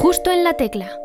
Justo 0.00 0.30
en 0.30 0.44
la 0.44 0.54
tecla. 0.54 0.98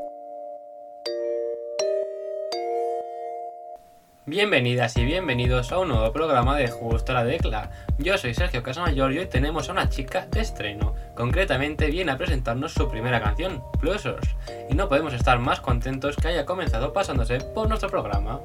Bienvenidas 4.25 4.96
y 4.96 5.04
bienvenidos 5.04 5.73
a 5.73 5.79
un 5.79 5.89
nuevo 5.89 6.13
programa 6.13 6.55
de 6.55 6.70
Justo 6.70 7.12
la 7.12 7.26
Tecla. 7.26 7.71
Yo 7.97 8.18
soy 8.18 8.34
Sergio 8.34 8.63
Casamayor 8.63 9.12
y 9.12 9.20
hoy 9.20 9.26
tenemos 9.26 9.68
a 9.68 9.73
una 9.73 9.89
chica 9.89 10.28
de 10.31 10.39
estreno. 10.39 10.96
Concretamente 11.13 11.88
viene 11.88 12.13
a 12.13 12.18
presentarnos 12.18 12.71
su 12.71 12.88
primera 12.88 13.21
canción, 13.21 13.62
Plusos. 13.81 14.21
Y 14.69 14.76
no 14.76 14.87
podemos 14.87 15.13
estar 15.13 15.39
más 15.39 15.59
contentos 15.59 16.16
que 16.16 16.30
haya 16.30 16.45
comenzado 16.45 16.93
pasándose 16.93 17.41
por 17.41 17.67
nuestro 17.67 17.89
programa. 17.89 18.39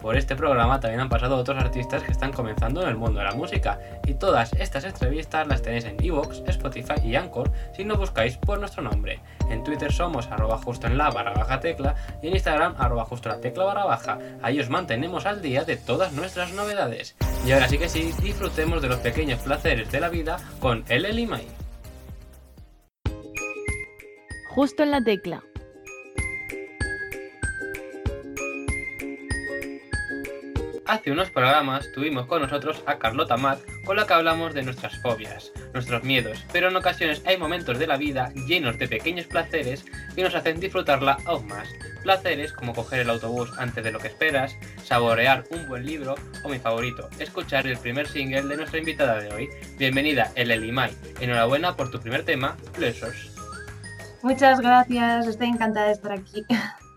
Por 0.00 0.16
este 0.16 0.36
programa 0.36 0.78
también 0.78 1.00
han 1.00 1.08
pasado 1.08 1.36
otros 1.36 1.58
artistas 1.58 2.02
que 2.02 2.12
están 2.12 2.32
comenzando 2.32 2.82
en 2.82 2.88
el 2.88 2.96
mundo 2.96 3.18
de 3.18 3.26
la 3.26 3.34
música, 3.34 3.80
y 4.06 4.14
todas 4.14 4.52
estas 4.54 4.84
entrevistas 4.84 5.46
las 5.48 5.62
tenéis 5.62 5.84
en 5.84 5.96
Evox, 6.02 6.42
Spotify 6.46 6.94
y 7.04 7.16
Anchor 7.16 7.50
si 7.74 7.84
no 7.84 7.96
buscáis 7.96 8.36
por 8.36 8.60
nuestro 8.60 8.82
nombre. 8.82 9.20
En 9.50 9.64
Twitter 9.64 9.92
somos 9.92 10.28
arroba 10.28 10.58
justo 10.58 10.86
en 10.86 10.98
la 10.98 11.10
barra 11.10 11.34
baja 11.34 11.60
tecla 11.60 11.94
y 12.22 12.28
en 12.28 12.34
Instagram 12.34 12.74
arroba 12.78 13.04
justo 13.04 13.28
la 13.28 13.40
tecla 13.40 13.64
barra 13.64 13.84
baja. 13.84 14.18
Ahí 14.42 14.60
os 14.60 14.70
mantenemos 14.70 15.26
al 15.26 15.42
día 15.42 15.64
de 15.64 15.76
todas 15.76 16.12
nuestras 16.12 16.52
novedades. 16.52 17.16
Y 17.44 17.52
ahora 17.52 17.68
sí 17.68 17.78
que 17.78 17.88
sí, 17.88 18.12
disfrutemos 18.22 18.80
de 18.82 18.88
los 18.88 18.98
pequeños 18.98 19.40
placeres 19.40 19.90
de 19.90 20.00
la 20.00 20.08
vida 20.08 20.36
con 20.60 20.84
el 20.88 21.04
Elimai. 21.04 21.46
Justo 24.54 24.82
en 24.82 24.90
la 24.90 25.00
tecla. 25.02 25.42
Hace 30.88 31.12
unos 31.12 31.30
programas 31.30 31.92
tuvimos 31.92 32.24
con 32.24 32.40
nosotros 32.40 32.82
a 32.86 32.98
Carlota 32.98 33.36
Mac, 33.36 33.58
con 33.84 33.96
la 33.96 34.06
que 34.06 34.14
hablamos 34.14 34.54
de 34.54 34.62
nuestras 34.62 34.96
fobias, 35.02 35.52
nuestros 35.74 36.02
miedos, 36.02 36.46
pero 36.50 36.70
en 36.70 36.76
ocasiones 36.76 37.20
hay 37.26 37.36
momentos 37.36 37.78
de 37.78 37.86
la 37.86 37.98
vida 37.98 38.32
llenos 38.46 38.78
de 38.78 38.88
pequeños 38.88 39.26
placeres 39.26 39.84
que 40.14 40.22
nos 40.22 40.34
hacen 40.34 40.60
disfrutarla 40.60 41.18
aún 41.26 41.46
más. 41.46 41.68
Placeres 42.02 42.54
como 42.54 42.72
coger 42.72 43.00
el 43.00 43.10
autobús 43.10 43.50
antes 43.58 43.84
de 43.84 43.92
lo 43.92 43.98
que 43.98 44.08
esperas, 44.08 44.56
saborear 44.82 45.44
un 45.50 45.68
buen 45.68 45.84
libro 45.84 46.14
o 46.42 46.48
mi 46.48 46.58
favorito, 46.58 47.10
escuchar 47.18 47.66
el 47.66 47.76
primer 47.76 48.08
single 48.08 48.44
de 48.44 48.56
nuestra 48.56 48.78
invitada 48.78 49.20
de 49.20 49.30
hoy. 49.30 49.50
Bienvenida, 49.76 50.32
El 50.36 50.50
Elimai. 50.50 50.96
Enhorabuena 51.20 51.76
por 51.76 51.90
tu 51.90 52.00
primer 52.00 52.24
tema, 52.24 52.56
Pleasures. 52.72 53.36
Muchas 54.22 54.58
gracias, 54.60 55.26
estoy 55.26 55.48
encantada 55.48 55.88
de 55.88 55.92
estar 55.92 56.12
aquí. 56.12 56.46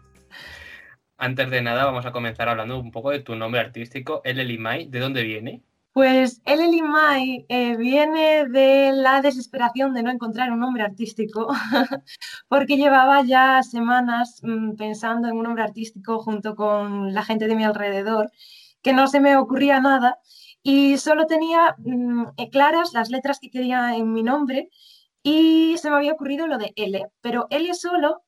Antes 1.24 1.52
de 1.52 1.62
nada, 1.62 1.86
vamos 1.86 2.04
a 2.08 2.12
comenzar 2.12 2.50
hablando 2.50 2.80
un 2.80 2.90
poco 2.90 3.12
de 3.12 3.20
tu 3.20 3.36
nombre 3.36 3.62
artístico, 3.62 4.22
El 4.24 4.40
Elimai. 4.40 4.88
¿De 4.88 5.00
dónde 5.00 5.22
viene? 5.22 5.62
Pues 5.94 6.42
El 6.46 6.62
Elimai 6.62 7.46
eh, 7.48 7.78
viene 7.78 8.48
de 8.48 8.92
la 8.92 9.22
desesperación 9.22 9.94
de 9.94 10.02
no 10.02 10.10
encontrar 10.10 10.52
un 10.52 10.60
nombre 10.60 10.82
artístico, 10.82 11.48
porque 12.48 12.76
llevaba 12.76 13.24
ya 13.24 13.62
semanas 13.62 14.40
mm, 14.42 14.72
pensando 14.78 15.28
en 15.28 15.38
un 15.38 15.44
nombre 15.44 15.64
artístico 15.64 16.18
junto 16.24 16.56
con 16.56 17.14
la 17.14 17.22
gente 17.24 17.48
de 17.48 17.56
mi 17.56 17.66
alrededor, 17.66 18.32
que 18.82 18.92
no 18.92 19.06
se 19.06 19.20
me 19.20 19.38
ocurría 19.38 19.80
nada 19.80 20.18
y 20.64 20.98
solo 20.98 21.28
tenía 21.28 21.76
mm, 21.78 22.30
eh, 22.38 22.50
claras 22.50 22.94
las 22.94 23.12
letras 23.12 23.38
que 23.40 23.52
quería 23.52 23.96
en 23.96 24.12
mi 24.12 24.24
nombre 24.24 24.70
y 25.22 25.78
se 25.78 25.92
me 25.92 25.98
había 25.98 26.14
ocurrido 26.14 26.48
lo 26.48 26.58
de 26.58 26.74
L, 26.76 27.06
pero 27.22 27.46
L 27.52 27.72
solo 27.76 28.24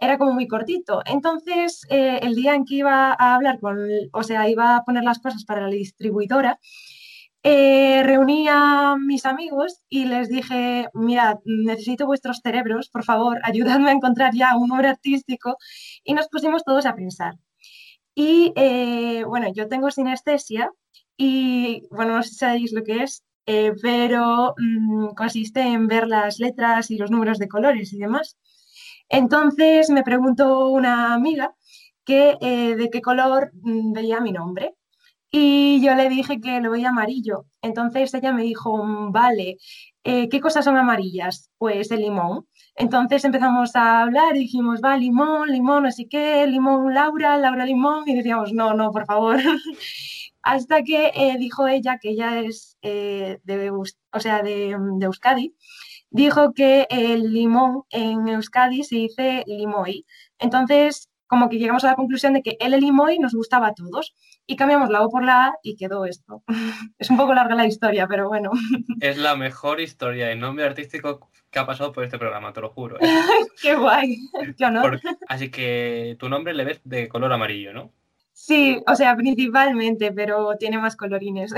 era 0.00 0.18
como 0.18 0.32
muy 0.32 0.46
cortito. 0.48 1.02
Entonces, 1.06 1.86
eh, 1.90 2.20
el 2.22 2.34
día 2.34 2.54
en 2.54 2.64
que 2.64 2.76
iba 2.76 3.12
a 3.12 3.34
hablar 3.34 3.60
con, 3.60 3.78
o 4.12 4.22
sea, 4.22 4.48
iba 4.48 4.76
a 4.76 4.84
poner 4.84 5.04
las 5.04 5.18
cosas 5.18 5.44
para 5.44 5.62
la 5.62 5.68
distribuidora, 5.68 6.58
eh, 7.44 8.02
reuní 8.04 8.48
a 8.48 8.96
mis 8.98 9.24
amigos 9.24 9.80
y 9.88 10.04
les 10.06 10.28
dije, 10.28 10.88
mirad, 10.92 11.36
necesito 11.44 12.06
vuestros 12.06 12.40
cerebros, 12.42 12.88
por 12.90 13.04
favor, 13.04 13.38
ayudadme 13.44 13.90
a 13.90 13.92
encontrar 13.92 14.34
ya 14.34 14.56
un 14.56 14.68
nombre 14.68 14.88
artístico. 14.88 15.56
Y 16.04 16.14
nos 16.14 16.28
pusimos 16.28 16.64
todos 16.64 16.86
a 16.86 16.94
pensar. 16.94 17.34
Y 18.14 18.52
eh, 18.56 19.24
bueno, 19.24 19.48
yo 19.54 19.68
tengo 19.68 19.90
sinestesia 19.90 20.72
y, 21.16 21.82
bueno, 21.90 22.16
no 22.16 22.22
sé 22.22 22.30
si 22.30 22.36
sabéis 22.36 22.72
lo 22.72 22.82
que 22.84 23.02
es, 23.04 23.24
eh, 23.46 23.72
pero 23.80 24.54
mm, 24.58 25.14
consiste 25.14 25.60
en 25.62 25.86
ver 25.86 26.06
las 26.08 26.38
letras 26.38 26.90
y 26.90 26.98
los 26.98 27.10
números 27.10 27.38
de 27.38 27.48
colores 27.48 27.92
y 27.92 27.98
demás. 27.98 28.36
Entonces 29.08 29.90
me 29.90 30.02
preguntó 30.02 30.68
una 30.68 31.14
amiga 31.14 31.54
que, 32.04 32.36
eh, 32.40 32.76
de 32.76 32.90
qué 32.90 33.02
color 33.02 33.50
mm, 33.62 33.92
veía 33.92 34.20
mi 34.20 34.32
nombre. 34.32 34.74
Y 35.30 35.82
yo 35.84 35.94
le 35.94 36.08
dije 36.08 36.40
que 36.40 36.60
lo 36.60 36.70
veía 36.72 36.90
amarillo. 36.90 37.46
Entonces 37.62 38.14
ella 38.14 38.32
me 38.32 38.42
dijo, 38.42 38.84
mm, 38.84 39.12
vale, 39.12 39.58
eh, 40.04 40.28
¿qué 40.30 40.40
cosas 40.40 40.64
son 40.64 40.76
amarillas? 40.76 41.50
Pues 41.58 41.90
el 41.90 42.00
limón. 42.00 42.46
Entonces 42.76 43.24
empezamos 43.24 43.76
a 43.76 44.02
hablar 44.02 44.36
y 44.36 44.40
dijimos, 44.40 44.80
va, 44.84 44.96
limón, 44.96 45.50
limón, 45.50 45.86
así 45.86 46.08
que 46.08 46.46
limón, 46.46 46.94
Laura, 46.94 47.36
Laura, 47.38 47.66
limón. 47.66 48.08
Y 48.08 48.16
decíamos, 48.16 48.52
no, 48.52 48.74
no, 48.74 48.90
por 48.92 49.06
favor. 49.06 49.38
Hasta 50.42 50.82
que 50.82 51.12
eh, 51.14 51.36
dijo 51.38 51.68
ella 51.68 51.98
que 52.00 52.10
ella 52.10 52.40
es 52.40 52.78
de, 52.82 53.70
o 54.12 54.20
sea, 54.20 54.42
de, 54.42 54.76
de 54.98 55.06
Euskadi 55.06 55.54
dijo 56.10 56.52
que 56.52 56.86
el 56.90 57.32
limón 57.32 57.82
en 57.90 58.28
Euskadi 58.28 58.82
se 58.84 58.96
dice 58.96 59.44
limoy. 59.46 60.06
Entonces, 60.38 61.10
como 61.28 61.48
que 61.48 61.58
llegamos 61.58 61.84
a 61.84 61.88
la 61.88 61.94
conclusión 61.94 62.32
de 62.32 62.42
que 62.42 62.56
el 62.58 62.72
limoy 62.80 63.18
nos 63.18 63.34
gustaba 63.34 63.68
a 63.68 63.74
todos 63.74 64.14
y 64.46 64.56
cambiamos 64.56 64.88
la 64.88 65.02
O 65.02 65.10
por 65.10 65.22
la 65.22 65.44
A 65.44 65.54
y 65.62 65.76
quedó 65.76 66.06
esto. 66.06 66.42
es 66.98 67.10
un 67.10 67.18
poco 67.18 67.34
larga 67.34 67.54
la 67.54 67.66
historia, 67.66 68.08
pero 68.08 68.28
bueno. 68.28 68.50
Es 69.00 69.18
la 69.18 69.36
mejor 69.36 69.80
historia 69.80 70.28
de 70.28 70.36
nombre 70.36 70.64
artístico 70.64 71.30
que 71.50 71.58
ha 71.58 71.66
pasado 71.66 71.92
por 71.92 72.04
este 72.04 72.18
programa, 72.18 72.52
te 72.52 72.60
lo 72.60 72.70
juro. 72.70 72.96
¿eh? 73.00 73.06
Qué 73.62 73.74
guay. 73.74 74.16
Así 75.28 75.50
que 75.50 76.16
tu 76.18 76.28
nombre 76.28 76.54
le 76.54 76.64
ves 76.64 76.80
de 76.84 77.08
color 77.08 77.32
amarillo, 77.32 77.72
¿no? 77.72 77.92
Sí, 78.32 78.82
o 78.86 78.94
sea, 78.94 79.16
principalmente, 79.16 80.12
pero 80.12 80.56
tiene 80.56 80.78
más 80.78 80.96
colorines. 80.96 81.52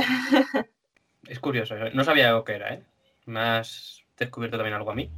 es 1.28 1.38
curioso, 1.38 1.74
no 1.92 2.04
sabía 2.04 2.32
lo 2.32 2.42
que 2.42 2.54
era, 2.54 2.74
¿eh? 2.74 2.82
Más 3.26 3.99
descubierto 4.20 4.56
también 4.56 4.75
algo 4.75 4.91
a 4.91 4.94
mí. 4.94 5.10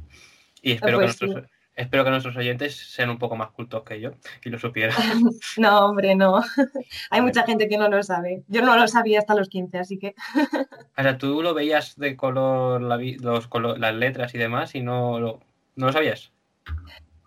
Y 0.61 0.71
espero, 0.71 0.97
que 0.97 1.05
pues 1.05 1.21
nuestros, 1.21 1.45
espero 1.75 2.03
que 2.03 2.09
nuestros 2.09 2.35
oyentes 2.37 2.75
sean 2.75 3.09
un 3.09 3.19
poco 3.19 3.35
más 3.35 3.51
cultos 3.51 3.83
que 3.83 3.99
yo 3.99 4.11
y 4.43 4.49
lo 4.49 4.57
supieran. 4.57 4.95
no, 5.57 5.85
hombre, 5.85 6.15
no. 6.15 6.41
Hay 7.11 7.21
mucha 7.21 7.43
gente 7.43 7.67
que 7.67 7.77
no 7.77 7.89
lo 7.89 8.01
sabe. 8.01 8.43
Yo 8.47 8.61
no 8.61 8.77
lo 8.77 8.87
sabía 8.87 9.19
hasta 9.19 9.35
los 9.35 9.49
15, 9.49 9.77
así 9.77 9.99
que. 9.99 10.15
o 10.97 11.01
sea, 11.01 11.17
tú 11.17 11.43
lo 11.43 11.53
veías 11.53 11.97
de 11.97 12.15
color, 12.15 12.81
los, 12.81 13.49
las 13.77 13.95
letras 13.95 14.33
y 14.33 14.37
demás 14.37 14.73
y 14.75 14.81
no 14.81 15.19
lo, 15.19 15.39
no 15.75 15.87
lo 15.87 15.93
sabías. 15.93 16.31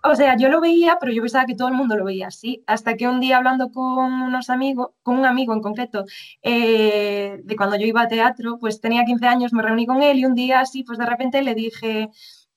O 0.09 0.15
sea, 0.15 0.37
yo 0.37 0.49
lo 0.49 0.61
veía, 0.61 0.99
pero 1.01 1.13
yo 1.13 1.23
pensaba 1.23 1.47
que 1.47 1.55
todo 1.55 1.69
el 1.69 1.75
mundo 1.75 1.97
lo 1.97 2.05
veía 2.05 2.29
así. 2.29 2.63
Hasta 2.67 2.97
que 2.97 3.09
un 3.09 3.21
día 3.21 3.39
hablando 3.39 3.71
con 3.73 4.13
unos 4.13 4.51
amigos, 4.51 4.91
con 5.03 5.19
un 5.19 5.27
amigo 5.27 5.53
en 5.53 5.61
concreto, 5.61 6.05
eh, 6.43 7.41
de 7.43 7.57
cuando 7.57 7.77
yo 7.77 7.87
iba 7.87 8.03
a 8.03 8.09
teatro, 8.09 8.59
pues 8.59 8.81
tenía 8.81 9.05
15 9.05 9.27
años, 9.27 9.53
me 9.53 9.63
reuní 9.63 9.87
con 9.87 10.03
él 10.03 10.19
y 10.19 10.25
un 10.25 10.35
día 10.35 10.61
así, 10.61 10.85
pues 10.85 10.99
de 10.99 11.07
repente 11.07 11.43
le 11.43 11.55
dije, 11.55 12.09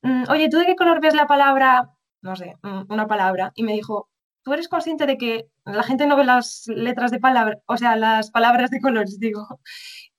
mm, 0.01 0.23
oye, 0.29 0.49
¿tú 0.49 0.57
de 0.57 0.65
qué 0.65 0.75
color 0.75 1.01
ves 1.01 1.15
la 1.15 1.27
palabra? 1.27 1.91
No 2.21 2.35
sé, 2.35 2.57
mm, 2.63 2.83
una 2.89 3.07
palabra. 3.07 3.51
Y 3.55 3.63
me 3.63 3.73
dijo, 3.73 4.09
¿tú 4.43 4.53
eres 4.53 4.67
consciente 4.67 5.05
de 5.05 5.17
que 5.17 5.49
la 5.65 5.83
gente 5.83 6.07
no 6.07 6.15
ve 6.17 6.25
las 6.25 6.65
letras 6.67 7.11
de 7.11 7.19
palabra, 7.19 7.59
o 7.65 7.77
sea, 7.77 7.95
las 7.95 8.31
palabras 8.31 8.69
de 8.71 8.81
colores, 8.81 9.19
digo? 9.19 9.59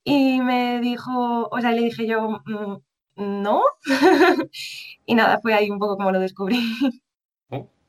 Y 0.04 0.40
me 0.40 0.80
dijo, 0.80 1.48
o 1.50 1.60
sea, 1.60 1.72
le 1.72 1.82
dije 1.82 2.06
yo, 2.06 2.42
mm, 2.46 2.76
no. 3.16 3.62
y 5.06 5.14
nada, 5.14 5.40
fue 5.40 5.54
ahí 5.54 5.70
un 5.70 5.78
poco 5.78 5.96
como 5.96 6.12
lo 6.12 6.20
descubrí. 6.20 6.60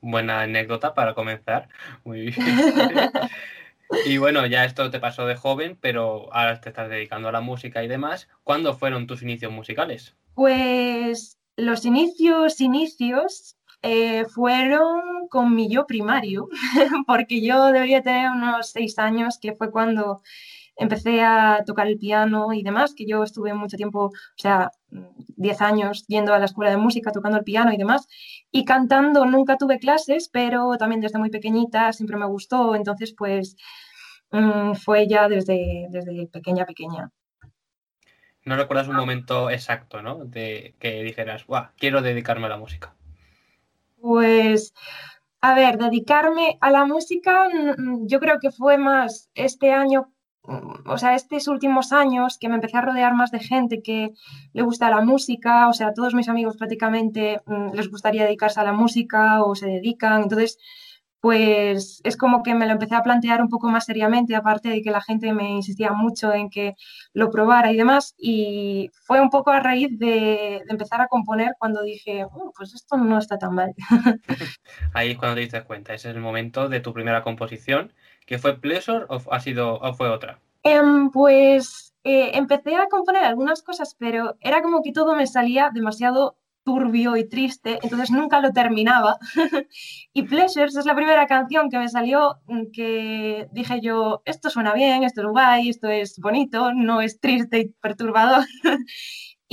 Buena 0.02 0.42
anécdota 0.42 0.94
para 0.94 1.14
comenzar. 1.14 1.70
Muy 2.04 2.22
bien. 2.22 2.36
y 4.06 4.18
bueno, 4.18 4.46
ya 4.46 4.66
esto 4.66 4.90
te 4.90 5.00
pasó 5.00 5.26
de 5.26 5.36
joven, 5.36 5.78
pero 5.80 6.34
ahora 6.34 6.60
te 6.60 6.70
estás 6.70 6.90
dedicando 6.90 7.30
a 7.30 7.32
la 7.32 7.42
música 7.42 7.84
y 7.84 7.88
demás. 7.88 8.28
¿Cuándo 8.44 8.76
fueron 8.76 9.08
tus 9.08 9.22
inicios 9.22 9.52
musicales? 9.52 10.16
Pues 10.34 11.38
los 11.56 11.86
inicios, 11.86 12.62
inicios 12.62 13.58
eh, 13.82 14.26
fueron 14.26 15.28
con 15.30 15.56
mi 15.56 15.70
yo 15.70 15.86
primario, 15.88 16.48
porque 17.08 17.42
yo 17.42 17.72
debería 17.72 18.02
tener 18.02 18.32
unos 18.32 18.70
seis 18.70 18.98
años, 19.00 19.38
que 19.40 19.54
fue 19.54 19.72
cuando 19.72 20.22
empecé 20.76 21.22
a 21.22 21.64
tocar 21.66 21.88
el 21.88 21.98
piano 21.98 22.54
y 22.54 22.64
demás, 22.64 22.94
que 22.96 23.06
yo 23.06 23.24
estuve 23.24 23.54
mucho 23.54 23.78
tiempo, 23.78 24.06
o 24.06 24.12
sea, 24.36 24.72
10 24.90 25.62
años 25.62 26.06
yendo 26.08 26.34
a 26.34 26.40
la 26.40 26.46
escuela 26.46 26.72
de 26.72 26.78
música, 26.78 27.12
tocando 27.12 27.38
el 27.38 27.44
piano 27.44 27.72
y 27.72 27.78
demás, 27.78 28.08
y 28.52 28.66
cantando 28.66 29.26
nunca 29.26 29.58
tuve 29.58 29.80
clases, 29.80 30.30
pero 30.30 30.78
también 30.78 31.02
desde 31.02 31.20
muy 31.20 31.30
pequeñita 31.30 31.94
siempre 31.94 32.18
me 32.18 32.26
gustó, 32.26 32.76
entonces 32.76 33.14
pues 33.18 33.56
mm, 34.32 34.74
fue 34.74 35.08
ya 35.08 35.28
desde, 35.30 35.88
desde 35.90 36.28
pequeña, 36.28 36.66
pequeña. 36.66 37.12
¿No 38.44 38.56
recuerdas 38.56 38.88
un 38.88 38.96
momento 38.96 39.52
exacto, 39.52 40.02
¿no? 40.02 40.26
De 40.26 40.74
que 40.80 41.04
dijeras, 41.04 41.46
Buah, 41.46 41.72
quiero 41.78 42.02
dedicarme 42.02 42.48
a 42.48 42.50
la 42.50 42.58
música. 42.58 42.96
Pues, 44.02 44.74
a 45.42 45.54
ver, 45.54 45.78
dedicarme 45.78 46.58
a 46.60 46.72
la 46.72 46.86
música, 46.86 47.48
yo 48.02 48.20
creo 48.20 48.40
que 48.40 48.50
fue 48.50 48.80
más 48.80 49.30
este 49.36 49.72
año 49.72 50.11
o 50.44 50.98
sea, 50.98 51.16
estos 51.16 51.48
últimos 51.48 51.92
años 51.92 52.38
que 52.40 52.50
me 52.50 52.56
empecé 52.56 52.78
a 52.78 52.82
rodear 52.82 53.14
más 53.14 53.32
de 53.32 53.40
gente 53.40 53.82
que 53.84 54.14
le 54.54 54.62
gusta 54.64 54.90
la 54.90 55.02
música, 55.02 55.68
o 55.68 55.74
sea, 55.74 55.94
todos 55.94 56.16
mis 56.16 56.30
amigos 56.30 56.58
prácticamente 56.58 57.42
mm, 57.46 57.74
les 57.74 57.90
gustaría 57.90 58.24
dedicarse 58.24 58.60
a 58.60 58.64
la 58.64 58.74
música 58.74 59.44
o 59.44 59.56
se 59.56 59.68
dedican, 59.68 60.24
entonces 60.24 60.58
pues 61.22 62.02
es 62.04 62.18
como 62.18 62.42
que 62.42 62.56
me 62.56 62.66
lo 62.66 62.74
empecé 62.74 62.96
a 62.96 63.04
plantear 63.04 63.42
un 63.42 63.50
poco 63.50 63.70
más 63.70 63.86
seriamente, 63.86 64.36
aparte 64.36 64.70
de 64.70 64.82
que 64.82 64.90
la 64.90 65.02
gente 65.02 65.34
me 65.34 65.52
insistía 65.52 65.92
mucho 65.92 66.34
en 66.34 66.50
que 66.50 66.74
lo 67.14 67.30
probara 67.30 67.72
y 67.72 67.78
demás, 67.78 68.16
y 68.18 68.90
fue 69.06 69.22
un 69.22 69.30
poco 69.30 69.52
a 69.52 69.60
raíz 69.60 69.90
de, 70.00 70.64
empezar 70.68 71.00
a 71.00 71.08
componer 71.08 71.52
cuando 71.60 71.84
dije, 71.84 72.26
oh, 72.26 72.52
pues 72.58 72.74
esto 72.74 72.98
no 72.98 73.20
está 73.20 73.38
tan 73.38 73.54
mal. 73.54 73.72
Ahí 74.94 75.12
es 75.12 75.18
cuando 75.18 75.36
te 75.36 75.42
diste 75.42 75.64
cuenta, 75.64 75.94
ese 75.94 76.10
es 76.10 76.16
el 76.16 76.22
momento 76.22 76.68
de 76.70 76.80
tu 76.80 76.92
primera 76.92 77.22
composición, 77.22 77.94
que 78.26 78.38
fue 78.38 78.60
Pleasure 78.60 79.06
o, 79.10 79.22
ha 79.32 79.40
sido, 79.40 79.80
o 79.80 79.94
fue 79.94 80.10
otra. 80.10 80.40
Em, 80.64 81.10
pues 81.10 81.94
eh, 82.04 82.32
empecé 82.34 82.76
a 82.76 82.88
componer 82.88 83.24
algunas 83.24 83.62
cosas, 83.62 83.96
pero 83.98 84.36
era 84.42 84.62
como 84.62 84.82
que 84.82 84.92
todo 84.92 85.16
me 85.16 85.28
salía 85.28 85.70
demasiado 85.74 86.38
turbio 86.64 87.18
y 87.18 87.28
triste, 87.28 87.80
entonces 87.82 88.12
nunca 88.12 88.40
lo 88.40 88.52
terminaba. 88.52 89.18
y 90.14 90.24
Pleasures 90.24 90.76
es 90.76 90.86
la 90.86 90.96
primera 90.96 91.26
canción 91.28 91.70
que 91.70 91.80
me 91.80 91.90
salió 91.90 92.40
mm, 92.48 92.72
que 92.72 93.48
dije 93.52 93.82
yo, 93.82 94.22
esto 94.26 94.50
suena 94.50 94.74
bien, 94.74 95.04
esto 95.04 95.22
es 95.22 95.28
guay, 95.28 95.70
esto 95.70 95.88
es 95.88 96.20
bonito, 96.20 96.74
no 96.74 97.02
es 97.02 97.20
triste 97.20 97.60
y 97.60 97.70
perturbador. 97.82 98.46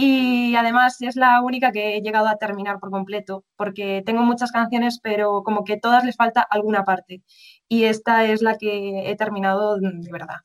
y 0.01 0.55
además 0.55 1.03
es 1.03 1.17
la 1.17 1.43
única 1.43 1.73
que 1.73 1.97
he 1.97 2.03
llegado 2.03 2.29
a 2.29 2.37
terminar 2.37 2.79
por 2.79 2.93
completo, 2.93 3.45
porque 3.57 4.01
tengo 4.07 4.23
muchas 4.23 4.53
canciones, 4.53 5.01
pero 5.03 5.43
como 5.43 5.65
que 5.65 5.77
todas 5.77 6.05
les 6.05 6.15
falta 6.15 6.41
alguna 6.41 6.85
parte. 6.85 7.25
Y 7.67 7.83
esta 7.83 8.25
es 8.25 8.41
la 8.41 8.57
que 8.57 9.11
he 9.11 9.17
terminado 9.17 9.77
de 9.81 10.13
verdad. 10.13 10.37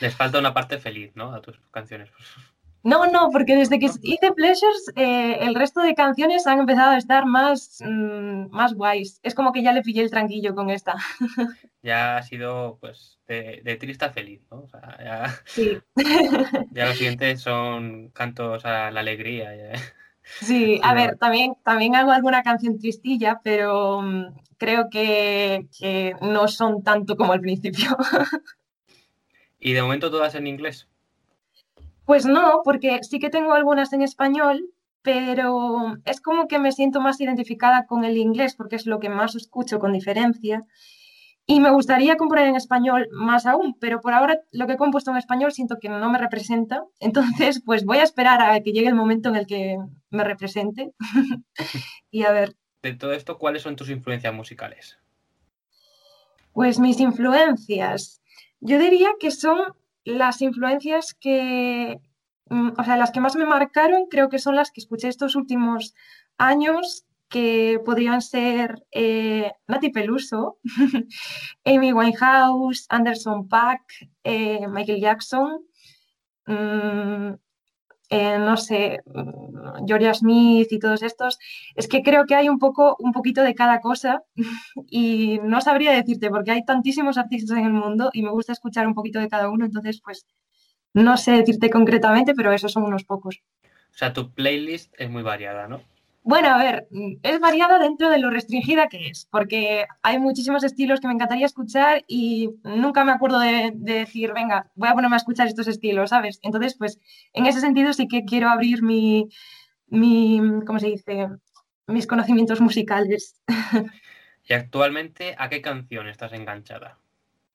Les 0.00 0.16
falta 0.16 0.38
una 0.38 0.54
parte 0.54 0.78
feliz, 0.78 1.12
¿no? 1.14 1.34
A 1.34 1.42
tus 1.42 1.60
canciones. 1.70 2.08
No, 2.84 3.06
no, 3.10 3.30
porque 3.32 3.56
desde 3.56 3.78
que 3.78 3.88
hice 4.02 4.32
Pleasures, 4.32 4.92
eh, 4.94 5.38
el 5.40 5.54
resto 5.54 5.80
de 5.80 5.94
canciones 5.94 6.46
han 6.46 6.60
empezado 6.60 6.90
a 6.90 6.98
estar 6.98 7.24
más, 7.24 7.78
mm, 7.80 8.50
más 8.50 8.74
guays. 8.74 9.20
Es 9.22 9.34
como 9.34 9.52
que 9.52 9.62
ya 9.62 9.72
le 9.72 9.80
pillé 9.80 10.02
el 10.02 10.10
tranquillo 10.10 10.54
con 10.54 10.70
esta. 10.70 10.94
Ya 11.82 12.16
ha 12.16 12.22
sido, 12.22 12.78
pues, 12.80 13.18
de, 13.26 13.76
triste 13.78 14.06
a 14.06 14.10
feliz, 14.10 14.40
¿no? 14.50 14.62
O 14.62 14.68
sea, 14.68 14.96
ya, 15.04 15.34
sí. 15.44 15.78
ya 16.70 16.86
los 16.86 16.96
siguientes 16.96 17.42
son 17.42 18.08
cantos 18.08 18.64
a 18.64 18.90
la 18.90 19.00
alegría. 19.00 19.52
Sí, 20.22 20.80
a 20.82 20.94
ver, 20.94 21.18
también, 21.18 21.52
también 21.62 21.94
hago 21.94 22.10
alguna 22.10 22.42
canción 22.42 22.78
tristilla, 22.78 23.42
pero 23.44 24.00
mm, 24.00 24.34
creo 24.56 24.88
que, 24.90 25.68
que 25.78 26.14
no 26.22 26.48
son 26.48 26.82
tanto 26.82 27.16
como 27.16 27.34
al 27.34 27.40
principio. 27.40 27.98
¿Y 29.58 29.74
de 29.74 29.82
momento 29.82 30.10
todas 30.10 30.34
en 30.36 30.46
inglés? 30.46 30.88
Pues 32.04 32.26
no, 32.26 32.60
porque 32.64 33.00
sí 33.02 33.18
que 33.18 33.30
tengo 33.30 33.52
algunas 33.52 33.92
en 33.92 34.02
español, 34.02 34.70
pero 35.02 35.96
es 36.04 36.20
como 36.20 36.48
que 36.48 36.58
me 36.58 36.72
siento 36.72 37.00
más 37.00 37.20
identificada 37.20 37.86
con 37.86 38.04
el 38.04 38.16
inglés 38.16 38.54
porque 38.56 38.76
es 38.76 38.86
lo 38.86 39.00
que 39.00 39.08
más 39.08 39.34
escucho 39.34 39.78
con 39.78 39.92
diferencia. 39.92 40.64
Y 41.46 41.60
me 41.60 41.70
gustaría 41.70 42.16
componer 42.16 42.48
en 42.48 42.56
español 42.56 43.08
más 43.12 43.44
aún, 43.44 43.76
pero 43.78 44.00
por 44.00 44.14
ahora 44.14 44.40
lo 44.50 44.66
que 44.66 44.74
he 44.74 44.78
compuesto 44.78 45.10
en 45.10 45.18
español 45.18 45.52
siento 45.52 45.76
que 45.78 45.90
no 45.90 46.10
me 46.10 46.18
representa. 46.18 46.84
Entonces, 47.00 47.62
pues 47.64 47.84
voy 47.84 47.98
a 47.98 48.02
esperar 48.02 48.40
a 48.40 48.60
que 48.60 48.72
llegue 48.72 48.88
el 48.88 48.94
momento 48.94 49.28
en 49.28 49.36
el 49.36 49.46
que 49.46 49.76
me 50.10 50.24
represente. 50.24 50.92
y 52.10 52.24
a 52.24 52.32
ver. 52.32 52.56
De 52.82 52.94
todo 52.94 53.12
esto, 53.12 53.38
¿cuáles 53.38 53.62
son 53.62 53.76
tus 53.76 53.90
influencias 53.90 54.32
musicales? 54.32 54.98
Pues 56.52 56.78
mis 56.78 57.00
influencias. 57.00 58.22
Yo 58.60 58.78
diría 58.78 59.10
que 59.20 59.30
son 59.30 59.74
las 60.04 60.42
influencias 60.42 61.14
que, 61.14 62.00
mm, 62.50 62.70
o 62.78 62.84
sea, 62.84 62.96
las 62.96 63.10
que 63.10 63.20
más 63.20 63.36
me 63.36 63.46
marcaron 63.46 64.06
creo 64.10 64.28
que 64.28 64.38
son 64.38 64.56
las 64.56 64.70
que 64.70 64.80
escuché 64.80 65.08
estos 65.08 65.36
últimos 65.36 65.94
años, 66.38 67.06
que 67.28 67.80
podrían 67.84 68.22
ser 68.22 68.84
eh, 68.92 69.52
Nati 69.66 69.90
Peluso, 69.90 70.58
Amy 71.64 71.92
Winehouse, 71.92 72.86
Anderson 72.88 73.48
Paak, 73.48 73.82
eh, 74.24 74.66
Michael 74.68 75.00
Jackson, 75.00 75.60
mm, 76.46 77.34
eh, 78.10 78.38
no 78.38 78.56
sé, 78.56 79.00
mm, 79.06 79.86
Georgia 79.86 80.14
Smith 80.14 80.70
y 80.70 80.78
todos 80.78 81.02
estos, 81.02 81.38
es 81.74 81.88
que 81.88 82.02
creo 82.02 82.26
que 82.26 82.34
hay 82.34 82.48
un 82.48 82.58
poco, 82.58 82.96
un 82.98 83.12
poquito 83.12 83.42
de 83.42 83.54
cada 83.54 83.80
cosa 83.80 84.22
y 84.90 85.40
no 85.42 85.60
sabría 85.60 85.92
decirte 85.92 86.30
porque 86.30 86.50
hay 86.50 86.64
tantísimos 86.64 87.18
artistas 87.18 87.58
en 87.58 87.66
el 87.66 87.72
mundo 87.72 88.10
y 88.12 88.22
me 88.22 88.30
gusta 88.30 88.52
escuchar 88.52 88.86
un 88.86 88.94
poquito 88.94 89.18
de 89.20 89.28
cada 89.28 89.48
uno, 89.48 89.64
entonces 89.64 90.00
pues 90.04 90.26
no 90.92 91.16
sé 91.16 91.32
decirte 91.32 91.70
concretamente, 91.70 92.34
pero 92.34 92.52
esos 92.52 92.72
son 92.72 92.84
unos 92.84 93.04
pocos. 93.04 93.42
O 93.64 93.96
sea, 93.96 94.12
tu 94.12 94.32
playlist 94.32 94.92
es 94.98 95.10
muy 95.10 95.22
variada, 95.22 95.68
¿no? 95.68 95.80
Bueno, 96.26 96.48
a 96.48 96.56
ver, 96.56 96.88
es 97.22 97.38
variada 97.38 97.78
dentro 97.78 98.08
de 98.08 98.18
lo 98.18 98.30
restringida 98.30 98.88
que 98.88 99.08
es, 99.08 99.28
porque 99.30 99.84
hay 100.02 100.18
muchísimos 100.18 100.64
estilos 100.64 100.98
que 100.98 101.06
me 101.06 101.12
encantaría 101.12 101.44
escuchar 101.44 102.02
y 102.08 102.48
nunca 102.64 103.04
me 103.04 103.12
acuerdo 103.12 103.38
de, 103.40 103.72
decir, 103.74 104.32
venga, 104.32 104.70
voy 104.74 104.88
a 104.88 104.94
ponerme 104.94 105.16
a 105.16 105.18
escuchar 105.18 105.46
estos 105.48 105.68
estilos, 105.68 106.08
¿sabes? 106.08 106.40
Entonces, 106.42 106.76
pues, 106.78 106.98
en 107.34 107.44
ese 107.44 107.60
sentido 107.60 107.92
sí 107.92 108.08
que 108.08 108.24
quiero 108.24 108.48
abrir 108.48 108.82
mi, 108.82 109.28
mi 109.88 110.40
¿cómo 110.66 110.78
se 110.78 110.86
dice? 110.86 111.28
Mis 111.88 112.06
conocimientos 112.06 112.62
musicales. 112.62 113.38
¿Y 114.48 114.54
actualmente 114.54 115.34
a 115.36 115.50
qué 115.50 115.60
canción 115.60 116.08
estás 116.08 116.32
enganchada? 116.32 116.98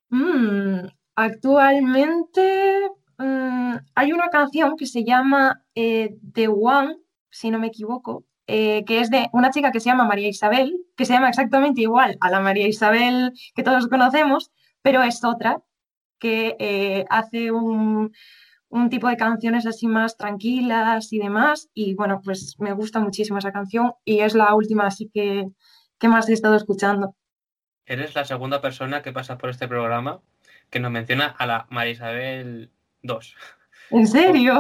Mm, 0.10 0.86
actualmente 1.16 2.82
mm, 3.18 3.76
hay 3.96 4.14
una 4.14 4.30
canción 4.30 4.78
que 4.78 4.86
se 4.86 5.04
llama 5.04 5.64
eh, 5.74 6.16
The 6.34 6.50
One, 6.50 6.98
si 7.32 7.50
no 7.50 7.58
me 7.58 7.68
equivoco, 7.68 8.26
eh, 8.52 8.84
que 8.84 9.00
es 9.00 9.12
de 9.12 9.30
una 9.32 9.52
chica 9.52 9.72
que 9.72 9.80
se 9.80 9.90
llama 9.92 10.06
María 10.06 10.28
Isabel, 10.28 10.76
que 10.98 11.06
se 11.06 11.14
llama 11.14 11.30
exactamente 11.30 11.82
igual 11.82 12.18
a 12.20 12.32
la 12.32 12.40
María 12.40 12.68
Isabel 12.68 13.32
que 13.54 13.62
todos 13.62 13.88
conocemos, 13.88 14.52
pero 14.82 15.04
es 15.04 15.24
otra 15.24 15.62
que 16.18 16.56
eh, 16.58 17.06
hace 17.12 17.52
un, 17.52 18.12
tipo 18.90 19.08
de 19.08 19.18
canciones 19.18 19.68
así 19.68 19.86
más 19.86 20.18
tranquilas 20.18 21.14
y 21.14 21.20
demás. 21.20 21.70
Y 21.76 21.94
bueno, 21.94 22.22
pues 22.24 22.56
me 22.58 22.74
gusta 22.74 23.00
muchísimo 23.00 23.38
esa 23.38 23.52
canción 23.52 23.94
y 24.04 24.22
es 24.22 24.34
la 24.34 24.56
última 24.56 24.88
así 24.88 25.12
que, 25.14 25.48
que 26.00 26.08
más 26.08 26.28
he 26.28 26.34
estado 26.34 26.56
escuchando. 26.56 27.16
Eres 27.86 28.16
la 28.16 28.26
segunda 28.26 28.62
persona 28.62 29.04
que 29.04 29.14
pasa 29.14 29.38
por 29.38 29.52
este 29.52 29.68
programa 29.68 30.22
que 30.72 30.80
nos 30.80 30.90
menciona 30.90 31.28
a 31.28 31.46
la 31.46 31.68
María 31.70 31.94
Isabel 31.94 32.72
II. 33.04 33.20
¿En 33.92 34.08
serio? 34.08 34.60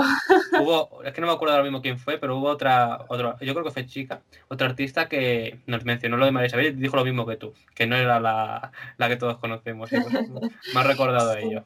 Hubo, 0.60 1.04
es 1.04 1.14
que 1.14 1.22
no 1.22 1.28
me 1.28 1.34
acuerdo 1.34 1.54
ahora 1.54 1.64
mismo 1.64 1.82
quién 1.82 2.00
fue, 2.00 2.18
pero 2.18 2.38
hubo 2.38 2.48
otra, 2.48 3.06
otra, 3.10 3.38
yo 3.42 3.54
creo 3.54 3.64
que 3.64 3.72
fue 3.72 3.86
chica, 3.86 4.22
otra 4.48 4.68
artista 4.68 5.08
que 5.08 5.60
nos 5.68 5.86
mencionó 5.86 6.18
lo 6.18 6.26
de 6.26 6.32
María 6.32 6.48
Isabel 6.48 6.68
y 6.68 6.72
dijo 6.72 6.96
lo 6.96 7.06
mismo 7.06 7.26
que 7.26 7.38
tú, 7.38 7.54
que 7.76 7.86
no 7.86 7.96
era 7.96 8.20
la, 8.20 8.72
que 9.08 9.18
todos 9.18 9.38
conocemos. 9.38 9.90
Pues, 9.90 10.30
me 10.74 10.80
ha 10.80 10.84
recordado 10.84 11.32
a 11.32 11.40
ello. 11.40 11.66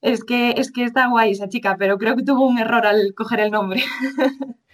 Es 0.00 0.24
que, 0.24 0.54
es 0.56 0.72
que 0.72 0.84
está 0.84 1.08
guay 1.08 1.32
esa 1.32 1.48
chica, 1.48 1.76
pero 1.78 1.98
creo 1.98 2.16
que 2.16 2.24
tuvo 2.24 2.46
un 2.46 2.58
error 2.58 2.86
al 2.86 3.14
coger 3.14 3.40
el 3.40 3.50
nombre. 3.50 3.82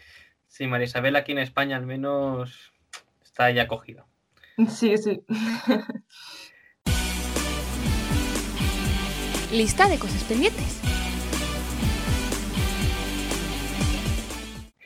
Sí, 0.53 0.67
María 0.67 0.85
Isabel 0.85 1.17
aquí 1.17 1.33
en 1.33 1.39
España 1.39 1.77
al 1.77 1.87
menos 1.87 2.71
está 3.23 3.51
ya 3.51 3.67
cogido. 3.67 4.05
Sí, 4.69 4.99
sí. 4.99 5.23
Lista 9.53 9.89
de 9.89 9.99
cosas 9.99 10.23
pendientes. 10.25 10.90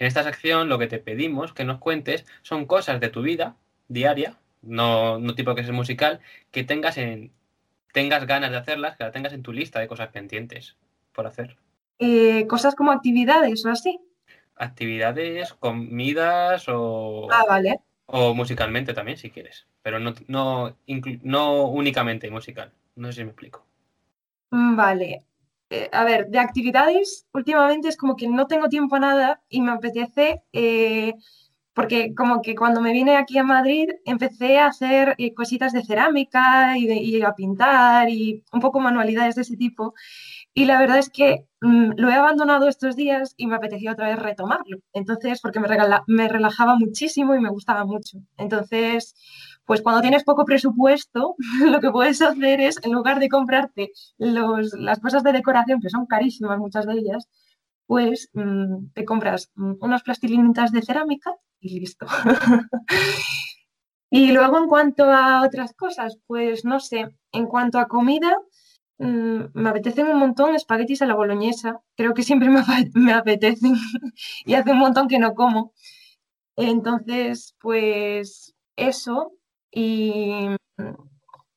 En 0.04 0.08
esta 0.08 0.22
sección 0.22 0.68
lo 0.68 0.78
que 0.78 0.86
te 0.86 0.98
pedimos 0.98 1.54
que 1.54 1.64
nos 1.64 1.78
cuentes 1.78 2.26
son 2.42 2.66
cosas 2.66 3.00
de 3.00 3.08
tu 3.08 3.22
vida 3.22 3.56
diaria, 3.88 4.36
no, 4.60 5.18
no 5.18 5.34
tipo 5.34 5.54
que 5.54 5.62
es 5.62 5.70
musical, 5.70 6.20
que 6.50 6.62
tengas 6.62 6.98
en 6.98 7.32
tengas 7.90 8.26
ganas 8.26 8.50
de 8.50 8.58
hacerlas, 8.58 8.98
que 8.98 9.04
la 9.04 9.12
tengas 9.12 9.32
en 9.32 9.42
tu 9.42 9.54
lista 9.54 9.80
de 9.80 9.88
cosas 9.88 10.08
pendientes 10.08 10.76
por 11.14 11.26
hacer. 11.26 11.56
Eh, 11.98 12.46
cosas 12.46 12.74
como 12.74 12.92
actividades 12.92 13.64
o 13.64 13.70
así. 13.70 13.98
Actividades, 14.56 15.54
comidas 15.54 16.66
o. 16.68 17.28
Ah, 17.32 17.46
vale. 17.48 17.80
O 18.04 18.34
musicalmente 18.34 18.92
también, 18.92 19.16
si 19.16 19.30
quieres. 19.30 19.66
Pero 19.80 20.00
no, 20.00 20.12
no, 20.28 20.76
no 21.22 21.64
únicamente 21.68 22.30
musical. 22.30 22.72
No 22.94 23.08
sé 23.08 23.20
si 23.20 23.24
me 23.24 23.30
explico. 23.30 23.64
Mm, 24.50 24.76
vale. 24.76 25.24
Eh, 25.74 25.88
a 25.92 26.04
ver, 26.04 26.28
de 26.28 26.38
actividades, 26.38 27.26
últimamente 27.32 27.88
es 27.88 27.96
como 27.96 28.14
que 28.16 28.28
no 28.28 28.46
tengo 28.46 28.68
tiempo 28.68 28.94
a 28.96 29.00
nada 29.00 29.42
y 29.48 29.60
me 29.60 29.72
apetece, 29.72 30.42
eh, 30.52 31.14
porque 31.72 32.14
como 32.14 32.42
que 32.42 32.54
cuando 32.54 32.80
me 32.80 32.92
vine 32.92 33.16
aquí 33.16 33.38
a 33.38 33.42
Madrid 33.42 33.88
empecé 34.04 34.58
a 34.58 34.68
hacer 34.68 35.16
eh, 35.18 35.34
cositas 35.34 35.72
de 35.72 35.82
cerámica 35.82 36.78
y, 36.78 37.20
a 37.22 37.34
pintar 37.34 38.08
y 38.08 38.44
un 38.52 38.60
poco 38.60 38.78
manualidades 38.78 39.34
de 39.34 39.42
ese 39.42 39.56
tipo. 39.56 39.94
Y 40.56 40.66
la 40.66 40.78
verdad 40.78 40.98
es 40.98 41.10
que 41.10 41.46
mm, 41.60 41.92
lo 41.96 42.08
he 42.08 42.14
abandonado 42.14 42.68
estos 42.68 42.94
días 42.94 43.34
y 43.36 43.48
me 43.48 43.56
apetecía 43.56 43.92
otra 43.92 44.08
vez 44.08 44.18
retomarlo. 44.20 44.78
Entonces, 44.92 45.40
porque 45.40 45.58
me, 45.58 45.68
me 46.06 46.28
relajaba 46.28 46.76
muchísimo 46.76 47.34
y 47.34 47.40
me 47.40 47.50
gustaba 47.50 47.84
mucho. 47.84 48.18
Entonces, 48.36 49.16
pues 49.64 49.82
cuando 49.82 50.02
tienes 50.02 50.24
poco 50.24 50.44
presupuesto, 50.44 51.34
lo 51.60 51.80
que 51.80 51.90
puedes 51.90 52.22
hacer 52.22 52.60
es, 52.60 52.78
en 52.84 52.92
lugar 52.92 53.18
de 53.18 53.28
comprarte 53.28 53.90
las 54.16 55.00
cosas 55.00 55.24
de 55.24 55.32
decoración, 55.32 55.80
que 55.80 55.90
son 55.90 56.06
carísimas 56.06 56.58
muchas 56.58 56.86
de 56.86 56.94
ellas, 56.94 57.28
pues 57.86 58.30
mm, 58.32 58.92
te 58.94 59.04
compras 59.04 59.50
mm, 59.56 59.74
unas 59.80 60.02
plastilinitas 60.02 60.72
de 60.72 60.82
cerámica 60.82 61.32
y 61.60 61.80
listo. 61.80 62.06
y 64.10 64.32
luego 64.32 64.58
en 64.58 64.68
cuanto 64.68 65.04
a 65.04 65.42
otras 65.44 65.72
cosas, 65.74 66.18
pues 66.26 66.64
no 66.64 66.78
sé, 66.80 67.08
en 67.32 67.46
cuanto 67.46 67.78
a 67.78 67.88
comida, 67.88 68.36
mm, 68.98 69.44
me 69.54 69.70
apetecen 69.70 70.06
un 70.08 70.18
montón 70.18 70.54
espaguetis 70.54 71.02
a 71.02 71.06
la 71.06 71.14
boloñesa. 71.14 71.80
Creo 71.96 72.14
que 72.14 72.22
siempre 72.22 72.48
me, 72.50 72.62
me 72.94 73.12
apetecen 73.12 73.74
y 74.44 74.54
hace 74.54 74.72
un 74.72 74.78
montón 74.78 75.08
que 75.08 75.18
no 75.18 75.34
como. 75.34 75.72
Entonces, 76.56 77.56
pues 77.60 78.54
eso, 78.76 79.32
y 79.70 80.48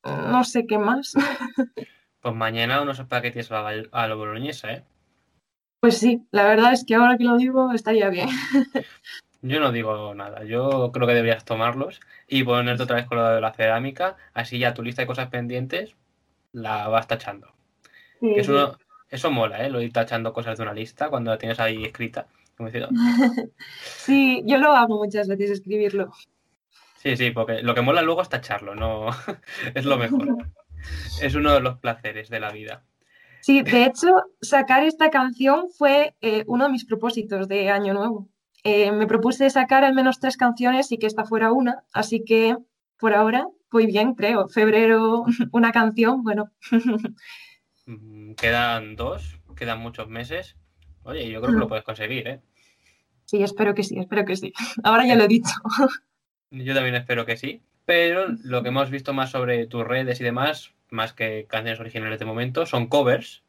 no 0.03 0.43
sé 0.43 0.65
qué 0.65 0.77
más. 0.77 1.13
Pues 2.19 2.35
mañana 2.35 2.81
unos 2.81 2.99
espaguetis 2.99 3.49
a 3.51 4.07
la 4.07 4.15
boloñesa, 4.15 4.73
¿eh? 4.73 4.83
Pues 5.79 5.99
sí, 5.99 6.27
la 6.31 6.43
verdad 6.43 6.73
es 6.73 6.83
que 6.83 6.95
ahora 6.95 7.17
que 7.17 7.23
lo 7.23 7.37
digo 7.37 7.71
estaría 7.71 8.09
bien. 8.09 8.27
Yo 9.41 9.59
no 9.59 9.71
digo 9.71 10.15
nada, 10.15 10.43
yo 10.43 10.91
creo 10.91 11.07
que 11.07 11.13
deberías 11.13 11.45
tomarlos 11.45 12.01
y 12.27 12.43
ponerte 12.43 12.83
otra 12.83 12.95
vez 12.95 13.05
con 13.05 13.19
lo 13.19 13.29
de 13.29 13.39
la 13.39 13.53
cerámica, 13.53 14.17
así 14.33 14.57
ya 14.57 14.73
tu 14.73 14.81
lista 14.81 15.03
de 15.03 15.07
cosas 15.07 15.29
pendientes 15.29 15.95
la 16.57 16.87
vas 16.87 17.07
tachando. 17.07 17.53
eso, 18.21 18.77
eso 19.09 19.31
mola, 19.31 19.65
¿eh? 19.65 19.69
Lo 19.69 19.81
ir 19.81 19.93
tachando 19.93 20.33
cosas 20.33 20.57
de 20.57 20.63
una 20.63 20.73
lista 20.73 21.09
cuando 21.09 21.31
la 21.31 21.37
tienes 21.37 21.59
ahí 21.59 21.85
escrita. 21.85 22.27
sí, 23.81 24.41
yo 24.45 24.57
lo 24.57 24.71
hago 24.71 24.97
muchas 24.97 25.27
veces, 25.27 25.51
escribirlo. 25.51 26.11
Sí, 26.95 27.15
sí, 27.15 27.31
porque 27.31 27.61
lo 27.61 27.75
que 27.75 27.81
mola 27.81 28.01
luego 28.01 28.21
es 28.21 28.29
tacharlo, 28.29 28.73
no 28.73 29.09
es 29.75 29.85
lo 29.85 29.97
mejor. 29.97 30.49
es 31.21 31.35
uno 31.35 31.53
de 31.53 31.59
los 31.59 31.77
placeres 31.77 32.29
de 32.29 32.39
la 32.39 32.51
vida. 32.51 32.83
Sí, 33.41 33.61
de 33.61 33.85
hecho, 33.85 34.07
sacar 34.41 34.83
esta 34.83 35.09
canción 35.09 35.69
fue 35.69 36.15
eh, 36.21 36.43
uno 36.47 36.65
de 36.65 36.71
mis 36.71 36.85
propósitos 36.85 37.47
de 37.47 37.69
Año 37.69 37.93
Nuevo. 37.93 38.27
Eh, 38.63 38.91
me 38.91 39.07
propuse 39.07 39.49
sacar 39.49 39.85
al 39.85 39.93
menos 39.93 40.19
tres 40.19 40.35
canciones 40.35 40.91
y 40.91 40.97
que 40.97 41.05
esta 41.05 41.23
fuera 41.23 41.51
una, 41.51 41.83
así 41.93 42.25
que 42.25 42.57
por 42.99 43.13
ahora 43.13 43.47
voy 43.71 43.85
bien, 43.85 44.13
creo. 44.13 44.47
Febrero, 44.47 45.25
una 45.51 45.71
canción, 45.71 46.23
bueno. 46.23 46.51
Mm, 47.85 48.33
quedan 48.33 48.95
dos, 48.95 49.39
quedan 49.55 49.79
muchos 49.79 50.09
meses. 50.09 50.55
Oye, 51.03 51.29
yo 51.29 51.41
creo 51.41 51.53
que 51.53 51.59
lo 51.59 51.65
mm. 51.65 51.69
puedes 51.69 51.85
conseguir, 51.85 52.27
¿eh? 52.27 52.41
Sí, 53.25 53.43
espero 53.43 53.75
que 53.75 53.83
sí, 53.83 53.99
espero 53.99 54.25
que 54.25 54.35
sí. 54.35 54.53
Ahora 54.83 55.05
ya 55.05 55.15
lo 55.15 55.23
he 55.23 55.27
dicho. 55.27 55.53
Yo 56.49 56.73
también 56.73 56.95
espero 56.95 57.25
que 57.25 57.35
sí. 57.35 57.61
Pero 57.85 58.27
lo 58.43 58.63
que 58.63 58.69
hemos 58.69 58.89
visto 58.89 59.13
más 59.13 59.31
sobre 59.31 59.65
tus 59.67 59.85
redes 59.85 60.19
y 60.19 60.23
demás, 60.23 60.73
más 60.89 61.13
que 61.13 61.45
canciones 61.47 61.79
originales 61.79 62.19
de 62.19 62.25
momento, 62.25 62.65
son 62.65 62.87
covers. 62.87 63.43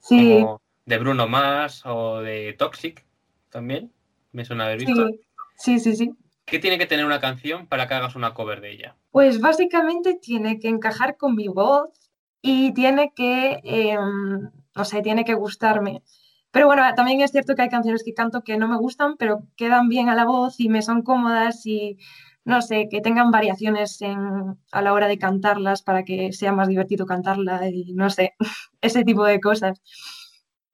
Sí. 0.00 0.40
Como 0.40 0.60
de 0.84 0.98
Bruno 0.98 1.28
Mars 1.28 1.82
o 1.84 2.20
de 2.20 2.52
Toxic 2.54 3.04
también. 3.50 3.92
Me 4.32 4.44
suena 4.44 4.66
haber 4.66 4.78
visto. 4.78 5.08
Sí, 5.56 5.80
sí, 5.80 5.96
sí. 5.96 6.12
¿Qué 6.46 6.60
tiene 6.60 6.78
que 6.78 6.86
tener 6.86 7.04
una 7.04 7.20
canción 7.20 7.66
para 7.66 7.88
que 7.88 7.94
hagas 7.94 8.14
una 8.14 8.32
cover 8.32 8.60
de 8.60 8.72
ella? 8.72 8.96
Pues 9.10 9.40
básicamente 9.40 10.14
tiene 10.14 10.60
que 10.60 10.68
encajar 10.68 11.16
con 11.16 11.34
mi 11.34 11.48
voz 11.48 11.90
y 12.40 12.72
tiene 12.72 13.12
que, 13.14 13.58
em, 13.64 14.50
no 14.76 14.84
sé, 14.84 15.02
tiene 15.02 15.24
que 15.24 15.34
gustarme. 15.34 16.02
Pero 16.52 16.66
bueno, 16.66 16.82
también 16.94 17.20
es 17.20 17.32
cierto 17.32 17.56
que 17.56 17.62
hay 17.62 17.68
canciones 17.68 18.04
que 18.04 18.14
canto 18.14 18.42
que 18.42 18.56
no 18.58 18.68
me 18.68 18.78
gustan, 18.78 19.16
pero 19.16 19.40
quedan 19.56 19.88
bien 19.88 20.08
a 20.08 20.14
la 20.14 20.24
voz 20.24 20.60
y 20.60 20.68
me 20.68 20.82
son 20.82 21.02
cómodas 21.02 21.66
y 21.66 21.98
no 22.44 22.62
sé, 22.62 22.88
que 22.88 23.00
tengan 23.00 23.32
variaciones 23.32 23.98
a 24.70 24.82
la 24.82 24.92
hora 24.92 25.08
de 25.08 25.18
cantarlas 25.18 25.82
para 25.82 26.04
que 26.04 26.32
sea 26.32 26.52
más 26.52 26.68
divertido 26.68 27.04
cantarla 27.04 27.68
y 27.68 27.92
no 27.92 28.08
sé, 28.08 28.34
ese 28.80 29.02
tipo 29.04 29.24
de 29.24 29.40
cosas. 29.40 29.82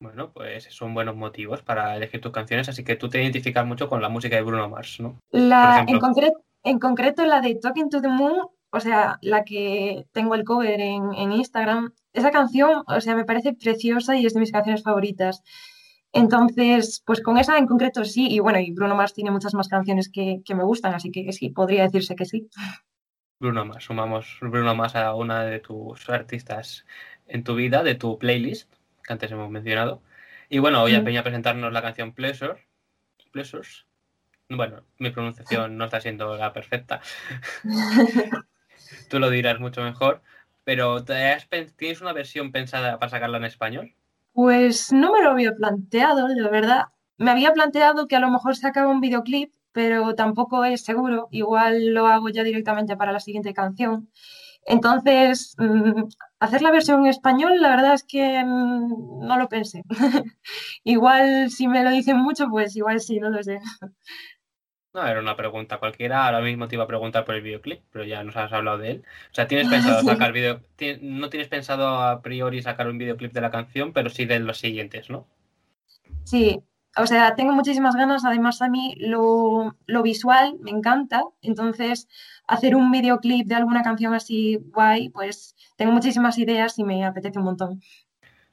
Bueno, 0.02 0.32
pues 0.32 0.64
son 0.64 0.94
buenos 0.94 1.14
motivos 1.14 1.62
para 1.62 1.96
elegir 1.96 2.20
tus 2.20 2.32
canciones, 2.32 2.68
así 2.68 2.82
que 2.82 2.96
tú 2.96 3.08
te 3.08 3.22
identificas 3.22 3.64
mucho 3.64 3.88
con 3.88 4.02
la 4.02 4.08
música 4.08 4.34
de 4.34 4.42
Bruno 4.42 4.68
Mars, 4.68 4.98
¿no? 4.98 5.20
La, 5.30 5.86
en, 5.86 6.00
en 6.64 6.78
concreto 6.80 7.24
la 7.24 7.40
de 7.40 7.54
Talking 7.54 7.88
to 7.88 8.00
the 8.00 8.08
Moon, 8.08 8.48
o 8.72 8.80
sea, 8.80 9.18
la 9.22 9.44
que 9.44 10.04
tengo 10.10 10.34
el 10.34 10.42
cover 10.42 10.80
en, 10.80 11.14
en 11.14 11.30
Instagram, 11.30 11.92
esa 12.12 12.32
canción, 12.32 12.82
o 12.84 13.00
sea, 13.00 13.14
me 13.14 13.24
parece 13.24 13.54
preciosa 13.54 14.16
y 14.16 14.26
es 14.26 14.34
de 14.34 14.40
mis 14.40 14.50
canciones 14.50 14.82
favoritas. 14.82 15.44
Entonces, 16.10 17.00
pues 17.06 17.22
con 17.22 17.38
esa 17.38 17.56
en 17.56 17.68
concreto 17.68 18.04
sí, 18.04 18.26
y 18.28 18.40
bueno, 18.40 18.58
y 18.58 18.72
Bruno 18.72 18.96
Mars 18.96 19.14
tiene 19.14 19.30
muchas 19.30 19.54
más 19.54 19.68
canciones 19.68 20.10
que, 20.10 20.42
me 20.52 20.64
gustan, 20.64 20.94
así 20.94 21.12
que 21.12 21.30
sí, 21.32 21.50
podría 21.50 21.84
decirse 21.84 22.16
que 22.16 22.24
sí. 22.24 22.48
Bruno 23.38 23.64
Mars, 23.64 23.84
sumamos 23.84 24.36
Bruno 24.40 24.74
Mars 24.74 24.96
a 24.96 25.14
una 25.14 25.44
de 25.44 25.60
tus 25.60 26.10
artistas 26.10 26.84
en 27.28 27.44
tu 27.44 27.54
vida, 27.54 27.84
de 27.84 27.94
tu 27.94 28.18
playlist, 28.18 28.81
que 29.04 29.12
antes 29.12 29.30
hemos 29.32 29.50
mencionado. 29.50 30.02
Y 30.48 30.58
bueno, 30.58 30.82
hoy 30.82 30.98
mm. 30.98 31.16
a 31.16 31.22
presentarnos 31.22 31.72
la 31.72 31.82
canción 31.82 32.12
Pleasure. 32.12 32.66
Pleasures. 33.32 33.86
Bueno, 34.48 34.84
mi 34.98 35.10
pronunciación 35.10 35.76
no 35.78 35.86
está 35.86 36.00
siendo 36.00 36.36
la 36.36 36.52
perfecta. 36.52 37.00
Tú 39.08 39.18
lo 39.18 39.30
dirás 39.30 39.60
mucho 39.60 39.82
mejor. 39.82 40.22
Pero 40.64 41.04
¿tienes 41.04 42.00
una 42.00 42.12
versión 42.12 42.52
pensada 42.52 42.98
para 42.98 43.10
sacarla 43.10 43.38
en 43.38 43.44
español? 43.44 43.94
Pues 44.32 44.92
no 44.92 45.12
me 45.12 45.22
lo 45.22 45.30
había 45.30 45.54
planteado, 45.54 46.28
la 46.28 46.48
verdad. 46.48 46.82
Me 47.18 47.30
había 47.30 47.52
planteado 47.52 48.06
que 48.06 48.16
a 48.16 48.20
lo 48.20 48.30
mejor 48.30 48.56
sacaba 48.56 48.90
un 48.90 49.00
videoclip, 49.00 49.52
pero 49.72 50.14
tampoco 50.14 50.64
es 50.64 50.84
seguro. 50.84 51.28
Igual 51.30 51.94
lo 51.94 52.06
hago 52.06 52.28
ya 52.28 52.44
directamente 52.44 52.96
para 52.96 53.12
la 53.12 53.20
siguiente 53.20 53.54
canción. 53.54 54.08
Entonces, 54.66 55.54
mm, 55.58 56.04
hacer 56.40 56.62
la 56.62 56.70
versión 56.70 57.00
en 57.00 57.06
español, 57.08 57.60
la 57.60 57.70
verdad 57.70 57.94
es 57.94 58.04
que 58.04 58.44
mm, 58.44 59.26
no 59.26 59.36
lo 59.36 59.48
pensé. 59.48 59.82
igual 60.84 61.50
si 61.50 61.68
me 61.68 61.82
lo 61.84 61.90
dicen 61.90 62.16
mucho, 62.18 62.48
pues 62.48 62.76
igual 62.76 63.00
sí, 63.00 63.18
no 63.18 63.30
lo 63.30 63.42
sé. 63.42 63.60
No, 64.94 65.06
era 65.06 65.20
una 65.20 65.36
pregunta 65.36 65.78
cualquiera. 65.78 66.26
Ahora 66.26 66.40
mismo 66.42 66.68
te 66.68 66.76
iba 66.76 66.84
a 66.84 66.86
preguntar 66.86 67.24
por 67.24 67.34
el 67.34 67.42
videoclip, 67.42 67.82
pero 67.90 68.04
ya 68.04 68.22
nos 68.22 68.36
has 68.36 68.52
hablado 68.52 68.78
de 68.78 68.90
él. 68.90 69.04
O 69.30 69.34
sea, 69.34 69.48
¿tienes 69.48 69.68
pensado 69.68 70.02
sacar 70.02 70.32
video? 70.32 70.60
No 71.00 71.30
tienes 71.30 71.48
pensado 71.48 71.88
a 72.02 72.20
priori 72.20 72.60
sacar 72.62 72.88
un 72.88 72.98
videoclip 72.98 73.32
de 73.32 73.40
la 73.40 73.50
canción, 73.50 73.92
pero 73.92 74.10
sí 74.10 74.26
de 74.26 74.38
los 74.40 74.58
siguientes, 74.58 75.08
¿no? 75.08 75.26
Sí, 76.24 76.62
o 76.96 77.06
sea, 77.06 77.34
tengo 77.34 77.52
muchísimas 77.52 77.96
ganas. 77.96 78.24
Además, 78.24 78.60
a 78.60 78.68
mí 78.68 78.94
lo, 78.98 79.74
visual 80.02 80.58
me 80.60 80.70
encanta. 80.70 81.22
Entonces, 81.40 82.06
hacer 82.52 82.76
un 82.76 82.90
videoclip 82.90 83.46
de 83.46 83.54
alguna 83.54 83.82
canción 83.82 84.14
así 84.14 84.58
guay, 84.72 85.08
pues 85.08 85.56
tengo 85.76 85.92
muchísimas 85.92 86.38
ideas 86.38 86.78
y 86.78 86.84
me 86.84 87.04
apetece 87.04 87.38
un 87.38 87.46
montón. 87.46 87.82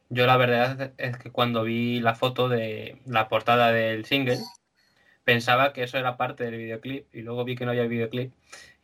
Yo 0.09 0.25
la 0.25 0.37
verdad 0.37 0.93
es 0.97 1.17
que 1.17 1.31
cuando 1.31 1.63
vi 1.63 1.99
la 1.99 2.15
foto 2.15 2.49
de 2.49 2.99
la 3.05 3.27
portada 3.27 3.71
del 3.71 4.05
single, 4.05 4.39
pensaba 5.23 5.73
que 5.73 5.83
eso 5.83 5.97
era 5.97 6.17
parte 6.17 6.45
del 6.45 6.57
videoclip 6.57 7.13
y 7.13 7.21
luego 7.21 7.43
vi 7.43 7.55
que 7.55 7.65
no 7.65 7.71
había 7.71 7.83
videoclip 7.83 8.33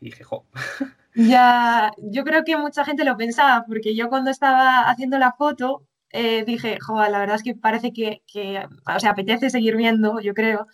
y 0.01 0.05
dije, 0.05 0.24
jo. 0.24 0.45
Ya, 1.17 1.93
yo 1.98 2.25
creo 2.25 2.43
que 2.43 2.57
mucha 2.57 2.84
gente 2.84 3.05
lo 3.05 3.15
pensaba, 3.15 3.63
porque 3.65 3.95
yo 3.95 4.10
cuando 4.10 4.31
estaba 4.31 4.81
haciendo 4.89 5.17
la 5.17 5.31
foto 5.31 5.88
eh, 6.10 6.43
dije, 6.45 6.77
jo, 6.81 6.95
la 6.95 7.19
verdad 7.19 7.38
es 7.38 7.43
que 7.43 7.55
parece 7.55 7.93
que, 7.93 8.22
o 8.86 9.00
sea, 9.00 9.12
apetece 9.12 9.50
seguir 9.50 9.77
viendo, 9.77 10.19
yo 10.19 10.34
creo, 10.34 10.67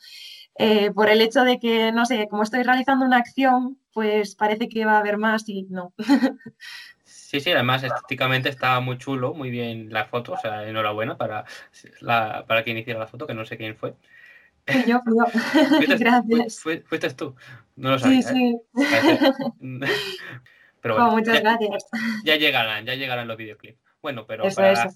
eh, 0.62 0.92
por 0.92 1.10
el 1.10 1.22
hecho 1.22 1.44
de 1.44 1.60
que, 1.60 1.92
no 1.92 2.06
sé, 2.06 2.28
como 2.30 2.44
estoy 2.44 2.64
realizando 2.64 3.06
una 3.06 3.18
acción, 3.18 3.78
pues 3.94 4.36
parece 4.36 4.70
que 4.70 4.86
va 4.86 4.94
a 4.94 5.00
haber 5.00 5.18
más 5.18 5.48
y 5.48 5.64
no. 5.64 5.94
Sí, 7.04 7.40
sí, 7.40 7.52
además 7.52 7.84
estéticamente 7.84 8.50
estaba 8.50 8.80
muy 8.82 8.98
chulo, 8.98 9.34
muy 9.34 9.50
bien 9.50 9.92
la 9.92 10.06
foto, 10.06 10.34
o 10.34 10.38
sea, 10.38 10.68
enhorabuena 10.68 11.18
para, 11.18 11.46
la, 12.02 12.46
para 12.48 12.64
quien 12.64 12.78
hiciera 12.78 13.00
la 13.00 13.08
foto, 13.08 13.26
que 13.26 13.34
no 13.34 13.46
sé 13.46 13.58
quién 13.58 13.76
fue. 13.76 13.96
Fui 14.66 14.84
yo, 14.86 15.02
fui 15.02 15.16
yo. 15.18 15.26
Gracias. 15.98 16.60
Fuiste, 16.60 17.10
tú. 17.12 17.36
No 17.76 17.92
lo 17.92 18.00
sabía. 18.00 18.22
Sí, 18.22 18.34
sí. 18.34 18.62
Pero 20.82 20.96
bueno, 20.96 21.12
muchas 21.12 21.42
gracias. 21.42 21.86
Ya 22.24 22.36
llegarán, 22.36 22.86
ya 22.86 22.96
llegarán 22.96 23.28
los 23.28 23.38
videoclips. 23.38 23.80
Bueno, 24.02 24.26
pero 24.26 24.44
para, 24.56 24.90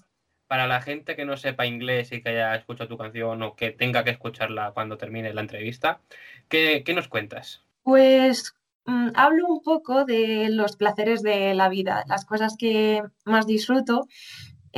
La, 0.48 0.80
gente 0.80 1.16
que 1.16 1.24
no 1.24 1.36
sepa 1.36 1.66
inglés 1.66 2.12
y 2.12 2.22
que 2.22 2.30
haya 2.30 2.54
escuchado 2.54 2.88
tu 2.88 2.96
canción 2.96 3.42
o 3.42 3.56
que 3.56 3.70
tenga 3.70 4.04
que 4.04 4.10
escucharla 4.10 4.72
cuando 4.72 4.96
termine 4.96 5.34
la 5.34 5.40
entrevista, 5.40 6.00
¿qué, 6.48 6.84
nos 6.94 7.08
cuentas? 7.08 7.64
Pues 7.82 8.54
mm, 8.84 9.08
hablo 9.14 9.46
un 9.48 9.62
poco 9.62 10.04
de 10.04 10.48
los 10.50 10.76
placeres 10.76 11.22
de 11.22 11.54
la 11.54 11.68
vida, 11.68 12.04
las 12.06 12.24
cosas 12.24 12.56
que 12.58 13.02
más 13.24 13.46
disfruto 13.46 14.06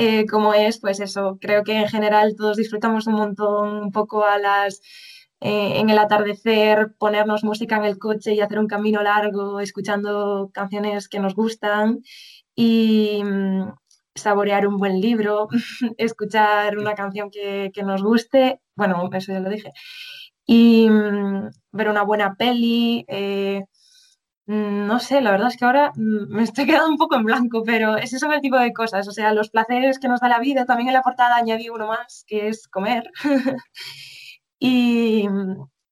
eh, 0.01 0.27
como 0.27 0.55
es, 0.55 0.79
pues 0.79 1.01
eso, 1.01 1.39
creo 1.41 1.65
que 1.65 1.73
en 1.73 1.89
general 1.89 2.37
todos 2.37 2.57
disfrutamos 2.57 3.09
un 3.09 3.15
montón, 3.15 3.83
un 3.83 3.91
poco 3.91 4.25
a 4.25 4.39
las, 4.39 4.81
eh, 5.41 5.81
en 5.81 5.91
el 5.91 5.99
atardecer, 5.99 6.95
ponernos 6.99 7.43
música 7.43 7.77
en 7.79 7.85
el 7.85 7.99
coche 7.99 8.33
y 8.33 8.41
hacer 8.41 8.61
un 8.61 8.69
camino 8.69 9.03
largo 9.03 9.59
escuchando 9.59 10.51
canciones 10.55 11.09
que 11.09 11.19
nos 11.19 11.35
gustan. 11.35 12.03
Y 12.55 13.23
mm, 13.25 13.73
saborear 14.19 14.67
un 14.67 14.79
buen 14.79 15.01
libro, 15.01 15.49
escuchar 15.99 16.79
una 16.79 16.95
canción 16.95 17.31
que, 17.31 17.71
nos 17.85 18.03
guste, 18.03 18.61
bueno, 18.77 19.09
eso 19.13 19.33
ya 19.33 19.41
lo 19.41 19.51
dije, 19.51 19.73
y 20.47 20.89
mm, 20.91 21.51
ver 21.73 21.89
una 21.89 22.03
buena 22.05 22.35
peli. 22.37 23.05
Eh, 23.09 23.65
mm, 24.47 24.87
no 24.87 24.99
sé, 24.99 25.21
la 25.21 25.31
verdad 25.33 25.49
es 25.49 25.57
que 25.57 25.65
ahora 25.65 25.93
mm, 25.97 26.29
me 26.35 26.43
estoy 26.45 26.67
quedando 26.67 26.89
un 26.91 26.99
poco 26.99 27.17
en 27.17 27.25
blanco, 27.25 27.63
pero 27.65 27.97
ese 27.97 28.19
son 28.19 28.33
el 28.33 28.41
tipo 28.41 28.59
de 28.59 28.73
cosas. 28.73 29.09
O 29.09 29.13
sea, 29.13 29.33
los 29.35 29.51
placeres 29.51 29.99
que 29.99 30.09
nos 30.09 30.21
da 30.21 30.29
la 30.29 30.41
vida. 30.41 30.67
También 30.67 30.89
en 30.89 30.95
la 30.95 31.03
portada 31.03 31.37
añadí 31.37 31.69
uno 31.71 31.87
más, 31.89 32.25
que 32.27 32.49
es 32.49 32.69
comer. 32.69 33.05
y, 34.59 35.29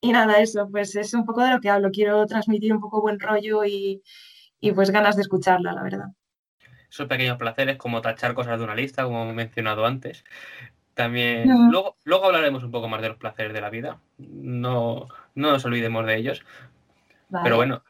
y 0.01 0.13
nada, 0.13 0.41
eso, 0.41 0.69
pues 0.71 0.95
es 0.97 1.15
un 1.15 1.25
poco 1.25 1.43
de 1.43 1.53
lo 1.53 1.61
que 1.61 1.71
hablo. 1.71 1.91
Quiero 1.93 2.27
transmitir 2.27 2.73
un 2.75 2.81
poco 2.81 3.01
buen 3.03 3.21
rollo 3.21 3.65
y, 3.65 4.03
y 4.61 4.73
pues 4.73 4.91
ganas 4.91 5.17
de 5.17 5.23
escucharla, 5.23 5.73
la 5.73 5.83
verdad. 5.83 6.07
Esos 6.97 7.09
pequeños 7.09 7.37
placeres, 7.37 7.77
como 7.77 8.01
tachar 8.01 8.33
cosas 8.33 8.57
de 8.57 8.65
una 8.65 8.75
lista, 8.75 9.05
como 9.05 9.29
he 9.29 9.35
mencionado 9.35 9.85
antes. 9.85 10.25
También, 10.95 11.47
luego, 11.71 11.99
luego 12.05 12.25
hablaremos 12.25 12.65
un 12.65 12.71
poco 12.71 12.89
más 12.89 13.03
de 13.03 13.09
los 13.11 13.19
placeres 13.19 13.53
de 13.53 13.61
la 13.61 13.69
vida. 13.69 14.01
No, 14.17 15.07
no 15.35 15.51
nos 15.51 15.63
olvidemos 15.67 16.07
de 16.07 16.17
ellos. 16.17 16.43
Pero 17.43 17.57
bueno. 17.57 17.83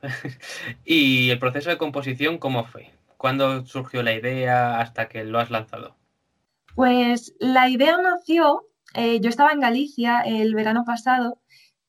¿Y 0.86 1.28
el 1.28 1.38
proceso 1.38 1.68
de 1.68 1.76
composición 1.76 2.38
cómo 2.38 2.64
fue? 2.64 2.90
¿Cuándo 3.18 3.66
surgió 3.66 4.02
la 4.02 4.14
idea 4.14 4.80
hasta 4.80 5.08
que 5.08 5.24
lo 5.24 5.40
has 5.40 5.50
lanzado? 5.50 5.94
Pues 6.74 7.34
la 7.40 7.68
idea 7.68 7.98
nació, 7.98 8.64
eh, 8.94 9.20
yo 9.20 9.28
estaba 9.28 9.52
en 9.52 9.60
Galicia 9.60 10.22
el 10.22 10.54
verano 10.54 10.84
pasado 10.86 11.38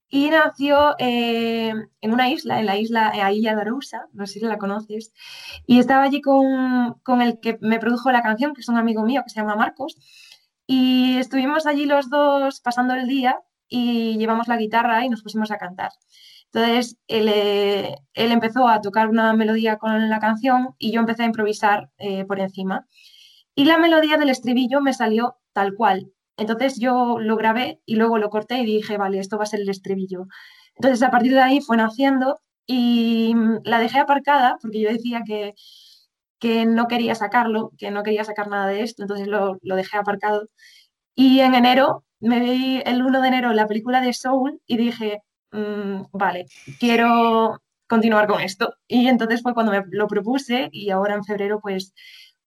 y 0.10 0.30
nació 0.30 0.96
eh, 1.00 1.74
en 2.02 2.14
una 2.14 2.30
isla, 2.30 2.60
en 2.60 2.66
la 2.68 2.78
isla 2.78 3.10
Ailla 3.10 3.56
de 3.56 3.62
Arousa, 3.62 4.08
no 4.14 4.26
sé 4.28 4.40
si 4.40 4.46
la 4.46 4.58
conoces, 4.58 5.14
y 5.66 5.80
estaba 5.80 6.04
allí 6.04 6.22
con, 6.22 7.22
el 7.22 7.40
que 7.40 7.58
me 7.62 7.80
produjo 7.80 8.12
la 8.12 8.22
canción, 8.22 8.54
que 8.54 8.62
es 8.62 8.70
un 8.70 8.78
amigo 8.78 9.04
mío 9.04 9.24
que 9.24 9.30
se 9.30 9.40
llama 9.40 9.56
Marcos, 9.56 9.98
y 10.68 11.18
estuvimos 11.18 11.66
allí 11.66 11.86
los 11.86 12.10
dos 12.10 12.62
pasando 12.62 12.94
el 12.96 13.08
día 13.08 13.40
y 13.68 14.18
llevamos 14.18 14.48
la 14.48 14.58
guitarra 14.58 15.06
y 15.06 15.10
nos 15.10 15.24
pusimos 15.24 15.52
a 15.52 15.58
cantar. 15.58 15.92
Entonces, 16.54 16.98
él, 17.08 17.28
eh, 17.30 17.96
empezó 18.14 18.68
a 18.68 18.82
tocar 18.82 19.10
una 19.10 19.34
melodía 19.34 19.78
con 19.78 20.10
la 20.10 20.20
canción 20.20 20.76
y 20.80 20.92
yo 20.92 21.02
empecé 21.02 21.24
a 21.24 21.26
improvisar 21.28 21.92
eh, 21.98 22.26
por 22.26 22.40
encima. 22.40 22.88
Y 23.56 23.66
la 23.66 23.78
melodía 23.78 24.18
del 24.18 24.30
estribillo 24.30 24.82
me 24.82 24.94
salió 24.94 25.38
tal 25.54 25.76
cual, 25.76 26.12
entonces 26.38 26.80
yo 26.80 27.18
lo 27.20 27.38
grabé 27.38 27.80
y 27.86 27.96
luego 27.96 28.18
lo 28.18 28.30
corté 28.30 28.60
y 28.60 28.66
dije, 28.66 28.98
vale, 28.98 29.20
esto 29.20 29.38
va 29.38 29.44
a 29.44 29.48
ser 29.48 29.62
el 29.62 29.70
estribillo. 29.70 30.28
Entonces 30.76 31.02
a 31.04 31.12
partir 31.12 31.34
de 31.34 31.42
ahí 31.42 31.62
fue 31.62 31.78
naciendo 31.78 32.40
y 32.68 33.34
mm, 33.36 33.60
la 33.66 33.80
dejé 33.80 34.00
aparcada 34.00 34.58
porque 34.62 34.82
yo 34.82 34.90
decía 34.92 35.22
que, 35.26 35.54
que 36.40 36.66
no 36.66 36.88
quería 36.88 37.16
sacarlo, 37.16 37.72
que 37.78 37.92
no 37.92 38.04
quería 38.04 38.24
sacar 38.26 38.48
nada 38.50 38.68
de 38.68 38.84
esto, 38.84 39.04
entonces 39.04 39.28
lo, 39.28 39.58
dejé 39.62 39.98
aparcado. 39.98 40.50
Y 41.16 41.40
en 41.42 41.56
enero 41.56 42.06
me 42.20 42.40
vi 42.40 42.82
el 42.86 43.04
1 43.04 43.22
de 43.22 43.28
enero 43.30 43.54
la 43.54 43.68
película 43.68 44.02
de 44.02 44.14
Soul 44.14 44.62
y 44.68 44.78
dije, 44.78 45.22
mm, 45.52 46.04
vale, 46.14 46.46
quiero 46.80 47.62
continuar 47.88 48.28
con 48.28 48.42
esto. 48.42 48.76
Y 48.88 49.08
entonces 49.08 49.42
fue 49.44 49.54
cuando 49.54 49.72
me 49.72 49.84
lo 49.92 50.08
propuse 50.08 50.70
y 50.72 50.90
ahora 50.92 51.16
en 51.16 51.24
febrero 51.26 51.60
pues, 51.62 51.94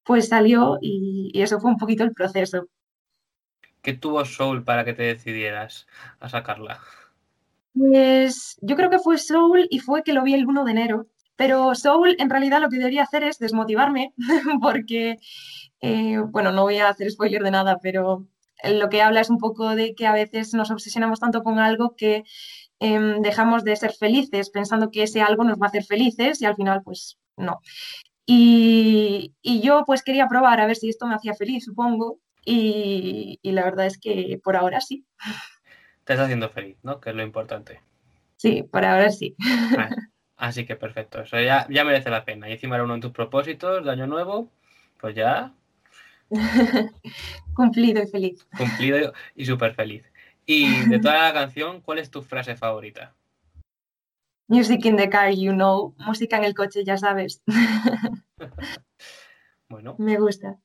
pues 0.05 0.29
salió 0.29 0.79
y 0.81 1.33
eso 1.43 1.61
fue 1.61 1.71
un 1.71 1.79
poquito 1.79 2.05
el 2.05 2.13
proceso. 2.15 2.69
¿Qué 3.89 3.95
tuvo 3.95 4.23
Soul 4.27 4.65
para 4.65 4.85
que 4.85 4.93
te 4.93 5.05
decidieras 5.05 5.87
a 6.21 6.29
sacarla? 6.29 6.79
Pues 7.73 8.59
yo 8.61 8.77
creo 8.77 8.91
que 8.91 8.99
fue 8.99 9.17
Soul 9.17 9.67
y 9.71 9.79
fue 9.79 10.03
que 10.03 10.13
lo 10.13 10.25
vi 10.25 10.35
el 10.35 10.47
1 10.47 10.67
de 10.67 10.71
enero. 10.73 11.07
Pero 11.37 11.75
Soul 11.75 12.15
en 12.19 12.29
realidad 12.29 12.61
lo 12.61 12.69
que 12.69 12.77
debería 12.77 13.05
hacer 13.05 13.25
es 13.25 13.39
desmotivarme 13.39 14.13
porque, 14.61 15.17
eh, 15.81 16.19
bueno, 16.19 16.53
no 16.53 16.65
voy 16.65 16.77
a 16.77 16.91
hacer 16.91 17.11
spoiler 17.11 17.43
de 17.43 17.51
nada, 17.51 17.79
pero 17.83 18.27
lo 18.63 18.91
que 18.91 19.01
habla 19.01 19.23
es 19.23 19.31
un 19.31 19.39
poco 19.39 19.75
de 19.75 19.95
que 19.95 20.07
a 20.07 20.13
veces 20.13 20.53
nos 20.53 20.71
obsesionamos 20.71 21.19
tanto 21.19 21.43
con 21.43 21.59
algo 21.59 21.97
que 21.97 22.25
em, 22.81 23.23
dejamos 23.23 23.65
de 23.65 23.75
ser 23.75 23.95
felices 23.95 24.51
pensando 24.51 24.91
que 24.91 25.05
ese 25.05 25.23
algo 25.23 25.45
nos 25.45 25.57
va 25.59 25.65
a 25.65 25.69
hacer 25.71 25.85
felices 25.85 26.43
y 26.43 26.45
al 26.45 26.57
final 26.57 26.83
pues 26.85 27.17
no. 27.39 27.61
Y, 28.27 29.33
y 29.41 29.63
yo 29.63 29.85
pues 29.87 30.03
quería 30.03 30.29
probar 30.29 30.61
a 30.61 30.67
ver 30.67 30.77
si 30.77 30.91
esto 30.91 31.07
me 31.07 31.15
hacía 31.15 31.33
feliz, 31.33 31.65
supongo, 31.65 32.19
y, 32.51 33.53
la 33.53 33.65
verdad 33.65 33.87
es 33.87 33.99
que 33.99 34.41
por 34.43 34.57
ahora 34.57 34.81
sí. 34.81 35.05
Te 36.05 36.15
estás 36.15 36.25
haciendo 36.25 36.49
feliz, 36.49 36.79
¿no? 36.83 37.01
Que 37.01 37.11
es 37.11 37.17
lo 37.17 37.23
importante. 37.23 37.83
Sí, 38.37 38.63
por 38.63 38.85
ahora 38.85 39.11
sí. 39.11 39.37
así 40.37 40.65
que 40.65 40.77
perfecto. 40.77 41.21
Eso 41.21 41.39
ya, 41.41 41.67
ya 41.69 41.85
merece 41.85 42.09
la 42.09 42.25
pena. 42.25 42.49
Y 42.49 42.53
encima 42.53 42.77
era 42.77 42.85
uno 42.85 42.95
de 42.95 43.01
tus 43.01 43.13
propósitos 43.13 43.85
de 43.85 43.91
año 43.91 44.07
nuevo, 44.07 44.51
pues 44.99 45.15
ya. 45.15 45.53
Cumplido 47.55 48.03
y 48.03 48.07
feliz. 48.07 48.47
Cumplido 48.57 49.13
y 49.35 49.45
súper 49.45 49.75
feliz. 49.75 50.11
Y 50.47 50.87
de 50.87 51.01
toda 51.01 51.25
la 51.25 51.35
canción, 51.35 51.83
¿cuál 51.83 51.99
es 51.99 52.11
tu 52.11 52.23
frase 52.23 52.57
favorita? 52.57 53.15
Music 54.47 54.83
in 54.87 54.97
the 54.97 55.11
car, 55.11 55.35
you 55.35 55.53
know. 55.53 55.95
Música 55.99 56.39
en 56.39 56.45
el 56.45 56.55
coche, 56.55 56.83
ya 56.83 56.97
sabes. 56.97 57.43
bueno. 59.69 59.97
Me 59.99 60.19
gusta 60.19 60.59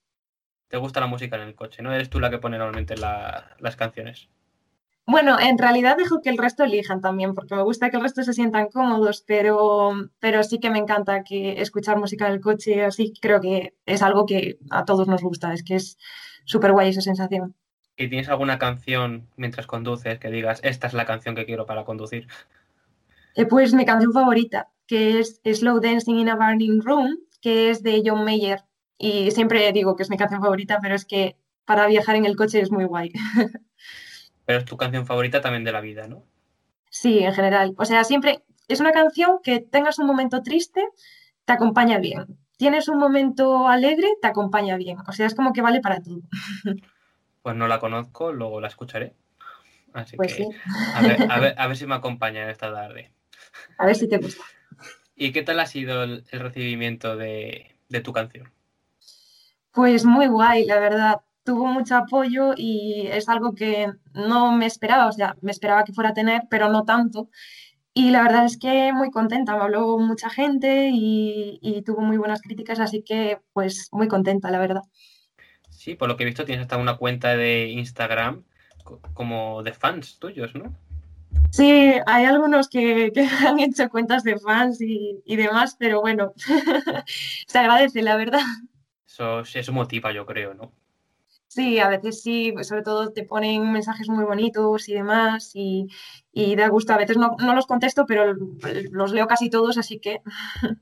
te 0.74 0.80
gusta 0.80 1.00
la 1.00 1.06
música 1.06 1.36
en 1.36 1.44
el 1.44 1.54
coche, 1.54 1.84
¿no? 1.84 1.94
Eres 1.94 2.10
tú 2.10 2.20
la 2.20 2.32
que 2.32 2.40
pone 2.40 2.58
normalmente 2.58 2.96
las 2.98 3.76
canciones. 3.76 4.28
Bueno, 5.06 5.40
en 5.40 5.60
realidad 5.60 5.98
dejo 5.98 6.20
que 6.24 6.32
el 6.32 6.38
resto 6.40 6.64
elijan 6.64 7.00
también, 7.00 7.36
porque 7.36 7.54
me 7.54 7.62
gusta 7.62 7.92
que 7.92 7.98
el 7.98 8.02
resto 8.02 8.24
se 8.24 8.34
sientan 8.34 8.70
cómodos, 8.70 9.24
pero, 9.28 9.94
pero 10.18 10.42
sí 10.42 10.60
que 10.60 10.72
me 10.72 10.80
encanta 10.80 11.24
que 11.24 11.62
escuchar 11.62 12.00
música 12.00 12.26
en 12.26 12.34
el 12.34 12.42
coche, 12.42 12.84
así 12.84 13.14
creo 13.22 13.40
que 13.40 13.76
es 13.86 14.02
algo 14.02 14.26
que 14.26 14.58
a 14.72 14.84
todos 14.84 15.08
nos 15.08 15.22
gusta, 15.22 15.54
es 15.54 15.62
que 15.64 15.76
es 15.76 16.00
súper 16.46 16.72
guay 16.72 16.90
esa 16.90 17.02
sensación. 17.02 17.54
¿Y 17.96 18.08
tienes 18.08 18.30
alguna 18.30 18.58
canción 18.58 19.28
mientras 19.36 19.68
conduces 19.68 20.18
que 20.18 20.32
digas, 20.32 20.60
esta 20.64 20.88
es 20.88 20.96
la 20.96 21.06
canción 21.06 21.36
que 21.36 21.46
quiero 21.46 21.68
para 21.68 21.86
conducir? 21.86 22.28
Eh, 23.36 23.46
pues 23.46 23.76
mi 23.76 23.86
canción 23.86 24.12
favorita, 24.12 24.70
que 24.88 25.20
es 25.20 25.40
Slow 25.46 25.80
Dancing 25.80 26.16
in 26.16 26.30
a 26.30 26.36
Burning 26.36 26.82
Room, 26.82 27.20
que 27.42 27.70
es 27.70 27.84
de 27.84 28.02
John 28.04 28.26
Mayer, 28.26 28.64
y 29.04 29.32
siempre 29.32 29.70
digo 29.74 29.98
que 29.98 30.04
es 30.04 30.10
mi 30.10 30.16
canción 30.16 30.42
favorita, 30.42 30.80
pero 30.82 30.96
es 30.96 31.04
que 31.04 31.36
para 31.66 31.88
viajar 31.88 32.16
en 32.16 32.26
el 32.26 32.38
coche 32.38 32.62
es 32.62 32.72
muy 32.72 32.86
guay. 32.86 33.12
Pero 34.46 34.60
es 34.60 34.66
tu 34.66 34.78
canción 34.78 35.06
favorita 35.06 35.42
también 35.42 35.66
de 35.66 35.74
la 35.74 35.82
vida, 35.82 36.08
¿no? 36.08 36.26
Sí, 36.90 37.20
en 37.20 37.34
general. 37.34 37.74
O 37.78 37.84
sea, 37.84 38.06
siempre 38.06 38.44
es 38.70 38.80
una 38.80 38.94
canción 38.94 39.40
que 39.44 39.60
tengas 39.60 40.00
un 40.00 40.08
momento 40.08 40.42
triste, 40.42 40.86
te 41.44 41.54
acompaña 41.54 41.98
bien. 41.98 42.38
Tienes 42.56 42.88
un 42.88 42.98
momento 42.98 43.68
alegre, 43.68 44.08
te 44.22 44.28
acompaña 44.28 44.78
bien. 44.78 45.00
O 45.06 45.12
sea, 45.12 45.26
es 45.26 45.36
como 45.36 45.52
que 45.52 45.62
vale 45.62 45.82
para 45.82 46.02
todo. 46.02 46.22
Pues 47.42 47.58
no 47.58 47.68
la 47.68 47.82
conozco, 47.82 48.32
luego 48.32 48.62
la 48.62 48.70
escucharé. 48.70 49.18
Así 49.92 50.16
pues 50.16 50.34
que 50.34 50.48
a, 50.96 51.02
ver, 51.02 51.58
a, 51.58 51.68
ver, 51.68 51.76
si 51.78 51.86
me 51.86 51.96
acompaña 51.96 52.50
esta 52.50 52.72
tarde. 52.72 53.12
A 53.78 53.86
ver 53.86 53.98
si 53.98 54.08
te 54.08 54.18
gusta. 54.18 54.42
¿Y 55.14 55.34
qué 55.34 55.44
tal 55.44 55.60
ha 55.60 55.66
sido 55.66 56.04
el, 56.04 56.24
recibimiento 56.32 57.18
de 57.18 57.76
tu 58.02 58.14
canción? 58.14 58.53
Pues 59.74 60.06
muy 60.06 60.28
guay, 60.28 60.66
la 60.66 60.80
verdad. 60.80 61.22
Tuvo 61.44 61.66
mucho 61.66 61.98
apoyo 61.98 62.54
y 62.56 63.08
es 63.12 63.28
algo 63.28 63.54
que 63.54 63.92
no 64.14 64.56
me 64.56 64.66
esperaba, 64.66 65.08
o 65.08 65.12
sea, 65.12 65.36
me 65.42 65.52
esperaba 65.52 65.84
que 65.84 65.94
fuera 65.94 66.12
a 66.12 66.14
tener, 66.14 66.44
pero 66.50 66.70
no 66.70 66.86
tanto. 66.86 67.30
Y 67.94 68.12
la 68.12 68.22
verdad 68.24 68.46
es 68.46 68.58
que 68.58 68.94
muy 68.94 69.12
contenta, 69.12 69.56
me 69.56 69.64
habló 69.64 69.98
mucha 69.98 70.30
gente 70.30 70.90
y, 70.94 71.84
tuvo 71.86 72.02
muy 72.02 72.18
buenas 72.18 72.42
críticas, 72.42 72.80
así 72.80 73.04
que 73.04 73.40
pues 73.52 73.90
muy 73.92 74.08
contenta, 74.08 74.52
la 74.52 74.60
verdad. 74.60 74.84
Sí, 75.70 75.96
por 75.96 76.08
lo 76.08 76.18
que 76.18 76.24
he 76.24 76.28
visto 76.28 76.46
tienes 76.46 76.64
hasta 76.64 76.78
una 76.78 76.98
cuenta 76.98 77.36
de 77.36 77.68
Instagram 77.68 78.44
como 79.14 79.64
de 79.64 79.74
fans 79.74 80.18
tuyos, 80.20 80.56
¿no? 80.56 80.74
Sí, 81.52 81.94
hay 82.06 82.26
algunos 82.26 82.70
que, 82.70 83.12
han 83.48 83.60
hecho 83.60 83.90
cuentas 83.90 84.24
de 84.24 84.38
fans 84.38 84.82
y, 84.82 85.22
y 85.26 85.36
demás, 85.36 85.76
pero 85.78 86.00
bueno, 86.00 86.34
se 87.48 87.58
agradece, 87.58 88.02
la 88.02 88.16
verdad. 88.16 88.42
Eso, 89.14 89.42
eso 89.42 89.74
motiva, 89.74 90.12
yo 90.12 90.26
creo, 90.26 90.56
¿no? 90.56 90.72
Sí, 91.48 91.78
a 91.78 91.88
veces 91.88 92.24
sí, 92.24 92.52
sobre 92.64 92.82
todo 92.82 93.14
te 93.14 93.26
ponen 93.26 93.72
mensajes 93.72 94.10
muy 94.10 94.26
bonitos 94.26 94.90
y 94.90 94.94
demás 94.96 95.52
y, 95.54 95.88
da 96.56 96.68
gusto. 96.68 96.94
A 96.94 96.98
veces 96.98 97.18
no, 97.18 97.36
los 97.54 97.68
contesto, 97.68 98.08
pero 98.08 98.34
los 98.34 99.12
leo 99.12 99.28
casi 99.28 99.52
todos, 99.52 99.78
así 99.78 100.00
que... 100.00 100.22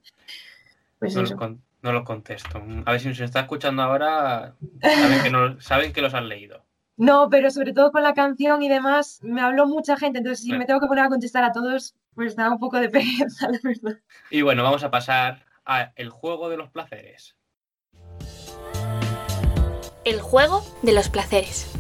Pues 1.00 1.16
no, 1.16 1.24
Los 1.24 1.36
no 1.82 1.94
los 1.94 2.04
contesto. 2.04 2.64
A 2.86 2.92
ver 2.92 3.02
si 3.02 3.08
nos 3.08 3.20
está 3.20 3.40
escuchando 3.40 3.82
ahora, 3.82 4.56
saben 4.80 5.24
que, 5.24 5.30
no, 5.32 5.60
saben 5.60 5.94
que 5.94 6.02
los 6.04 6.14
han 6.14 6.30
leído. 6.30 6.64
No, 6.96 7.28
pero 7.32 7.50
sobre 7.50 7.74
todo 7.74 7.92
con 7.92 8.04
la 8.04 8.14
canción 8.14 8.62
y 8.62 8.70
demás, 8.70 9.20
me 9.24 9.42
habló 9.42 9.66
mucha 9.66 9.98
gente, 9.98 10.20
entonces 10.20 10.46
si 10.46 10.54
me 10.54 10.66
tengo 10.66 10.80
que 10.80 10.86
poner 10.86 11.06
a 11.06 11.10
contestar 11.10 11.44
a 11.44 11.52
todos, 11.52 11.96
pues 12.14 12.36
da 12.36 12.52
un 12.52 12.60
poco 12.60 12.80
de 12.80 12.90
pereza, 12.92 13.50
la 13.50 13.60
verdad. 13.64 14.00
Y 14.30 14.44
bueno, 14.44 14.62
vamos 14.62 14.84
a 14.84 14.92
pasar 14.92 15.48
a 15.66 15.92
el 15.96 16.12
juego 16.12 16.50
de 16.50 16.58
los 16.58 16.70
placeres. 16.70 17.36
El 20.04 20.20
juego 20.20 20.64
de 20.82 20.94
los 20.94 21.10
placeres. 21.10 21.72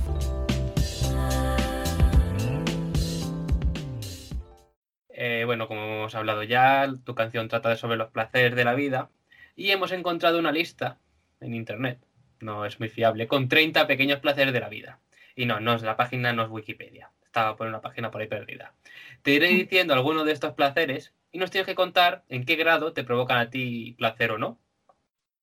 Eh, 5.09 5.43
bueno, 5.45 5.67
como 5.67 5.81
hemos 5.81 6.15
hablado 6.15 6.43
ya, 6.43 6.91
tu 7.03 7.15
canción 7.15 7.47
trata 7.47 7.75
sobre 7.75 7.97
los 7.97 8.11
placeres 8.11 8.55
de 8.55 8.65
la 8.65 8.73
vida 8.75 9.09
y 9.55 9.71
hemos 9.71 9.91
encontrado 9.91 10.39
una 10.39 10.51
lista 10.51 10.99
en 11.39 11.53
internet 11.53 11.99
no 12.41 12.65
es 12.65 12.79
muy 12.79 12.89
fiable, 12.89 13.27
con 13.27 13.47
30 13.47 13.87
pequeños 13.87 14.19
placeres 14.19 14.53
de 14.53 14.59
la 14.59 14.69
vida. 14.69 14.99
Y 15.35 15.45
no, 15.45 15.59
no, 15.59 15.77
la 15.77 15.95
página 15.95 16.33
no 16.33 16.43
es 16.43 16.49
Wikipedia. 16.49 17.11
Estaba 17.23 17.55
por 17.55 17.67
una 17.67 17.81
página 17.81 18.11
por 18.11 18.21
ahí 18.21 18.27
perdida. 18.27 18.73
Te 19.21 19.31
iré 19.31 19.47
diciendo 19.47 19.93
algunos 19.93 20.25
de 20.25 20.33
estos 20.33 20.53
placeres 20.53 21.13
y 21.31 21.37
nos 21.37 21.51
tienes 21.51 21.67
que 21.67 21.75
contar 21.75 22.23
en 22.27 22.45
qué 22.45 22.55
grado 22.55 22.93
te 22.93 23.03
provocan 23.03 23.37
a 23.37 23.49
ti 23.49 23.95
placer 23.97 24.31
o 24.31 24.37
no. 24.37 24.59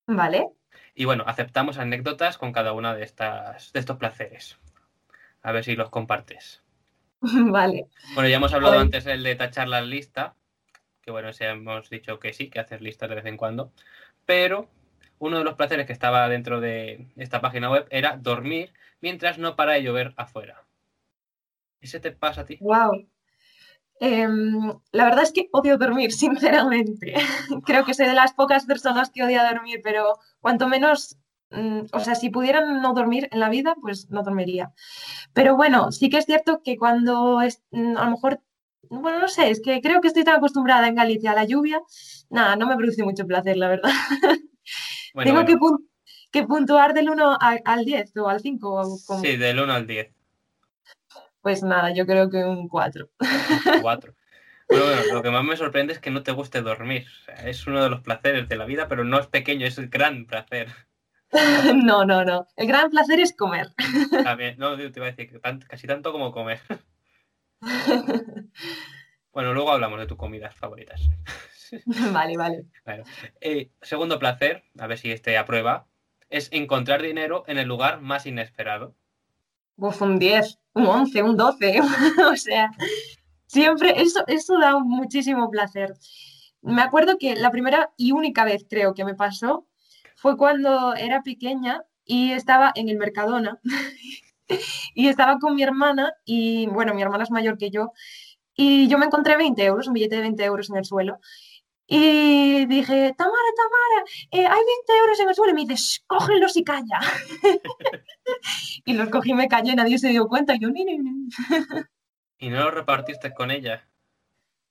Vale. 0.05 0.49
Y 0.99 1.05
bueno, 1.05 1.23
aceptamos 1.25 1.77
anécdotas 1.77 2.37
con 2.37 2.51
cada 2.51 2.73
una 2.73 2.93
de, 2.93 3.05
estas, 3.05 3.71
de 3.71 3.79
estos 3.79 3.95
placeres. 3.95 4.59
A 5.41 5.53
ver 5.53 5.63
si 5.63 5.77
los 5.77 5.89
compartes. 5.89 6.61
Vale. 7.21 7.87
Bueno, 8.15 8.27
ya 8.27 8.35
hemos 8.35 8.51
hablado 8.51 8.77
antes 8.77 9.05
el 9.05 9.23
de 9.23 9.33
tachar 9.35 9.69
las 9.69 9.87
listas, 9.87 10.33
que 11.01 11.11
bueno, 11.11 11.31
sí 11.31 11.45
hemos 11.45 11.89
dicho 11.89 12.19
que 12.19 12.33
sí, 12.33 12.49
que 12.49 12.59
haces 12.59 12.81
listas 12.81 13.07
de 13.07 13.15
vez 13.15 13.25
en 13.27 13.37
cuando, 13.37 13.71
pero 14.25 14.67
uno 15.19 15.37
de 15.37 15.45
los 15.45 15.53
placeres 15.53 15.87
que 15.87 15.93
estaba 15.93 16.27
dentro 16.27 16.59
de 16.59 17.07
esta 17.15 17.39
página 17.39 17.71
web 17.71 17.87
era 17.91 18.17
dormir 18.17 18.73
mientras 18.99 19.37
no 19.37 19.55
para 19.55 19.75
de 19.75 19.83
llover 19.83 20.13
afuera. 20.17 20.65
¿Ese 21.79 22.01
te 22.01 22.11
pasa 22.11 22.41
a 22.41 22.45
ti? 22.45 22.57
Wow. 22.59 23.07
La 23.99 25.03
verdad 25.05 25.23
es 25.23 25.31
que 25.31 25.49
odio 25.51 25.77
dormir, 25.77 26.11
sinceramente. 26.13 27.13
Creo 27.65 27.85
que 27.85 27.93
soy 27.93 28.07
de 28.07 28.13
las 28.13 28.33
pocas 28.33 28.65
personas 28.65 29.09
que 29.09 29.23
odia 29.23 29.49
dormir, 29.51 29.81
pero 29.83 30.17
cuanto 30.39 30.67
menos, 30.67 31.17
mm, 31.51 31.81
o 31.91 31.99
sea, 31.99 32.15
si 32.15 32.29
pudieran 32.29 32.81
no 32.81 32.93
dormir 32.93 33.27
en 33.31 33.39
la 33.39 33.49
vida, 33.49 33.75
pues 33.81 34.09
no 34.09 34.23
dormiría. 34.23 34.71
Pero 35.33 35.55
bueno, 35.55 35.91
sí 35.91 36.09
que 36.09 36.17
es 36.17 36.25
cierto 36.25 36.61
que 36.63 36.77
cuando 36.77 37.41
es, 37.41 37.61
mm, 37.71 37.97
a 37.97 38.05
lo 38.05 38.11
mejor, 38.11 38.41
bueno, 38.89 39.19
no 39.19 39.27
sé, 39.27 39.49
es 39.51 39.61
que 39.61 39.81
creo 39.81 40.01
que 40.01 40.07
estoy 40.07 40.23
tan 40.23 40.35
acostumbrada 40.37 40.87
en 40.87 40.95
Galicia 40.95 41.31
a 41.31 41.35
la 41.35 41.43
lluvia, 41.45 41.81
nada, 42.29 42.55
no 42.55 42.65
me 42.67 42.75
produce 42.77 43.03
mucho 43.03 43.25
placer, 43.27 43.57
la 43.57 43.67
verdad. 43.69 43.91
Bueno, 45.13 45.31
Tengo 45.31 45.45
que, 45.45 45.57
pun- 45.57 45.89
que 46.31 46.43
puntuar 46.43 46.93
del 46.93 47.09
1 47.09 47.31
a- 47.39 47.57
al 47.65 47.85
10 47.85 48.15
o 48.17 48.29
al 48.29 48.39
5, 48.39 48.79
o 48.81 48.97
como- 49.05 49.21
sí, 49.21 49.35
del 49.37 49.59
1 49.59 49.73
al 49.73 49.87
10, 49.87 50.13
pues 51.49 51.63
nada, 51.63 51.91
yo 51.91 52.05
creo 52.05 52.29
que 52.29 52.45
un 52.45 52.67
4. 52.67 53.09
4. 53.81 54.13
Bueno, 54.69 54.85
bueno, 54.85 55.13
lo 55.15 55.23
que 55.23 55.31
más 55.31 55.43
me 55.43 55.57
sorprende 55.57 55.93
es 55.93 55.99
que 55.99 56.11
no 56.11 56.21
te 56.21 56.31
guste 56.31 56.61
dormir. 56.61 57.07
Es 57.43 57.65
uno 57.65 57.81
de 57.81 57.89
los 57.89 58.01
placeres 58.01 58.47
de 58.47 58.55
la 58.55 58.65
vida, 58.65 58.87
pero 58.87 59.03
no 59.03 59.19
es 59.19 59.25
pequeño, 59.25 59.65
es 59.65 59.79
el 59.79 59.89
gran 59.89 60.27
placer. 60.27 60.67
No, 61.75 62.05
no, 62.05 62.23
no. 62.23 62.47
El 62.55 62.67
gran 62.67 62.91
placer 62.91 63.19
es 63.19 63.35
comer. 63.35 63.67
También, 64.23 64.59
no, 64.59 64.77
te 64.77 64.83
iba 64.95 65.07
a 65.07 65.09
decir 65.11 65.31
que 65.31 65.39
tan- 65.39 65.61
casi 65.61 65.87
tanto 65.87 66.11
como 66.11 66.31
comer. 66.31 66.59
Bueno, 69.31 69.53
luego 69.53 69.71
hablamos 69.71 69.99
de 69.99 70.05
tus 70.05 70.17
comidas 70.17 70.53
favoritas. 70.55 71.01
Vale, 72.11 72.37
vale. 72.37 72.65
Bueno, 72.85 73.03
eh, 73.41 73.71
segundo 73.81 74.19
placer, 74.19 74.63
a 74.77 74.85
ver 74.85 74.99
si 74.99 75.11
este 75.11 75.35
aprueba, 75.37 75.87
es 76.29 76.49
encontrar 76.51 77.01
dinero 77.01 77.43
en 77.47 77.57
el 77.57 77.67
lugar 77.67 78.01
más 78.01 78.27
inesperado. 78.27 78.95
Un 79.79 80.19
10, 80.19 80.59
un 80.73 80.85
11, 80.85 81.23
un 81.23 81.37
12. 81.37 81.81
O 82.31 82.35
sea, 82.35 82.71
siempre, 83.47 84.01
eso, 84.01 84.23
eso 84.27 84.59
da 84.59 84.77
muchísimo 84.79 85.49
placer. 85.49 85.93
Me 86.61 86.81
acuerdo 86.81 87.17
que 87.17 87.35
la 87.35 87.51
primera 87.51 87.91
y 87.97 88.11
única 88.11 88.43
vez, 88.43 88.65
creo, 88.69 88.93
que 88.93 89.05
me 89.05 89.15
pasó 89.15 89.65
fue 90.15 90.35
cuando 90.35 90.93
era 90.95 91.23
pequeña 91.23 91.83
y 92.03 92.33
estaba 92.33 92.71
en 92.75 92.89
el 92.89 92.97
Mercadona 92.97 93.59
y 94.95 95.07
estaba 95.07 95.39
con 95.39 95.55
mi 95.55 95.63
hermana 95.63 96.13
y, 96.25 96.67
bueno, 96.67 96.93
mi 96.93 97.01
hermana 97.01 97.23
es 97.23 97.31
mayor 97.31 97.57
que 97.57 97.69
yo 97.69 97.93
y 98.55 98.89
yo 98.89 98.97
me 98.97 99.05
encontré 99.05 99.37
20 99.37 99.63
euros, 99.63 99.87
un 99.87 99.93
billete 99.93 100.17
de 100.17 100.23
20 100.23 100.43
euros 100.43 100.69
en 100.69 100.77
el 100.77 100.85
suelo 100.85 101.19
y 101.89 102.65
dije, 102.67 103.13
Tamara, 103.17 103.49
Tamara, 103.57 104.05
eh, 104.31 104.45
hay 104.47 104.63
20 104.65 104.97
euros 105.01 105.19
en 105.19 105.29
el 105.29 105.35
suelo 105.35 105.51
y 105.51 105.55
me 105.55 105.61
dice, 105.65 105.75
"Shh, 105.75 106.03
cógelos 106.07 106.55
y 106.57 106.63
calla. 106.63 106.99
Y 108.85 108.93
los 108.93 109.09
cogí, 109.09 109.33
me 109.33 109.47
callé, 109.47 109.75
nadie 109.75 109.97
se 109.97 110.09
dio 110.09 110.27
cuenta. 110.27 110.55
Y 110.55 110.59
yo, 110.59 110.69
ni, 110.69 110.85
ni, 110.85 110.97
ni. 110.99 111.29
Y 112.37 112.49
no 112.49 112.63
lo 112.63 112.71
repartiste 112.71 113.33
con 113.33 113.51
ella. 113.51 113.87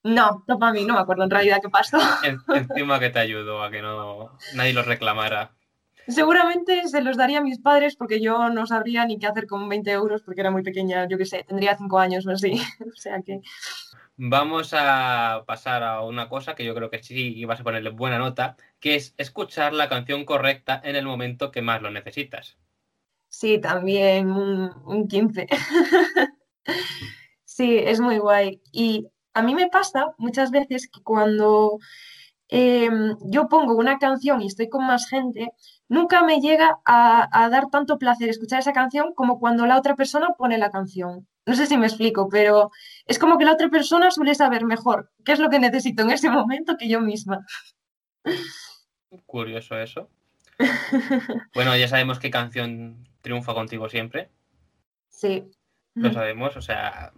No, 0.04 0.44
no 0.46 0.58
para 0.58 0.72
mí, 0.72 0.84
no 0.84 0.94
me 0.94 1.00
acuerdo 1.00 1.24
en 1.24 1.30
realidad 1.30 1.58
qué 1.60 1.68
pasó. 1.68 1.98
En- 2.22 2.38
encima 2.54 2.98
que 3.00 3.10
te 3.10 3.18
ayudó 3.18 3.62
a 3.62 3.70
que 3.70 3.82
no 3.82 4.36
nadie 4.54 4.72
lo 4.72 4.82
reclamara. 4.82 5.54
Seguramente 6.06 6.86
se 6.88 7.02
los 7.02 7.16
daría 7.16 7.38
a 7.38 7.42
mis 7.42 7.58
padres 7.60 7.94
porque 7.96 8.20
yo 8.20 8.48
no 8.48 8.66
sabría 8.66 9.04
ni 9.04 9.18
qué 9.18 9.26
hacer 9.26 9.46
con 9.46 9.68
20 9.68 9.90
euros 9.90 10.22
porque 10.22 10.40
era 10.40 10.50
muy 10.50 10.62
pequeña, 10.62 11.06
yo 11.08 11.18
qué 11.18 11.26
sé, 11.26 11.44
tendría 11.46 11.76
5 11.76 11.98
años 11.98 12.26
o 12.26 12.30
así. 12.30 12.52
O 12.80 12.96
sea 12.96 13.20
que, 13.22 13.40
Vamos 14.18 14.74
a 14.74 15.44
pasar 15.46 15.82
a 15.82 16.02
una 16.02 16.28
cosa 16.28 16.54
que 16.54 16.64
yo 16.64 16.74
creo 16.74 16.90
que 16.90 17.02
sí 17.02 17.34
ibas 17.38 17.60
a 17.60 17.64
ponerle 17.64 17.90
buena 17.90 18.18
nota, 18.18 18.56
que 18.80 18.96
es 18.96 19.14
escuchar 19.16 19.72
la 19.72 19.88
canción 19.88 20.24
correcta 20.26 20.80
en 20.84 20.96
el 20.96 21.06
momento 21.06 21.50
que 21.50 21.62
más 21.62 21.80
lo 21.82 21.90
necesitas. 21.90 22.58
sí, 23.28 23.60
también 23.60 24.30
un, 24.30 24.72
un 24.86 25.08
15. 25.08 25.46
Sí, 27.44 27.78
es 27.78 28.00
muy 28.00 28.18
guay. 28.18 28.62
Y 28.72 29.08
a 29.34 29.42
mí 29.42 29.54
me 29.54 29.68
pasa 29.68 30.14
muchas 30.18 30.50
veces 30.50 30.88
que 30.88 31.02
cuando 31.02 31.78
em, 32.48 33.16
yo 33.22 33.48
pongo 33.48 33.74
una 33.76 33.98
canción 33.98 34.42
y 34.42 34.46
estoy 34.48 34.68
con 34.68 34.86
más 34.86 35.08
gente, 35.08 35.52
nunca 35.88 36.22
me 36.24 36.40
llega 36.40 36.78
a 36.84 37.48
dar 37.50 37.70
tanto 37.70 37.98
placer 37.98 38.28
escuchar 38.28 38.60
esa 38.60 38.72
canción 38.72 39.14
como 39.14 39.40
cuando 39.40 39.66
la 39.66 39.78
otra 39.78 39.96
persona 39.96 40.30
pone 40.38 40.58
la 40.58 40.70
canción. 40.70 41.26
No 41.48 41.54
sé 41.54 41.66
si 41.66 41.78
me 41.78 41.86
explico, 41.86 42.28
pero 42.28 42.70
es 43.06 43.18
como 43.18 43.38
que 43.38 43.46
la 43.46 43.54
otra 43.54 43.70
persona 43.70 44.10
suele 44.10 44.34
saber 44.34 44.66
mejor 44.66 45.10
qué 45.24 45.32
es 45.32 45.38
lo 45.38 45.48
que 45.48 45.58
necesito 45.58 46.02
en 46.02 46.10
ese 46.10 46.28
momento 46.28 46.76
que 46.76 46.90
yo 46.90 47.00
misma. 47.00 47.46
Curioso 49.24 49.78
eso. 49.78 50.10
Bueno, 51.54 51.74
ya 51.74 51.88
sabemos 51.88 52.18
qué 52.18 52.30
canción 52.30 53.08
triunfa 53.22 53.54
contigo 53.54 53.88
siempre. 53.88 54.28
Sí, 55.08 55.50
Lo 55.94 56.12
sabemos, 56.12 56.54
o 56.58 56.60
sea, 56.60 57.12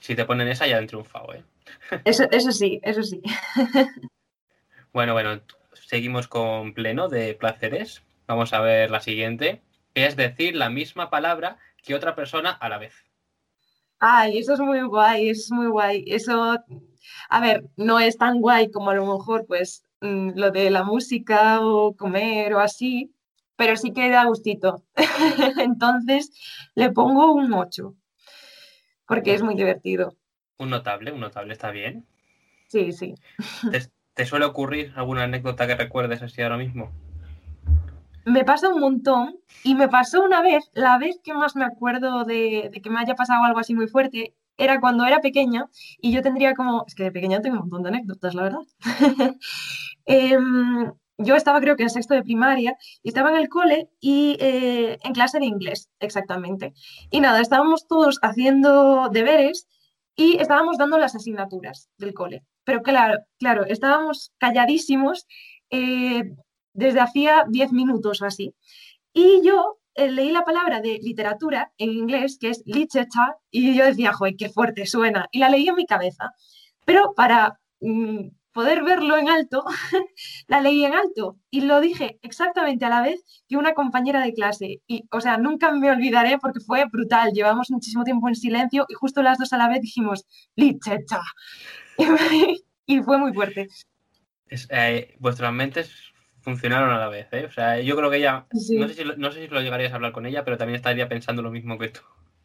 si 0.00 0.14
te 0.14 0.26
ponen 0.26 0.48
esa 0.48 0.66
ya 0.66 0.76
han 0.76 0.86
triunfado, 0.86 1.32
¿eh? 1.32 1.42
eso, 2.04 2.24
eso 2.30 2.52
sí, 2.52 2.80
eso 2.82 3.02
sí. 3.02 3.22
Bueno, 4.92 5.14
bueno, 5.14 5.40
seguimos 5.72 6.28
con 6.28 6.74
pleno 6.74 7.08
de 7.08 7.34
placeres. 7.34 8.02
Vamos 8.26 8.52
a 8.52 8.60
ver 8.60 8.90
la 8.90 9.00
siguiente, 9.00 9.62
que 9.94 10.04
es 10.04 10.16
decir 10.16 10.54
la 10.54 10.68
misma 10.68 11.08
palabra 11.08 11.56
que 11.82 11.94
otra 11.94 12.14
persona 12.14 12.50
a 12.50 12.68
la 12.68 12.78
vez. 12.78 13.07
Ay, 14.00 14.38
eso 14.38 14.54
es 14.54 14.60
muy 14.60 14.80
guay, 14.82 15.28
eso 15.28 15.42
es 15.42 15.50
muy 15.50 15.66
guay. 15.68 16.04
Eso, 16.06 16.56
a 17.28 17.40
ver, 17.40 17.64
no 17.76 17.98
es 17.98 18.16
tan 18.16 18.40
guay 18.40 18.70
como 18.70 18.90
a 18.90 18.94
lo 18.94 19.06
mejor, 19.06 19.46
pues, 19.46 19.84
mm, 20.00 20.30
lo 20.36 20.50
de 20.50 20.70
la 20.70 20.84
música 20.84 21.60
o 21.60 21.94
comer 21.96 22.54
o 22.54 22.60
así, 22.60 23.12
pero 23.56 23.76
sí 23.76 23.92
que 23.92 24.08
da 24.10 24.24
gustito. 24.24 24.84
Entonces, 25.58 26.30
le 26.74 26.90
pongo 26.92 27.32
un 27.32 27.52
8, 27.52 27.94
porque 29.06 29.34
es 29.34 29.42
muy 29.42 29.54
divertido. 29.54 30.14
Un 30.58 30.70
notable, 30.70 31.12
un 31.12 31.20
notable 31.20 31.52
está 31.52 31.70
bien. 31.70 32.06
Sí, 32.68 32.92
sí. 32.92 33.14
¿Te, 33.70 33.80
te 34.14 34.26
suele 34.26 34.44
ocurrir 34.44 34.92
alguna 34.96 35.24
anécdota 35.24 35.66
que 35.66 35.74
recuerdes 35.74 36.22
así 36.22 36.42
ahora 36.42 36.58
mismo? 36.58 36.92
Me 38.28 38.44
pasa 38.44 38.68
un 38.68 38.80
montón 38.80 39.40
y 39.64 39.74
me 39.74 39.88
pasó 39.88 40.22
una 40.22 40.42
vez, 40.42 40.70
la 40.74 40.98
vez 40.98 41.18
que 41.24 41.32
más 41.32 41.56
me 41.56 41.64
acuerdo 41.64 42.24
de, 42.24 42.70
que 42.82 42.90
me 42.90 43.00
haya 43.00 43.14
pasado 43.14 43.42
algo 43.44 43.58
así 43.58 43.74
muy 43.74 43.88
fuerte, 43.88 44.34
era 44.58 44.80
cuando 44.80 45.06
era 45.06 45.20
pequeña 45.20 45.66
y 46.00 46.12
yo 46.12 46.20
tendría 46.20 46.54
como, 46.54 46.84
es 46.86 46.94
que 46.94 47.04
de 47.04 47.12
pequeña 47.12 47.40
tengo 47.40 47.56
un 47.56 47.62
montón 47.62 47.84
de 47.84 47.88
anécdotas, 47.88 48.34
la 48.34 48.42
verdad. 48.42 48.60
Em, 50.10 50.90
yo 51.18 51.36
estaba 51.36 51.60
creo 51.60 51.76
que 51.76 51.82
en 51.82 51.90
sexto 51.90 52.14
de 52.14 52.22
primaria 52.22 52.76
y 53.02 53.08
estaba 53.08 53.30
en 53.30 53.36
el 53.36 53.48
cole 53.50 53.90
y 54.00 54.38
eh, 54.40 54.98
en 55.02 55.12
clase 55.12 55.38
de 55.38 55.44
inglés, 55.46 55.90
exactamente. 56.00 56.72
Y 57.10 57.20
nada, 57.20 57.40
estábamos 57.40 57.86
todos 57.86 58.18
haciendo 58.22 59.10
deberes 59.10 59.68
y 60.16 60.38
estábamos 60.38 60.78
dando 60.78 60.98
las 60.98 61.14
asignaturas 61.14 61.90
del 61.98 62.14
cole. 62.14 62.42
Pero 62.64 62.82
claro, 62.82 63.18
claro, 63.38 63.64
estábamos 63.66 64.32
calladísimos 64.38 65.26
eh, 65.70 66.24
desde 66.78 67.00
hacía 67.00 67.44
10 67.48 67.72
minutos 67.72 68.22
o 68.22 68.26
así. 68.26 68.54
Y 69.12 69.42
yo 69.44 69.78
eh, 69.94 70.10
leí 70.10 70.30
la 70.30 70.44
palabra 70.44 70.80
de 70.80 70.98
literatura 71.02 71.72
en 71.76 71.90
inglés, 71.90 72.38
que 72.40 72.50
es 72.50 72.62
literature, 72.66 73.32
y 73.50 73.74
yo 73.74 73.84
decía, 73.84 74.12
joder, 74.12 74.36
qué 74.36 74.48
fuerte 74.48 74.86
suena. 74.86 75.26
Y 75.32 75.40
la 75.40 75.50
leí 75.50 75.68
en 75.68 75.74
mi 75.74 75.86
cabeza. 75.86 76.32
Pero 76.84 77.14
para 77.16 77.58
mm, 77.80 78.28
poder 78.52 78.84
verlo 78.84 79.16
en 79.16 79.28
alto, 79.28 79.64
la 80.48 80.60
leí 80.60 80.84
en 80.84 80.94
alto 80.94 81.36
y 81.50 81.62
lo 81.62 81.80
dije 81.80 82.18
exactamente 82.22 82.84
a 82.84 82.88
la 82.88 83.02
vez 83.02 83.24
que 83.48 83.56
una 83.56 83.74
compañera 83.74 84.20
de 84.22 84.32
clase. 84.32 84.82
Y, 84.86 85.04
o 85.10 85.20
sea, 85.20 85.36
nunca 85.36 85.72
me 85.72 85.90
olvidaré 85.90 86.38
porque 86.38 86.60
fue 86.60 86.84
brutal. 86.86 87.32
Llevamos 87.32 87.70
muchísimo 87.70 88.04
tiempo 88.04 88.28
en 88.28 88.36
silencio 88.36 88.86
y 88.88 88.94
justo 88.94 89.22
las 89.22 89.38
dos 89.38 89.52
a 89.52 89.58
la 89.58 89.68
vez 89.68 89.80
dijimos, 89.80 90.26
literature. 90.56 91.22
Y 92.90 93.02
fue 93.02 93.18
muy 93.18 93.34
fuerte. 93.34 93.68
Es, 94.46 94.66
eh, 94.70 95.14
vuestras 95.18 95.52
mentes 95.52 95.92
funcionaron 96.40 96.90
a 96.90 96.98
la 96.98 97.08
vez, 97.08 97.28
¿eh? 97.32 97.44
O 97.46 97.50
sea, 97.50 97.80
yo 97.80 97.96
creo 97.96 98.10
que 98.10 98.18
ella, 98.18 98.46
Sí. 98.52 98.76
no 98.78 98.88
sé, 98.88 98.94
si 98.94 99.04
lo, 99.04 99.16
no 99.16 99.30
sé 99.32 99.42
si 99.42 99.48
lo 99.48 99.60
llegarías 99.60 99.92
a 99.92 99.96
hablar 99.96 100.12
con 100.12 100.26
ella, 100.26 100.44
pero 100.44 100.56
también 100.58 100.76
estaría 100.76 101.08
pensando 101.08 101.42
lo 101.42 101.50
mismo 101.50 101.78
que 101.78 101.88
tú. 101.88 102.00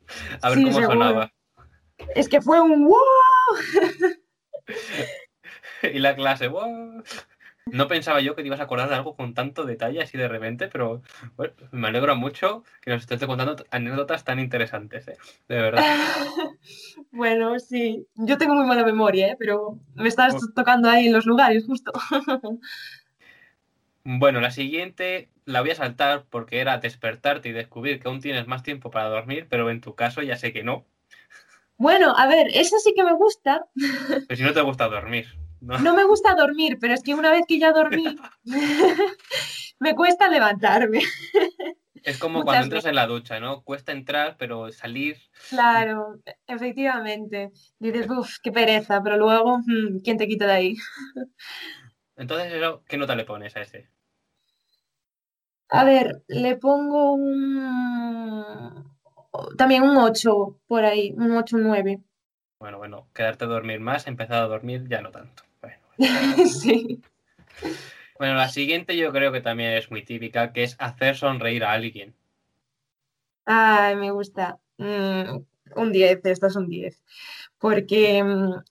A 0.41 0.49
ver 0.49 0.58
Sí, 0.58 0.63
cómo 0.65 0.75
seguro. 0.79 0.93
sonaba. 0.99 1.32
Es 2.15 2.27
que 2.27 2.41
fue 2.41 2.60
un 2.62 2.86
wow. 2.86 2.97
Y 5.93 5.99
la 5.99 6.15
clase, 6.15 6.47
¡wow! 6.47 7.03
No 7.67 7.88
pensaba 7.88 8.19
yo 8.19 8.36
que 8.36 8.41
te 8.41 8.47
ibas 8.47 8.60
a 8.60 8.63
acordar 8.63 8.89
de 8.89 8.95
algo 8.95 9.15
con 9.15 9.34
tanto 9.34 9.63
detalle 9.63 10.01
así 10.01 10.17
de 10.17 10.27
repente, 10.27 10.67
pero 10.67 11.01
bueno, 11.38 11.53
me 11.71 11.88
alegro 11.88 12.13
mucho 12.15 12.63
que 12.82 12.91
nos 12.91 13.01
estés 13.03 13.25
contando 13.25 13.56
anécdotas 13.71 14.23
tan 14.25 14.39
interesantes, 14.39 15.08
¿eh? 15.08 15.17
de 15.47 15.56
verdad. 15.62 15.82
bueno, 17.12 17.58
sí, 17.60 18.06
yo 18.15 18.38
tengo 18.38 18.53
muy 18.56 18.65
mala 18.65 18.84
memoria, 18.84 19.27
¿eh? 19.29 19.36
pero 19.39 19.79
me 19.95 20.10
estás 20.10 20.36
tocando 20.53 20.89
ahí 20.89 21.08
en 21.08 21.13
los 21.13 21.25
lugares 21.25 21.65
justo. 21.65 21.93
Bueno, 24.04 24.42
la 24.42 24.52
siguiente 24.52 25.30
la 25.46 25.62
voy 25.62 25.72
a 25.72 25.76
saltar 25.76 26.26
porque 26.30 26.60
era 26.60 26.78
despertarte 26.78 27.50
y 27.50 27.54
descubrir 27.54 28.00
que 28.00 28.08
aún 28.08 28.22
tienes 28.22 28.48
más 28.48 28.63
tiempo 28.63 28.92
para 28.92 29.10
dormir, 29.10 29.48
pero 29.50 29.70
en 29.70 29.82
tu 29.82 29.96
caso 29.96 30.22
ya 30.22 30.38
sé 30.38 30.54
que 30.54 30.63
no. 30.63 30.86
Bueno, 31.78 32.16
a 32.18 32.28
ver, 32.28 32.48
esa 32.54 32.78
sí 32.80 32.94
que 32.96 33.04
me 33.04 33.13
gusta. 33.13 33.66
Pero 34.28 34.38
si 34.38 34.44
no 34.44 34.54
te 34.54 34.62
gusta 34.62 34.88
dormir. 34.88 35.28
No. 35.60 35.96
me 35.96 36.04
gusta 36.04 36.36
dormir, 36.36 36.78
pero 36.80 36.94
es 36.94 37.02
que 37.04 37.13
una 37.13 37.32
vez 37.32 37.46
que 37.48 37.58
ya 37.58 37.72
dormí, 37.72 38.18
me 39.80 39.96
cuesta 39.96 40.28
levantarme. 40.28 41.02
Es 42.04 42.18
como 42.18 42.44
cuando 42.44 42.66
entras 42.66 42.86
en 42.86 42.96
la 42.96 43.08
ducha, 43.08 43.39
¿no? 43.39 43.63
Cuesta 43.63 43.94
entrar, 43.94 44.36
pero 44.38 44.70
salir. 44.74 45.18
Claro, 45.50 46.20
efectivamente. 46.48 47.52
Dices, 47.80 48.10
uff, 48.10 48.39
qué 48.44 48.52
pereza, 48.52 49.02
pero 49.02 49.16
luego, 49.18 49.60
mm, 49.60 50.00
¿quién 50.04 50.18
te 50.18 50.28
quita 50.28 50.48
de 50.48 50.54
ahí? 50.54 50.76
Entonces, 52.18 52.54
¿qué 52.88 52.98
nota 52.98 53.16
le 53.16 53.24
pones 53.24 53.56
a 53.56 53.62
ese? 53.62 53.89
A 55.74 55.84
ver, 55.86 56.22
le 56.28 56.56
pongo 56.58 57.14
un. 57.14 58.86
También 59.58 59.82
un 59.82 59.98
8 59.98 60.60
por 60.68 60.86
ahí, 60.86 61.12
un 61.18 61.36
8, 61.36 61.56
un 61.58 61.64
9. 61.64 62.00
Bueno, 62.60 62.78
bueno, 62.78 63.08
quedarte 63.12 63.46
a 63.46 63.48
dormir 63.48 63.80
más, 63.80 64.06
empezar 64.06 64.44
a 64.44 64.48
dormir 64.48 64.86
ya 64.88 65.02
no 65.02 65.10
tanto. 65.10 65.42
sí. 66.46 67.02
Bueno, 68.20 68.36
la 68.36 68.50
siguiente 68.50 68.96
yo 68.96 69.12
creo 69.12 69.32
que 69.32 69.42
también 69.42 69.72
es 69.72 69.90
muy 69.90 70.06
típica, 70.06 70.54
que 70.54 70.62
es 70.62 70.76
hacer 70.78 71.16
sonreír 71.16 71.64
a 71.64 71.72
alguien. 71.72 72.14
Ay, 73.46 73.96
me 73.96 74.12
gusta. 74.12 74.60
Mm, 74.78 75.40
un 75.76 75.92
10, 75.92 76.24
esto 76.24 76.48
es 76.48 76.56
un 76.56 76.70
10. 76.70 77.02
Porque, 77.58 78.24
mm, 78.24 78.64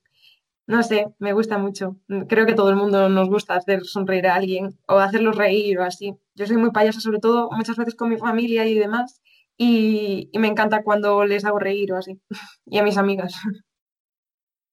no 0.65 0.81
sé, 0.83 1.07
me 1.19 1.33
gusta 1.33 1.57
mucho. 1.57 1.97
Creo 2.29 2.45
que 2.45 2.53
todo 2.53 2.69
el 2.69 2.75
mundo 2.75 3.09
nos 3.09 3.27
gusta 3.27 3.55
hacer 3.55 3.83
sonreír 3.85 4.27
a 4.27 4.35
alguien 4.35 4.77
o 4.87 4.99
hacerlos 4.99 5.35
reír 5.35 5.79
o 5.79 5.83
así. 5.83 6.15
Yo 6.35 6.45
soy 6.45 6.57
muy 6.57 6.71
payasa, 6.71 7.01
sobre 7.01 7.19
todo 7.19 7.49
muchas 7.51 7.75
veces 7.75 7.95
con 7.95 8.09
mi 8.09 8.17
familia 8.17 8.65
y 8.65 8.77
demás. 8.77 9.21
Y, 9.57 10.29
y 10.31 10.39
me 10.39 10.47
encanta 10.47 10.83
cuando 10.83 11.25
les 11.25 11.45
hago 11.45 11.59
reír 11.59 11.91
o 11.93 11.97
así. 11.97 12.19
y 12.65 12.77
a 12.77 12.83
mis 12.83 12.97
amigas. 12.97 13.35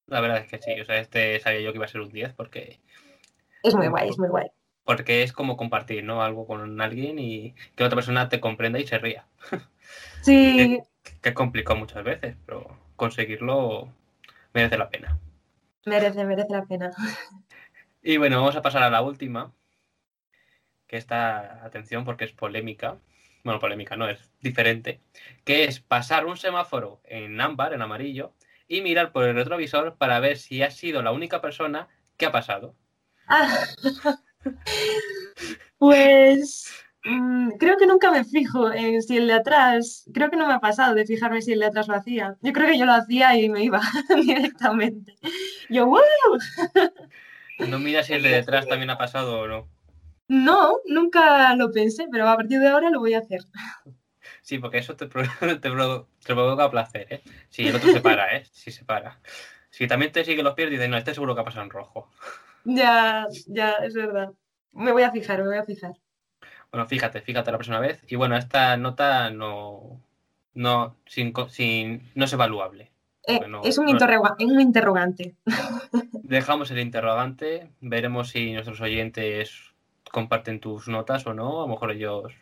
La 0.07 0.21
verdad 0.21 0.39
es 0.39 0.49
que 0.49 0.59
sí, 0.59 0.81
o 0.81 0.85
sea, 0.85 0.99
este 0.99 1.39
sabía 1.39 1.61
yo 1.61 1.71
que 1.71 1.79
iba 1.79 1.85
a 1.85 1.89
ser 1.89 2.01
un 2.01 2.11
10 2.11 2.35
porque... 2.35 2.81
Es 3.63 3.77
muy 3.77 3.87
guay, 3.87 4.09
es 4.09 4.19
muy 4.19 4.29
guay. 4.29 4.49
Porque 4.85 5.23
es 5.23 5.33
como 5.33 5.57
compartir, 5.57 6.03
¿no? 6.03 6.23
Algo 6.23 6.47
con 6.47 6.81
alguien 6.81 7.21
y 7.21 7.55
que 7.77 7.85
otra 7.85 7.95
persona 7.95 8.29
te 8.29 8.41
comprenda 8.41 8.81
y 8.81 8.87
se 8.89 8.99
ría. 8.99 9.27
Sí. 10.23 10.81
que, 11.23 11.29
es 11.29 11.35
complicado 11.35 11.79
muchas 11.79 12.03
veces, 12.03 12.37
pero 12.45 12.77
conseguirlo 12.97 13.89
merece 14.53 14.79
la 14.79 14.91
pena. 14.91 15.21
Merece, 15.87 16.25
merece 16.25 16.53
la 16.53 16.65
pena. 16.67 16.91
Y 18.03 18.17
bueno, 18.17 18.39
vamos 18.39 18.57
a 18.57 18.63
pasar 18.63 18.83
a 18.83 18.91
la 18.91 19.03
última, 19.03 19.53
que 20.87 20.97
está, 20.97 21.65
atención, 21.65 22.05
porque 22.05 22.25
es 22.25 22.33
polémica. 22.33 22.99
Bueno, 23.45 23.61
polémica 23.61 23.97
no, 23.97 24.09
es 24.09 24.31
diferente. 24.41 25.01
Que 25.45 25.65
es 25.65 25.81
pasar 25.81 26.27
un 26.27 26.37
semáforo 26.37 27.01
en 27.05 27.41
ámbar, 27.41 27.75
en 27.75 27.83
amarillo, 27.83 28.35
y 28.69 28.83
mirar 28.83 29.13
por 29.13 29.25
el 29.25 29.35
retrovisor 29.35 29.97
para 29.97 30.21
ver 30.21 30.39
si 30.39 30.63
has 30.63 30.77
sido 30.77 31.03
la 31.03 31.13
única 31.13 31.41
persona 31.41 31.89
que 32.17 32.27
ha 32.27 32.33
pasado. 32.33 32.75
Ah. 33.27 33.65
pues 35.79 36.73
mm, 37.05 37.51
creo 37.59 37.77
que 37.77 37.87
nunca 37.87 38.11
me 38.11 38.25
fijo 38.25 38.73
en 38.73 39.03
si 39.03 39.17
el 39.17 39.27
de 39.27 39.35
atrás, 39.35 40.09
creo 40.13 40.31
que 40.31 40.37
no 40.37 40.47
me 40.47 40.55
ha 40.55 40.61
pasado 40.61 40.95
de 40.95 41.07
fijarme 41.07 41.43
si 41.43 41.53
el 41.53 41.61
de 41.61 41.67
atrás 41.67 41.89
lo 41.89 41.95
hacía. 41.95 42.37
Yo 42.43 42.53
creo 42.53 42.69
que 42.69 42.79
yo 42.79 42.87
lo 42.87 42.93
hacía 42.93 43.37
y 43.37 43.49
me 43.49 43.65
iba 43.65 43.81
directamente. 44.25 45.15
Yo, 45.69 45.87
¡wow! 45.87 46.01
¿No 47.69 47.79
miras 47.79 48.07
si 48.07 48.15
el 48.15 48.23
de 48.23 48.31
detrás 48.31 48.67
también 48.67 48.91
ha 48.91 48.99
pasado 48.99 49.41
o 49.41 49.47
no? 49.47 49.69
No, 50.29 50.79
nunca 50.87 51.55
lo 51.57 51.73
pensé, 51.73 52.07
pero 52.11 52.29
a 52.29 52.37
partir 52.37 52.61
de 52.61 52.69
ahora 52.69 52.91
lo 52.91 53.01
voy 53.01 53.15
a 53.15 53.19
hacer. 53.19 53.41
Sí, 54.43 54.59
porque 54.59 54.79
eso 54.79 54.97
te, 54.97 55.07
te, 55.61 55.71
provoca 56.27 56.71
placer, 56.71 57.07
¿eh? 57.11 57.23
Si 57.49 57.67
el 57.67 57.75
otro 57.75 57.91
se 57.93 58.01
para, 58.01 58.37
¿eh? 58.37 58.45
Si 58.53 58.71
se 58.71 58.85
para. 58.85 59.21
Si 59.71 59.87
también 59.87 60.13
te 60.13 60.25
sigue 60.25 60.43
los 60.43 60.55
pies, 60.55 60.71
dices, 60.71 60.89
no, 60.89 60.97
este 60.97 61.15
seguro 61.15 61.35
que 61.35 61.41
ha 61.41 61.45
pasado 61.45 61.65
en 61.65 61.71
rojo. 61.71 62.11
Ya, 62.65 63.27
ya, 63.47 63.73
es 63.83 63.95
verdad. 63.95 64.31
Me 64.73 64.93
voy 64.93 65.03
a 65.03 65.11
fijar, 65.11 65.43
me 65.43 65.49
voy 65.49 65.59
a 65.59 65.65
fijar. 65.65 65.93
Bueno, 66.73 66.87
fíjate, 66.87 67.21
fíjate 67.21 67.51
la 67.51 67.59
próxima 67.59 67.81
vez. 67.81 68.03
Y 68.09 68.17
bueno, 68.17 68.37
esta 68.37 68.77
nota 68.77 69.31
no, 69.31 70.01
no, 70.55 70.97
sin, 71.07 71.33
sin, 71.49 72.11
no 72.15 72.25
es 72.25 72.33
evaluable. 72.33 72.91
Eh, 73.27 73.41
es 73.65 73.79
un, 73.79 73.87
un 73.89 74.61
interrogante. 74.61 75.35
Dejamos 76.13 76.71
el 76.71 76.79
interrogante, 76.79 77.71
veremos 77.81 78.31
si 78.31 78.53
nuestros 78.53 78.81
oyentes 78.81 79.75
comparten 80.11 80.61
tus 80.61 80.89
notas 80.89 81.27
o 81.27 81.35
no, 81.35 81.61
a 81.61 81.67
lo 81.67 81.69
mejor 81.69 81.93
ellos 81.93 82.33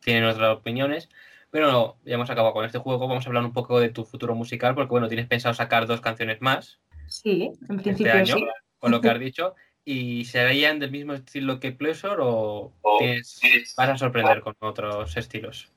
tienen 0.00 0.24
otras 0.24 0.56
opiniones. 0.56 1.08
Pero 1.50 1.96
ya 2.04 2.14
hemos 2.14 2.28
acabado 2.28 2.52
con 2.52 2.64
este 2.64 2.78
juego. 2.78 3.08
Vamos 3.08 3.24
a 3.24 3.28
hablar 3.28 3.44
un 3.44 3.52
poco 3.52 3.80
de 3.80 3.88
tu 3.88 4.04
futuro 4.04 4.34
musical, 4.34 4.74
porque 4.74 4.90
bueno, 4.90 5.08
tienes 5.08 5.26
pensado 5.26 5.54
sacar 5.54 5.86
dos 5.86 6.00
canciones 6.00 6.42
más. 6.42 6.80
Sí, 7.06 7.52
en 7.68 7.78
este 7.78 7.82
principio 7.82 8.12
este 8.12 8.18
año, 8.18 8.36
sí. 8.36 8.46
Con 8.78 8.90
lo 8.90 9.00
que 9.00 9.08
has 9.08 9.18
dicho. 9.20 9.54
¿Y 9.88 10.24
serían 10.24 10.80
del 10.80 10.90
mismo 10.90 11.12
estilo 11.12 11.60
que 11.60 11.70
Pleasure 11.70 12.16
o 12.18 12.72
vas 12.82 13.88
a 13.88 13.96
sorprender 13.96 14.40
con 14.40 14.56
otros 14.58 15.16
estilos? 15.16 15.72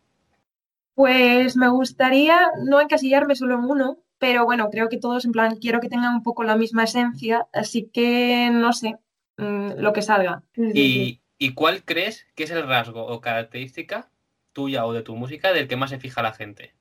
Pues 0.95 1.55
me 1.55 1.69
gustaría 1.69 2.49
no 2.65 2.81
encasillarme 2.81 3.35
solo 3.35 3.53
en 3.59 3.65
uno, 3.65 3.99
pero 4.17 4.45
bueno, 4.45 4.71
creo 4.71 4.89
que 4.89 4.97
todos 4.97 5.25
en 5.25 5.31
plan 5.31 5.57
quiero 5.57 5.79
que 5.79 5.89
tengan 5.89 6.15
un 6.15 6.23
poco 6.23 6.43
la 6.43 6.57
misma 6.57 6.85
esencia, 6.85 7.47
así 7.53 7.91
que 7.93 8.49
no 8.51 8.73
sé 8.73 8.97
mm, 9.37 9.73
lo 9.77 9.93
que 9.93 10.01
salga. 10.01 10.41
¿Y, 10.55 11.21
¿Y 11.37 11.53
cuál 11.53 11.83
crees 11.85 12.25
que 12.33 12.45
es 12.45 12.51
el 12.51 12.67
rasgo 12.67 13.05
o 13.05 13.21
característica 13.21 14.09
tuya 14.53 14.87
o 14.87 14.93
de 14.93 15.03
tu 15.03 15.15
música 15.15 15.53
del 15.53 15.67
que 15.67 15.75
más 15.75 15.91
se 15.91 15.99
fija 15.99 16.23
la 16.23 16.33
gente? 16.33 16.73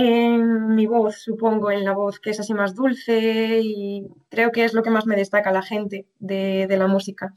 En 0.00 0.76
mi 0.76 0.86
voz, 0.86 1.16
supongo, 1.16 1.72
en 1.72 1.82
la 1.82 1.92
voz 1.92 2.20
que 2.20 2.30
es 2.30 2.38
así 2.38 2.54
más 2.54 2.76
dulce 2.76 3.58
y 3.60 4.06
creo 4.28 4.52
que 4.52 4.62
es 4.62 4.72
lo 4.72 4.84
que 4.84 4.90
más 4.90 5.06
me 5.06 5.16
destaca 5.16 5.50
la 5.50 5.62
gente 5.62 6.06
de, 6.20 6.68
la 6.70 6.86
música. 6.86 7.34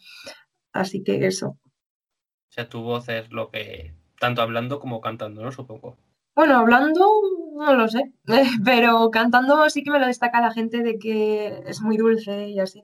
Así 0.72 1.02
que 1.02 1.26
eso. 1.26 1.48
O 1.48 2.52
sea, 2.52 2.70
tu 2.70 2.84
voz 2.84 3.10
es 3.10 3.32
lo 3.32 3.50
que, 3.50 3.96
tanto 4.20 4.44
hablando 4.44 4.80
como 4.80 5.02
cantando, 5.02 5.42
¿no? 5.42 5.52
Supongo. 5.52 5.98
Bueno, 6.36 6.56
hablando 6.58 7.10
no 7.56 7.74
lo 7.74 7.88
sé, 7.88 8.12
pero 8.64 9.10
cantando 9.10 9.68
sí 9.72 9.82
que 9.84 9.90
me 9.90 10.00
lo 10.00 10.06
destaca 10.06 10.40
la 10.40 10.54
gente 10.54 10.84
de 10.84 11.00
que 11.00 11.64
es 11.66 11.82
muy 11.82 11.98
dulce 11.98 12.48
y 12.48 12.60
así. 12.60 12.84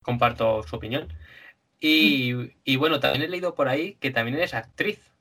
Comparto 0.00 0.62
su 0.62 0.76
opinión. 0.76 1.12
Y, 1.78 2.54
y 2.64 2.76
bueno, 2.76 3.00
también 3.00 3.24
he 3.24 3.28
leído 3.28 3.54
por 3.54 3.68
ahí 3.68 3.96
que 3.96 4.10
también 4.10 4.38
eres 4.38 4.54
actriz. 4.54 5.12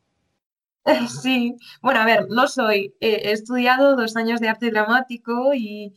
Sí, 1.21 1.55
bueno, 1.81 1.99
a 1.99 2.05
ver, 2.05 2.27
no 2.29 2.47
soy. 2.47 2.93
he 2.99 3.31
estudiado 3.31 3.95
dos 3.95 4.15
años 4.15 4.39
de 4.39 4.49
arte 4.49 4.71
dramático 4.71 5.51
y, 5.53 5.93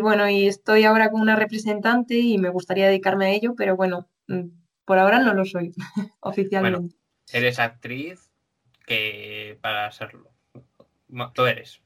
bueno, 0.00 0.28
y 0.28 0.46
estoy 0.46 0.84
ahora 0.84 1.10
con 1.10 1.20
una 1.20 1.36
representante 1.36 2.16
y 2.16 2.38
me 2.38 2.50
gustaría 2.50 2.86
dedicarme 2.86 3.26
a 3.26 3.30
ello, 3.30 3.54
pero 3.56 3.76
bueno, 3.76 4.08
mm, 4.26 4.48
por 4.84 4.98
ahora 4.98 5.20
no 5.20 5.34
lo 5.34 5.44
soy 5.44 5.72
oficialmente. 6.20 6.96
eres 7.32 7.58
actriz 7.58 8.30
que 8.86 9.58
para 9.60 9.90
serlo. 9.92 10.30
Tú 11.34 11.46
eres. 11.46 11.80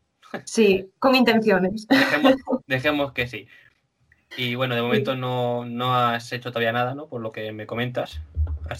Sí, 0.44 0.90
con 0.98 1.14
intenciones. 1.14 1.86
Dejemos, 2.66 3.12
que 3.12 3.26
sí. 3.26 3.46
Y 4.36 4.54
bueno, 4.54 4.74
de 4.74 4.82
momento 4.82 5.14
no, 5.14 5.64
no 5.66 5.94
has 5.94 6.32
hecho 6.32 6.50
todavía 6.50 6.72
nada, 6.72 6.94
¿no? 6.94 7.08
Por 7.08 7.20
lo 7.20 7.32
que 7.32 7.52
me 7.52 7.66
comentas. 7.66 8.22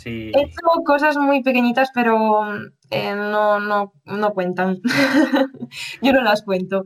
He 0.05 0.31
hecho 0.31 0.63
cosas 0.85 1.17
muy 1.17 1.43
pequeñitas, 1.43 1.91
pero 1.95 2.45
eh, 2.91 3.15
no, 3.15 3.61
no, 3.61 3.93
no 4.05 4.35
cuentan. 4.35 4.81
Yo 6.03 6.13
no 6.13 6.23
las 6.23 6.43
cuento 6.43 6.85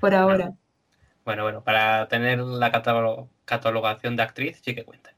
por 0.00 0.14
ahora. 0.14 0.52
Bueno, 1.24 1.42
bueno, 1.42 1.62
para 1.62 2.08
tener 2.08 2.38
la 2.40 2.70
catalogación 3.44 4.16
de 4.16 4.22
actriz 4.22 4.60
sí 4.62 4.74
que 4.74 4.84
cuentan. 4.84 5.14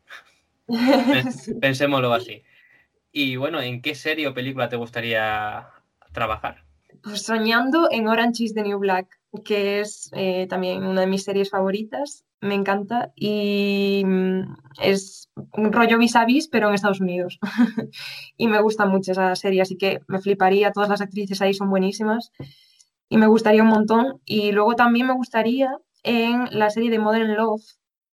Pensémoslo 1.61 2.13
así. 2.13 2.43
Y 3.13 3.37
bueno, 3.37 3.61
¿en 3.61 3.83
qué 3.83 3.95
serie 3.95 4.29
o 4.29 4.35
película 4.35 4.69
te 4.69 4.77
gustaría 4.77 5.69
trabajar? 6.13 6.65
Pues 7.03 7.23
soñando 7.23 7.89
en 7.91 8.09
Orange 8.09 8.45
is 8.45 8.55
the 8.55 8.63
New 8.63 8.79
Black, 8.79 9.21
que 9.45 9.81
es 9.81 10.11
eh, 10.15 10.47
también 10.49 10.85
una 10.85 11.03
de 11.03 11.07
mis 11.07 11.25
series 11.25 11.51
favoritas 11.51 12.25
me 12.41 12.55
encanta 12.55 13.13
y 13.15 14.03
mm, 14.05 14.57
es 14.83 15.31
un 15.53 15.73
rollo 15.73 15.99
vis 15.99 16.17
a 16.17 16.25
vis, 16.25 16.49
pero 16.49 16.69
en 16.69 16.75
Estados 16.75 17.01
Unidos. 17.01 17.39
y 18.37 18.49
me 18.49 18.61
gusta 18.63 18.87
mucho 18.87 19.13
esa 19.13 19.35
serie, 19.37 19.63
así 19.63 19.77
que 19.77 20.01
me 20.09 20.21
fliparía, 20.21 20.73
todas 20.73 20.89
las 20.89 21.01
actrices 21.01 21.43
ahí 21.43 21.55
son 21.55 21.71
buenísimas 21.71 22.33
y 23.09 23.19
me 23.19 23.27
gustaría 23.27 23.63
un 23.63 23.69
montón. 23.69 24.21
Y 24.25 24.53
luego 24.53 24.75
también 24.75 25.07
me 25.07 25.15
gustaría 25.15 25.77
en 26.03 26.47
la 26.59 26.71
serie 26.71 26.91
de 26.91 26.99
Modern 26.99 27.35
Love, 27.35 27.63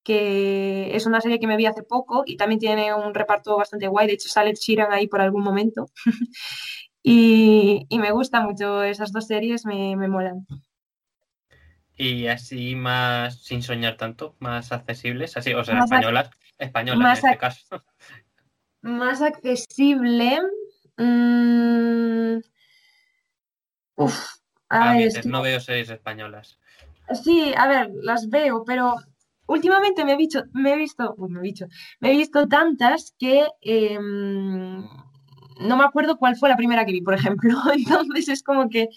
que 0.03 0.97
es 0.97 1.07
una 1.07 1.21
serie 1.21 1.39
que 1.39 1.47
me 1.47 1.57
vi 1.57 1.67
hace 1.67 1.83
poco 1.83 2.23
y 2.27 2.37
también 2.37 2.61
tiene 2.61 2.95
un 2.95 3.15
reparto 3.15 3.57
bastante 3.57 3.89
guay. 3.89 4.07
De 4.07 4.15
hecho, 4.15 4.29
sale 4.29 4.55
Sheeran 4.55 4.93
ahí 4.93 5.09
por 5.09 5.21
algún 5.21 5.43
momento. 5.43 5.87
y, 7.03 7.87
me 7.91 8.11
gusta 8.13 8.41
mucho 8.41 8.83
esas 8.83 9.13
dos 9.13 9.27
series, 9.27 9.67
me, 9.67 9.97
me 9.97 10.09
molan. 10.09 10.47
Y 11.97 12.27
así 12.27 12.75
más, 12.75 13.43
sin 13.43 13.63
soñar 13.63 13.97
tanto, 13.97 14.37
más 14.39 14.71
accesibles, 14.71 15.37
así, 15.37 15.55
o 15.55 15.65
sea, 15.65 15.79
españolas, 15.81 16.31
españolas 16.59 17.19
en 17.21 17.27
este 17.27 17.39
caso. 17.39 17.85
Más 18.83 19.23
accesible. 19.23 20.41
Mm, 20.99 22.39
uf, 23.97 24.37
a, 24.69 24.95
veces 24.95 25.27
no 25.27 25.43
veo 25.43 25.61
series 25.61 25.91
españolas. 25.91 26.59
Sí, 27.25 27.55
a 27.57 27.67
ver, 27.67 27.91
las 28.03 28.29
veo, 28.29 28.65
pero 28.65 28.97
últimamente 29.47 30.05
me 30.05 30.13
he 30.13 30.17
visto, 30.17 30.45
me 30.53 30.73
he 30.73 30.77
visto, 30.77 31.15
me 31.17 31.39
he 31.39 31.43
visto, 31.43 31.67
me 32.01 32.13
he 32.13 32.17
visto 32.17 32.47
tantas 32.49 33.15
que 33.19 33.47
em, 33.61 34.85
no 35.61 35.77
me 35.77 35.85
acuerdo 35.85 36.19
cuál 36.19 36.37
fue 36.37 36.49
la 36.49 36.57
primera 36.57 36.85
que 36.85 36.93
vi, 36.93 37.01
por 37.01 37.15
ejemplo. 37.15 37.51
Entonces 37.75 38.29
es 38.29 38.43
como 38.43 38.69
que 38.69 38.89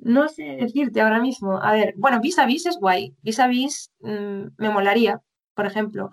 no 0.00 0.28
sé 0.28 0.56
decirte 0.60 1.00
ahora 1.00 1.20
mismo. 1.20 1.62
A 1.62 1.72
ver, 1.72 1.94
bueno, 1.96 2.20
Vis 2.20 2.38
a 2.38 2.46
Vis 2.46 2.66
es 2.66 2.76
guay. 2.78 3.14
Vis 3.22 3.38
a 3.38 3.46
Vis 3.46 3.92
me 4.00 4.70
molaría, 4.70 5.20
por 5.54 5.66
ejemplo. 5.66 6.10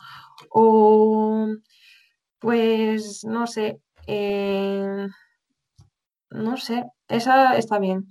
O 0.50 1.48
pues 2.40 3.24
no 3.24 3.48
sé. 3.48 3.82
Eh, 4.08 5.08
no 6.30 6.58
sé, 6.58 6.84
esa 7.08 7.58
está 7.58 7.80
bien. 7.80 8.08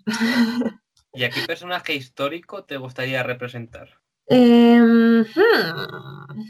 ¿Y 1.13 1.25
a 1.25 1.31
qué 1.31 1.41
personaje 1.47 1.95
histórico 1.95 2.65
te 2.65 2.77
gustaría 2.77 3.23
representar? 3.23 3.89
Em, 4.29 5.23
hmm, 5.23 6.43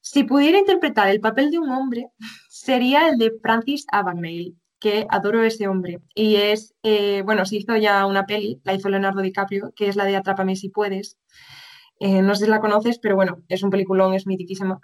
si 0.00 0.24
pudiera 0.24 0.58
interpretar 0.58 1.08
el 1.08 1.20
papel 1.20 1.50
de 1.50 1.58
un 1.58 1.70
hombre, 1.70 2.08
sería 2.48 3.08
el 3.08 3.18
de 3.18 3.32
Francis 3.42 3.86
Abagnale, 3.90 4.54
que 4.84 5.06
adoro 5.08 5.40
a 5.40 5.46
ese 5.46 5.66
hombre. 5.66 6.00
Y 6.14 6.36
es, 6.36 6.74
eh, 6.82 7.22
bueno, 7.24 7.46
se 7.46 7.56
hizo 7.56 7.74
ya 7.78 8.04
una 8.04 8.26
peli, 8.26 8.60
la 8.64 8.74
hizo 8.74 8.90
Leonardo 8.90 9.22
DiCaprio, 9.22 9.72
que 9.74 9.88
es 9.88 9.96
la 9.96 10.04
de 10.04 10.14
Atrápame 10.14 10.56
si 10.56 10.68
puedes. 10.68 11.16
Eh, 12.00 12.20
no 12.20 12.34
sé 12.34 12.44
si 12.44 12.50
la 12.50 12.60
conoces, 12.60 12.98
pero 12.98 13.16
bueno, 13.16 13.40
es 13.48 13.62
un 13.62 13.70
peliculón, 13.70 14.12
es 14.12 14.26
mitiquísima. 14.26 14.80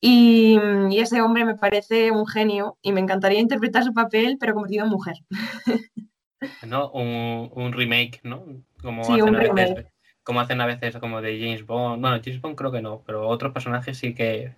Y, 0.00 0.58
y, 0.90 0.98
ese 0.98 1.22
hombre 1.22 1.44
me 1.44 1.54
parece 1.54 2.10
un 2.10 2.26
genio 2.26 2.76
y 2.82 2.90
me 2.90 3.00
encantaría 3.00 3.38
interpretar 3.38 3.84
su 3.84 3.94
papel, 3.94 4.36
pero 4.40 4.52
convertido 4.52 4.84
en 4.84 4.90
mujer. 4.90 5.14
¿No? 6.66 6.90
Un, 6.90 7.72
remake, 7.72 8.20
¿no? 8.24 8.46
Como 8.82 9.02
hacen 9.02 9.32
a 9.32 9.52
veces, 9.54 9.86
como 10.24 10.40
hacen 10.40 10.60
a 10.60 10.66
veces 10.66 10.96
como 10.96 11.22
de 11.22 11.38
James 11.38 11.64
Bond. 11.64 12.02
Bueno, 12.02 12.20
James 12.22 12.40
Bond 12.40 12.56
creo 12.56 12.72
que 12.72 12.82
no, 12.82 13.04
pero 13.06 13.28
otros 13.28 13.52
personajes 13.52 13.96
sí 13.96 14.12
que 14.12 14.54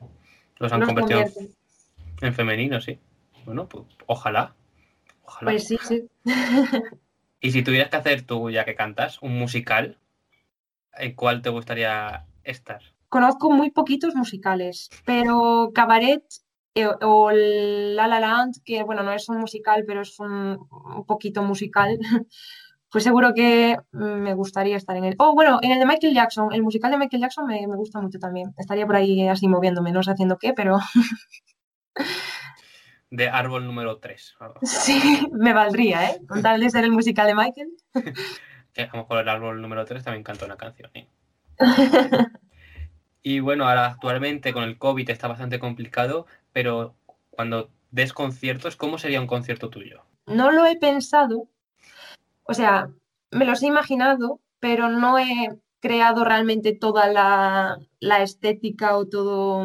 los 0.57 0.73
han 0.73 0.81
convertido 0.81 1.25
en 2.23 2.33
femenino, 2.33 2.81
sí. 2.81 2.99
Bueno, 3.45 3.69
pues 3.69 3.85
ojalá. 4.07 4.55
Ojalá. 5.29 5.51
Pues 5.51 5.69
sí, 5.69 5.79
sí. 5.83 6.09
y 7.41 7.51
si 7.51 7.63
tuvieras 7.63 7.91
que 7.91 7.97
hacer 7.97 8.23
tú, 8.23 8.49
ya 8.49 8.65
que 8.65 8.75
cantas, 8.75 9.21
un 9.21 9.39
musical, 9.39 9.99
¿en 10.95 11.15
cuál 11.15 11.43
te 11.43 11.51
gustaría 11.51 12.25
estar? 12.45 12.81
Conozco 13.11 13.51
muy 13.51 13.71
poquitos 13.71 14.15
musicales, 14.15 14.89
pero 15.05 15.71
Cabaret 15.75 16.25
eh, 16.75 16.89
o 17.03 17.31
La 17.31 18.09
La 18.09 18.21
Land, 18.21 18.63
que 18.65 18.83
bueno, 18.85 19.03
no 19.03 19.13
es 19.13 19.29
un 19.29 19.39
musical, 19.39 19.85
pero 19.87 20.01
es 20.01 20.19
un, 20.19 20.67
poquito 21.07 21.43
musical, 21.43 21.99
pues 22.91 23.05
seguro 23.05 23.35
que 23.35 23.77
me 23.93 24.33
gustaría 24.33 24.79
estar 24.79 24.97
en 24.97 25.05
él. 25.05 25.15
Oh, 25.19 25.35
bueno, 25.35 25.59
en 25.61 25.73
el 25.73 25.79
de 25.79 25.87
Michael 25.87 26.15
Jackson, 26.15 26.55
el 26.55 26.63
musical 26.63 26.91
de 26.91 26.99
Michael 26.99 27.21
Jackson 27.21 27.47
me, 27.47 27.67
gusta 27.67 28.01
mucho 28.01 28.19
también. 28.19 28.55
Estaría 28.57 28.87
por 28.87 28.97
ahí 28.97 29.29
así 29.29 29.47
moviéndome, 29.47 29.93
no 29.93 30.03
sé 30.03 30.11
haciendo 30.13 30.39
qué, 30.39 30.55
pero... 30.55 30.79
de 33.11 33.29
árbol 33.29 33.67
número 33.67 33.99
3. 33.99 34.37
Sí, 34.63 35.27
me 35.33 35.53
valdría, 35.53 36.11
¿eh? 36.11 36.21
Con 36.27 36.43
tal 36.43 36.61
de 36.61 36.71
ser 36.71 36.85
el 36.85 36.93
musical 36.93 37.27
de 37.27 37.35
Michael. 37.35 37.71
que 38.73 38.83
a 38.83 38.91
lo 38.93 38.99
mejor 38.99 39.21
el 39.21 39.29
árbol 39.29 39.61
número 39.61 39.85
3 39.85 40.05
también 40.05 40.25
canta 40.25 40.45
una 40.45 40.57
canción. 40.57 40.91
¿eh? 40.95 41.09
y 43.23 43.41
bueno, 43.41 43.69
ahora 43.69 43.87
actualmente 43.87 44.53
con 44.53 44.65
el 44.65 44.79
COVID 44.79 45.09
está 45.11 45.29
bastante 45.29 45.59
complicado, 45.59 46.27
pero 46.53 46.95
cuando 47.31 47.71
des 47.91 48.13
conciertos, 48.13 48.77
¿cómo 48.77 48.99
sería 48.99 49.21
un 49.21 49.27
concierto 49.27 49.71
tuyo? 49.71 50.05
No 50.27 50.51
lo 50.53 50.67
he 50.67 50.77
pensado, 50.77 51.49
o 52.45 52.55
sea, 52.55 52.91
me 53.31 53.45
los 53.45 53.63
he 53.63 53.67
imaginado, 53.67 54.41
pero 54.61 54.89
no 54.89 55.19
he 55.19 55.49
creado 55.81 56.25
realmente 56.25 56.75
toda 56.75 57.07
la, 57.09 58.23
estética 58.23 58.97
o 58.97 59.07
todo, 59.07 59.65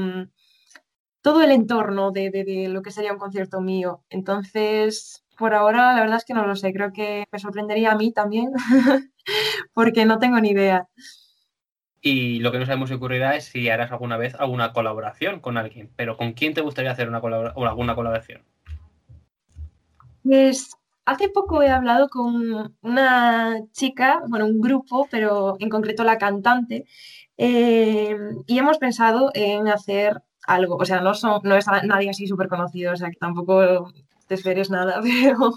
todo 1.24 1.42
el 1.42 1.52
entorno 1.52 2.12
de, 2.12 2.68
lo 2.70 2.82
que 2.84 2.92
sería 2.92 3.14
un 3.14 3.18
concierto 3.18 3.62
mío. 3.62 4.04
Entonces, 4.10 5.26
por 5.38 5.56
ahora, 5.56 5.94
la 5.94 6.02
verdad 6.02 6.18
es 6.18 6.26
que 6.26 6.34
no 6.34 6.46
lo 6.46 6.56
sé. 6.56 6.74
Creo 6.74 6.92
que 6.92 7.26
me 7.32 7.40
sorprendería 7.40 7.94
a 7.94 7.96
mí 7.96 8.12
también, 8.12 8.52
porque 9.74 10.06
no 10.06 10.20
tengo 10.20 10.40
ni 10.40 10.50
idea. 10.50 10.88
Y 12.02 12.40
lo 12.40 12.52
que 12.52 12.60
no 12.60 12.66
sabemos 12.66 12.90
si 12.90 12.96
ocurrirá 12.96 13.38
es 13.38 13.46
si 13.46 13.70
harás 13.70 13.92
alguna 13.94 14.18
vez 14.18 14.36
alguna 14.36 14.74
colaboración 14.74 15.40
con 15.40 15.58
alguien. 15.58 15.90
Pero 15.96 16.18
¿con 16.18 16.34
quién 16.34 16.54
te 16.54 16.62
gustaría 16.62 16.92
hacer 16.92 17.08
una 17.08 17.20
o 17.20 17.66
alguna 17.66 17.96
colaboración? 17.96 18.44
Pues 20.24 20.76
hace 21.06 21.30
poco 21.30 21.64
he 21.64 21.70
hablado 21.70 22.10
con 22.10 22.76
una 22.82 23.62
chica, 23.72 24.22
bueno, 24.28 24.46
un 24.46 24.60
grupo, 24.60 25.08
pero 25.10 25.56
en 25.60 25.70
concreto 25.70 26.04
la 26.04 26.18
cantante, 26.18 26.86
eh, 27.38 28.18
y 28.46 28.60
hemos 28.60 28.78
pensado 28.78 29.32
en 29.34 29.70
hacer 29.70 30.22
algo. 30.48 30.76
O 30.78 30.86
sea, 30.86 31.02
no, 31.02 31.14
son, 31.14 31.42
no 31.44 31.56
es 31.56 31.66
nadie 31.68 32.10
así 32.10 32.28
súper 32.28 32.48
conocido, 32.48 32.94
o 32.94 32.96
sea, 32.96 33.10
que 33.10 33.18
tampoco 33.18 33.92
te 34.28 34.36
esperes 34.36 34.70
nada, 34.70 35.02
pero, 35.04 35.54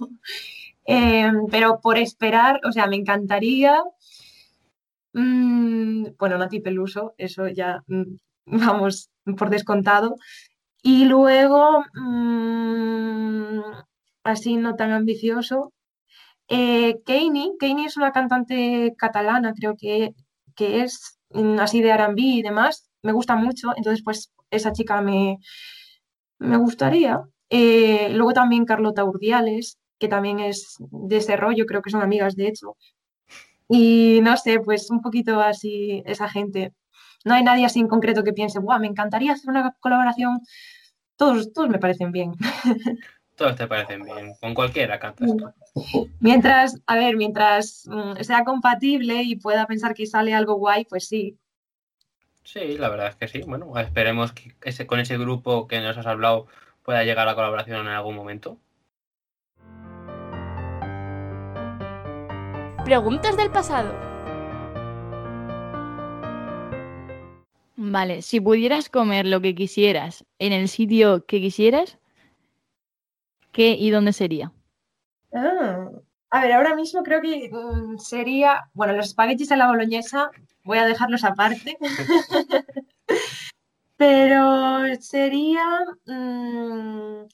eh, 0.87 1.33
pero 1.51 1.81
por 1.81 1.99
esperar, 1.99 2.61
o 2.65 2.73
sea, 2.73 2.87
me 2.87 2.97
encantaría 2.97 3.83
Mm, 5.17 6.09
bueno, 6.19 6.37
Nati 6.39 6.61
Peluso, 6.61 7.15
eso 7.17 7.49
ya 7.49 7.83
mm, 7.87 8.17
vamos 8.47 9.11
por 9.39 9.49
descontado. 9.51 10.17
Y 10.83 11.07
luego, 11.07 11.85
mm, 11.95 13.61
así 14.25 14.57
no 14.57 14.77
tan 14.77 14.93
ambicioso, 14.93 15.73
eh, 16.49 17.03
Keini, 17.07 17.57
es 17.87 17.97
una 17.97 18.13
cantante 18.13 18.95
catalana, 18.99 19.55
creo 19.55 19.77
que, 19.79 20.15
que 20.57 20.83
es 20.83 21.19
así 21.61 21.83
de 21.83 21.91
R&B 21.91 22.23
y 22.23 22.43
demás, 22.43 22.91
me 23.03 23.13
gusta 23.13 23.37
mucho, 23.37 23.73
entonces 23.77 24.03
pues 24.05 24.33
esa 24.51 24.73
chica 24.73 25.01
me, 25.01 25.39
me 26.39 26.57
gustaría. 26.57 27.21
Eh, 27.51 28.09
luego 28.11 28.33
también 28.33 28.65
Carlota 28.65 29.05
Urdiales, 29.05 29.79
que 29.99 30.09
también 30.09 30.41
es 30.41 30.77
de 30.79 31.17
ese 31.17 31.37
rollo, 31.37 31.67
creo 31.67 31.83
que 31.83 31.91
son 31.91 32.03
amigas 32.03 32.37
de 32.37 32.49
hecho, 32.49 32.77
y 33.69 34.21
no 34.23 34.37
sé, 34.37 34.61
pues 34.61 34.91
un 34.91 35.03
poquito 35.03 35.41
así 35.41 36.03
esa 36.07 36.29
gente. 36.29 36.73
No 37.25 37.35
hay 37.35 37.43
nadie 37.43 37.65
así 37.65 37.81
en 37.81 37.89
concreto 37.89 38.23
que 38.23 38.33
piense, 38.33 38.61
guau, 38.61 38.79
me 38.79 38.87
encantaría 38.87 39.33
hacer 39.33 39.51
una 39.51 39.75
colaboración. 39.81 40.41
Todos, 41.17 41.53
todos 41.53 41.69
me 41.69 41.79
parecen 41.79 42.13
bien. 42.13 42.33
Todos 43.37 43.57
te 43.57 43.67
parecen 43.67 44.03
bien, 44.03 44.33
con 44.41 44.55
cualquiera 44.55 44.99
cantas. 44.99 45.31
Mientras, 46.21 46.81
a 46.87 46.97
ver, 46.97 47.17
mientras 47.17 47.87
mm, 47.87 48.23
sea 48.23 48.45
compatible 48.45 49.25
y 49.25 49.37
pueda 49.37 49.67
pensar 49.67 49.93
que 49.93 50.07
sale 50.07 50.33
algo 50.33 50.55
guay, 50.55 50.87
pues 50.87 51.07
sí. 51.07 51.37
Sí, 52.47 52.79
la 52.79 52.89
verdad 52.89 53.09
es 53.09 53.17
que 53.17 53.27
sí. 53.27 53.43
Bueno, 53.45 53.77
esperemos 53.77 54.33
que 54.33 54.55
ese, 54.63 54.87
con 54.87 55.01
ese 55.01 55.19
grupo 55.19 55.67
que 55.67 55.81
nos 55.81 55.99
has 55.99 56.07
hablado 56.07 56.47
pueda 56.85 57.03
llegar 57.03 57.27
a 57.27 57.33
la 57.33 57.35
colaboración 57.35 57.81
en 57.81 57.89
algún 57.89 58.15
momento. 58.15 58.57
Preguntas 62.85 63.37
del 63.37 63.51
pasado. 63.51 63.93
Vale, 67.75 68.23
si 68.23 68.41
pudieras 68.41 68.89
comer 68.91 69.27
lo 69.27 69.41
que 69.41 69.57
quisieras 69.57 70.25
en 70.39 70.53
el 70.53 70.69
sitio 70.69 71.27
que 71.27 71.41
quisieras, 71.41 71.99
¿qué 73.51 73.73
y 73.73 73.91
dónde 73.91 74.13
sería? 74.13 74.53
A 76.37 76.41
ver, 76.43 76.53
ahora 76.53 76.77
mismo 76.77 77.03
creo 77.03 77.23
que 77.23 77.49
mm, 77.51 77.97
sería, 77.97 78.69
bueno, 78.75 78.93
los 78.93 79.07
espaguetis 79.07 79.49
de 79.49 79.57
la 79.57 79.69
boloñesa, 79.69 80.31
voy 80.65 80.77
a 80.77 80.85
dejarlos 80.85 81.25
aparte, 81.25 81.79
pero 83.97 84.83
sería, 85.01 85.65
mm, 86.05 87.25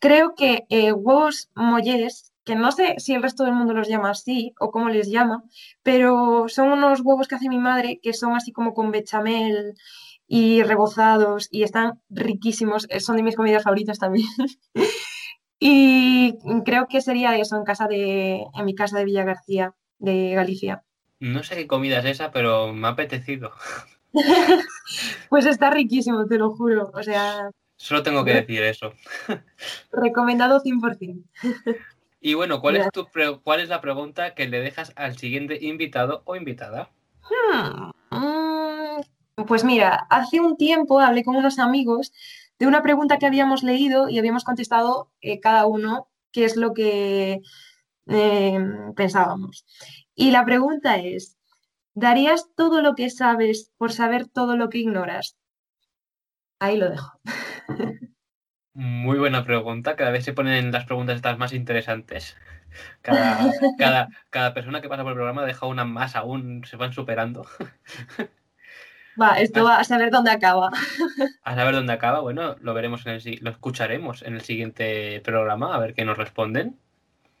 creo 0.00 0.34
que 0.34 0.66
eh, 0.70 0.92
huevos 0.92 1.50
molles 1.54 2.32
que 2.44 2.56
no 2.56 2.72
sé 2.72 2.96
si 2.98 3.14
el 3.14 3.22
resto 3.22 3.44
del 3.44 3.54
mundo 3.54 3.74
los 3.74 3.86
llama 3.86 4.10
así 4.10 4.54
o 4.58 4.72
cómo 4.72 4.88
les 4.88 5.08
llama, 5.08 5.44
pero 5.84 6.46
son 6.48 6.72
unos 6.72 7.02
huevos 7.02 7.28
que 7.28 7.36
hace 7.36 7.48
mi 7.48 7.58
madre 7.58 8.00
que 8.02 8.12
son 8.12 8.34
así 8.34 8.50
como 8.50 8.74
con 8.74 8.90
bechamel 8.90 9.74
y 10.26 10.64
rebozados 10.64 11.46
y 11.52 11.62
están 11.62 12.00
riquísimos, 12.10 12.86
eh, 12.90 12.98
son 12.98 13.18
de 13.18 13.22
mis 13.22 13.36
comidas 13.36 13.62
favoritas 13.62 14.00
también. 14.00 14.26
y 15.60 16.38
creo 16.64 16.86
que 16.88 17.00
sería 17.00 17.36
eso 17.36 17.56
en 17.56 17.64
casa 17.64 17.86
de 17.88 18.44
en 18.54 18.64
mi 18.64 18.74
casa 18.74 18.98
de 18.98 19.04
Villa 19.04 19.24
García 19.24 19.74
de 19.98 20.32
Galicia. 20.34 20.84
No 21.20 21.42
sé 21.42 21.56
qué 21.56 21.66
comida 21.66 21.98
es 21.98 22.04
esa, 22.06 22.30
pero 22.30 22.72
me 22.72 22.86
ha 22.88 22.90
apetecido. 22.92 23.52
Pues 25.28 25.46
está 25.46 25.70
riquísimo, 25.70 26.26
te 26.26 26.38
lo 26.38 26.50
juro. 26.56 26.90
O 26.94 27.02
sea, 27.02 27.50
Solo 27.76 28.02
tengo 28.02 28.24
que 28.24 28.34
decir 28.34 28.62
eso. 28.62 28.92
recomendado 29.92 30.60
100%. 30.60 31.28
Y 32.20 32.34
bueno, 32.34 32.60
¿cuál 32.60 32.76
es, 32.76 32.90
tu 32.90 33.06
pre- 33.06 33.38
¿cuál 33.42 33.60
es 33.60 33.68
la 33.68 33.80
pregunta 33.80 34.34
que 34.34 34.48
le 34.48 34.60
dejas 34.60 34.92
al 34.96 35.16
siguiente 35.16 35.58
invitado 35.60 36.22
o 36.24 36.34
invitada? 36.36 36.90
Hmm, 37.22 37.90
mm, 38.10 39.44
Pues 39.46 39.64
mira, 39.64 40.06
hace 40.10 40.40
un 40.40 40.56
tiempo 40.56 40.98
hablé 41.00 41.22
con 41.24 41.36
unos 41.36 41.58
amigos 41.58 42.12
de 42.58 42.66
una 42.66 42.82
pregunta 42.82 43.18
que 43.18 43.26
habíamos 43.26 43.62
leído 43.62 44.08
y 44.08 44.18
habíamos 44.18 44.44
contestado 44.44 45.10
eh, 45.20 45.40
cada 45.40 45.66
uno 45.66 46.08
qué 46.32 46.44
es 46.44 46.56
lo 46.56 46.74
que 46.74 47.40
eh, 48.06 48.58
pensábamos. 48.96 49.66
Y 50.14 50.30
la 50.30 50.44
pregunta 50.44 50.96
es, 50.96 51.38
¿darías 51.94 52.48
todo 52.56 52.82
lo 52.82 52.94
que 52.94 53.10
sabes 53.10 53.72
por 53.76 53.92
saber 53.92 54.26
todo 54.26 54.56
lo 54.56 54.68
que 54.68 54.78
ignoras? 54.78 55.36
Ahí 56.58 56.76
lo 56.76 56.90
dejo. 56.90 57.20
Muy 58.74 59.18
buena 59.18 59.44
pregunta. 59.44 59.96
Cada 59.96 60.10
vez 60.10 60.24
se 60.24 60.32
ponen 60.32 60.72
las 60.72 60.84
preguntas 60.86 61.16
estas 61.16 61.38
más 61.38 61.52
interesantes. 61.52 62.36
Cada, 63.02 63.52
cada, 63.78 64.08
cada 64.30 64.54
persona 64.54 64.80
que 64.80 64.88
pasa 64.88 65.02
por 65.02 65.12
el 65.12 65.16
programa 65.16 65.44
deja 65.44 65.66
una 65.66 65.84
más 65.84 66.16
aún, 66.16 66.64
se 66.64 66.76
van 66.76 66.92
superando. 66.92 67.46
Va, 69.20 69.40
esto 69.40 69.64
va 69.64 69.80
a 69.80 69.84
saber 69.84 70.10
dónde 70.10 70.30
acaba. 70.30 70.70
A 71.42 71.54
saber 71.54 71.74
dónde 71.74 71.92
acaba, 71.92 72.20
bueno, 72.20 72.56
lo 72.60 72.74
veremos 72.74 73.04
en 73.06 73.14
el 73.14 73.38
lo 73.40 73.50
escucharemos 73.50 74.22
en 74.22 74.34
el 74.34 74.42
siguiente 74.42 75.20
programa, 75.24 75.74
a 75.74 75.78
ver 75.78 75.94
qué 75.94 76.04
nos 76.04 76.16
responden. 76.16 76.78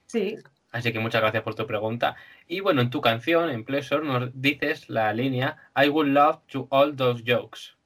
Sí. 0.06 0.38
Así 0.72 0.92
que 0.92 0.98
muchas 0.98 1.20
gracias 1.20 1.42
por 1.42 1.54
tu 1.54 1.66
pregunta. 1.66 2.16
Y 2.46 2.60
bueno, 2.60 2.82
en 2.82 2.90
tu 2.90 3.00
canción, 3.00 3.50
en 3.50 3.64
Pleasure, 3.64 4.04
nos 4.04 4.30
dices 4.34 4.88
la 4.88 5.12
línea 5.12 5.56
I 5.76 5.88
would 5.88 6.08
love 6.08 6.40
to 6.48 6.66
all 6.70 6.94
those 6.96 7.22
jokes. 7.26 7.76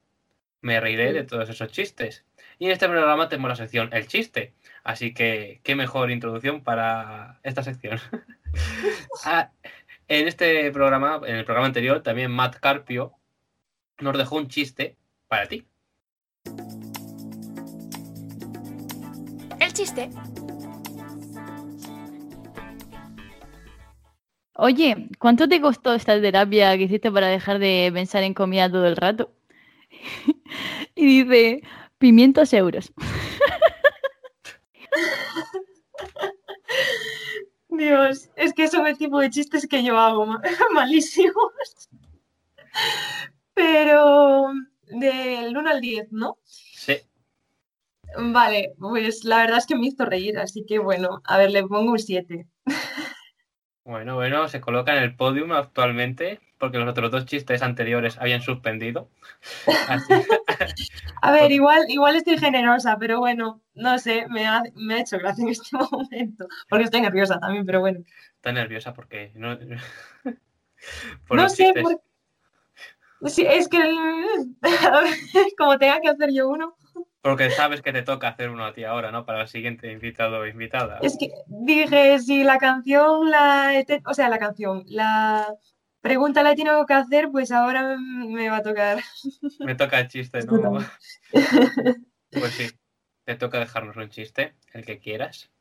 Me 0.60 0.80
reiré 0.80 1.12
de 1.12 1.24
todos 1.24 1.48
esos 1.48 1.70
chistes. 1.70 2.24
Y 2.58 2.66
en 2.66 2.72
este 2.72 2.88
programa 2.88 3.28
tenemos 3.28 3.50
la 3.50 3.56
sección 3.56 3.88
El 3.92 4.06
chiste. 4.06 4.54
Así 4.84 5.12
que, 5.14 5.60
qué 5.64 5.74
mejor 5.74 6.10
introducción 6.10 6.62
para 6.62 7.40
esta 7.42 7.62
sección. 7.62 7.98
Ah, 9.24 9.50
en 10.08 10.28
este 10.28 10.70
programa, 10.72 11.22
en 11.26 11.36
el 11.36 11.46
programa 11.46 11.68
anterior, 11.68 12.02
también 12.02 12.30
Matt 12.30 12.56
Carpio 12.56 13.14
nos 14.02 14.18
dejó 14.18 14.36
un 14.36 14.48
chiste 14.48 14.96
para 15.28 15.46
ti. 15.46 15.64
El 19.60 19.72
chiste. 19.72 20.10
Oye, 24.54 25.08
¿cuánto 25.18 25.48
te 25.48 25.60
costó 25.60 25.94
esta 25.94 26.20
terapia 26.20 26.76
que 26.76 26.84
hiciste 26.84 27.10
para 27.10 27.28
dejar 27.28 27.58
de 27.58 27.90
pensar 27.92 28.22
en 28.22 28.34
comida 28.34 28.70
todo 28.70 28.86
el 28.86 28.96
rato? 28.96 29.32
y 30.94 31.24
dice, 31.24 31.62
500 31.98 32.52
euros. 32.52 32.92
Dios, 37.68 38.28
es 38.36 38.52
que 38.52 38.68
son 38.68 38.86
el 38.86 38.98
tipo 38.98 39.18
de 39.18 39.30
chistes 39.30 39.66
que 39.66 39.82
yo 39.82 39.98
hago, 39.98 40.26
ma- 40.26 40.42
malísimos. 40.74 41.34
Pero 43.62 44.52
del 44.88 45.56
1 45.56 45.70
al 45.70 45.80
10, 45.80 46.10
¿no? 46.10 46.36
Sí. 46.44 46.96
Vale, 48.18 48.74
pues 48.78 49.24
la 49.24 49.38
verdad 49.38 49.58
es 49.58 49.66
que 49.66 49.76
me 49.76 49.86
hizo 49.86 50.04
reír, 50.04 50.36
así 50.38 50.64
que 50.66 50.78
bueno, 50.80 51.22
a 51.24 51.38
ver, 51.38 51.50
le 51.52 51.62
pongo 51.62 51.92
un 51.92 51.98
7. 51.98 52.46
Bueno, 53.84 54.16
bueno, 54.16 54.48
se 54.48 54.60
coloca 54.60 54.96
en 54.96 55.02
el 55.02 55.14
podium 55.16 55.52
actualmente 55.52 56.40
porque 56.58 56.78
los 56.78 56.88
otros 56.88 57.10
dos 57.10 57.24
chistes 57.26 57.62
anteriores 57.62 58.18
habían 58.18 58.42
suspendido. 58.42 59.08
Así- 59.88 60.12
A 61.20 61.32
ver, 61.32 61.50
igual, 61.52 61.84
igual 61.88 62.16
estoy 62.16 62.38
generosa, 62.38 62.96
pero 62.98 63.18
bueno, 63.20 63.60
no 63.74 63.98
sé, 63.98 64.26
me 64.28 64.46
ha, 64.46 64.62
me 64.74 64.94
ha 64.94 65.00
hecho 65.00 65.18
gracia 65.18 65.42
en 65.42 65.50
este 65.50 65.70
momento, 65.90 66.46
porque 66.68 66.84
estoy 66.84 67.00
nerviosa 67.00 67.38
también, 67.38 67.64
pero 67.64 67.80
bueno. 67.80 68.00
está 68.36 68.52
nerviosa 68.52 68.92
porque 68.92 69.30
no. 69.36 69.56
por 71.28 71.36
No 71.36 71.48
sé, 71.48 71.72
chistes. 71.72 71.96
Sí, 73.26 73.46
es 73.48 73.68
que 73.68 73.78
como 75.58 75.78
tenga 75.78 76.00
que 76.00 76.08
hacer 76.08 76.32
yo 76.32 76.48
uno, 76.48 76.76
Porque 77.20 77.50
sabes 77.50 77.80
que 77.80 77.92
te 77.92 78.02
toca 78.02 78.28
hacer 78.28 78.50
uno 78.50 78.64
a 78.64 78.72
ti 78.72 78.84
ahora, 78.84 79.12
¿no? 79.12 79.24
Para 79.24 79.42
el 79.42 79.48
siguiente 79.48 79.92
invitado 79.92 80.40
o 80.40 80.46
invitada. 80.46 80.98
Es 81.02 81.16
que 81.16 81.30
dije, 81.46 82.18
si 82.18 82.42
la 82.42 82.58
canción, 82.58 83.30
la, 83.30 83.72
o 84.06 84.14
sea, 84.14 84.28
la 84.28 84.38
canción, 84.38 84.82
la 84.86 85.46
pregunta 86.00 86.42
la 86.42 86.52
he 86.52 86.56
tenido 86.56 86.84
que 86.84 86.94
hacer, 86.94 87.30
pues 87.30 87.52
ahora 87.52 87.96
me 87.96 88.50
va 88.50 88.56
a 88.56 88.62
tocar. 88.62 88.98
Me 89.60 89.76
toca 89.76 90.00
el 90.00 90.08
chiste, 90.08 90.40
¿no? 90.44 90.80
Pues 91.30 92.52
sí, 92.54 92.70
te 93.24 93.36
toca 93.36 93.60
dejarnos 93.60 93.96
un 93.96 94.08
chiste, 94.08 94.56
el 94.72 94.84
que 94.84 94.98
quieras. 94.98 95.51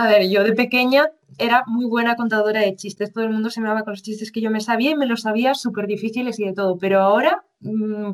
A 0.00 0.08
ver, 0.08 0.22
yo 0.28 0.42
de 0.42 0.52
pequeña 0.54 1.02
era 1.38 1.62
muy 1.66 1.86
buena 1.86 2.16
contadora 2.16 2.60
de 2.60 2.74
chistes, 2.76 3.12
todo 3.12 3.24
el 3.24 3.30
mundo 3.30 3.48
se 3.50 3.60
me 3.60 3.68
daba 3.68 3.84
con 3.84 3.92
los 3.92 4.02
chistes 4.02 4.32
que 4.32 4.40
yo 4.40 4.50
me 4.50 4.60
sabía 4.60 4.90
y 4.90 4.96
me 4.96 5.06
los 5.06 5.22
sabía 5.22 5.54
súper 5.54 5.86
difíciles 5.86 6.38
y 6.40 6.44
de 6.46 6.52
todo, 6.52 6.78
pero 6.78 7.00
ahora, 7.00 7.44
mm, 7.60 8.12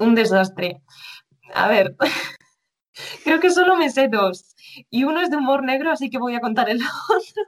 un 0.00 0.14
desastre. 0.14 0.82
A 1.54 1.68
ver, 1.68 1.96
creo 3.24 3.40
que 3.40 3.50
solo 3.50 3.76
me 3.76 3.90
sé 3.90 4.08
dos 4.08 4.54
y 4.90 5.04
uno 5.04 5.20
es 5.20 5.30
de 5.30 5.36
humor 5.38 5.64
negro, 5.64 5.90
así 5.92 6.10
que 6.10 6.18
voy 6.18 6.34
a 6.34 6.40
contar 6.40 6.68
el 6.70 6.80
otro, 7.10 7.42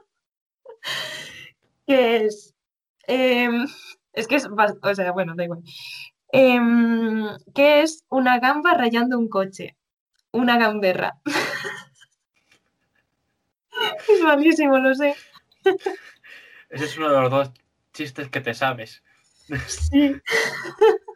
que 1.87 2.25
es, 2.25 2.53
em, 3.07 3.67
es 4.13 4.27
que 4.27 4.35
es, 4.35 4.47
o 4.47 4.95
sea, 4.95 5.11
bueno, 5.11 5.35
da 5.35 5.43
igual. 5.45 5.63
Em, 6.31 7.25
¿qué 7.55 7.81
es 7.83 8.05
una 8.09 8.39
gamba 8.39 8.75
rayando 8.75 9.19
un 9.19 9.29
coche? 9.29 9.77
Una 10.33 10.57
gamberra. 10.57 11.21
Es 14.21 14.27
malísimo, 14.27 14.77
lo 14.77 14.93
sé. 14.93 15.15
Ese 16.69 16.85
es 16.85 16.97
uno 16.97 17.11
de 17.11 17.21
los 17.21 17.31
dos 17.31 17.51
chistes 17.91 18.29
que 18.29 18.39
te 18.39 18.53
sabes. 18.53 19.03
Sí. 19.67 20.21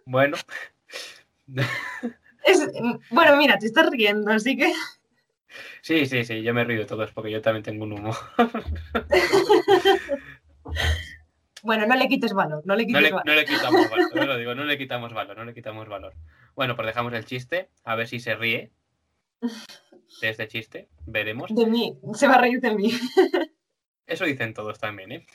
Bueno, 0.07 0.37
Es- 2.43 2.69
bueno, 3.09 3.35
mira, 3.37 3.57
te 3.57 3.65
estás 3.65 3.89
riendo, 3.89 4.31
así 4.31 4.55
que 4.55 4.71
sí, 5.81 6.05
sí, 6.05 6.23
sí, 6.23 6.43
yo 6.43 6.53
me 6.53 6.63
río 6.63 6.81
de 6.81 6.85
todos 6.85 7.11
porque 7.11 7.31
yo 7.31 7.41
también 7.41 7.63
tengo 7.63 7.85
un 7.85 7.93
humor. 7.93 8.15
bueno, 11.63 11.87
no 11.87 11.95
le 11.95 12.07
quites 12.07 12.33
valor, 12.33 12.61
no 12.67 12.75
le 12.75 12.83
No 12.83 12.99
quites 12.99 13.01
le, 13.01 13.09
valor. 13.09 13.25
no 13.25 13.33
le 13.33 13.45
quitamos 13.45 13.89
valor, 13.89 14.09
yo 14.13 14.25
lo 14.25 14.37
digo, 14.37 14.53
no 14.53 14.63
le 14.63 14.77
quitamos 14.77 15.11
valor, 15.11 15.37
no 15.37 15.45
le 15.45 15.55
quitamos 15.55 15.87
valor. 15.89 16.13
Bueno, 16.55 16.75
pues 16.75 16.85
dejamos 16.85 17.11
el 17.13 17.25
chiste, 17.25 17.71
a 17.83 17.95
ver 17.95 18.07
si 18.07 18.19
se 18.19 18.35
ríe 18.35 18.71
de 20.21 20.29
este 20.29 20.47
chiste, 20.47 20.89
veremos. 21.05 21.53
De 21.53 21.65
mí, 21.65 21.97
se 22.13 22.27
va 22.27 22.35
a 22.35 22.41
reír 22.41 22.59
de 22.61 22.73
mí. 22.75 22.91
Eso 24.07 24.25
dicen 24.25 24.53
todos 24.53 24.79
también, 24.79 25.11
¿eh? 25.11 25.25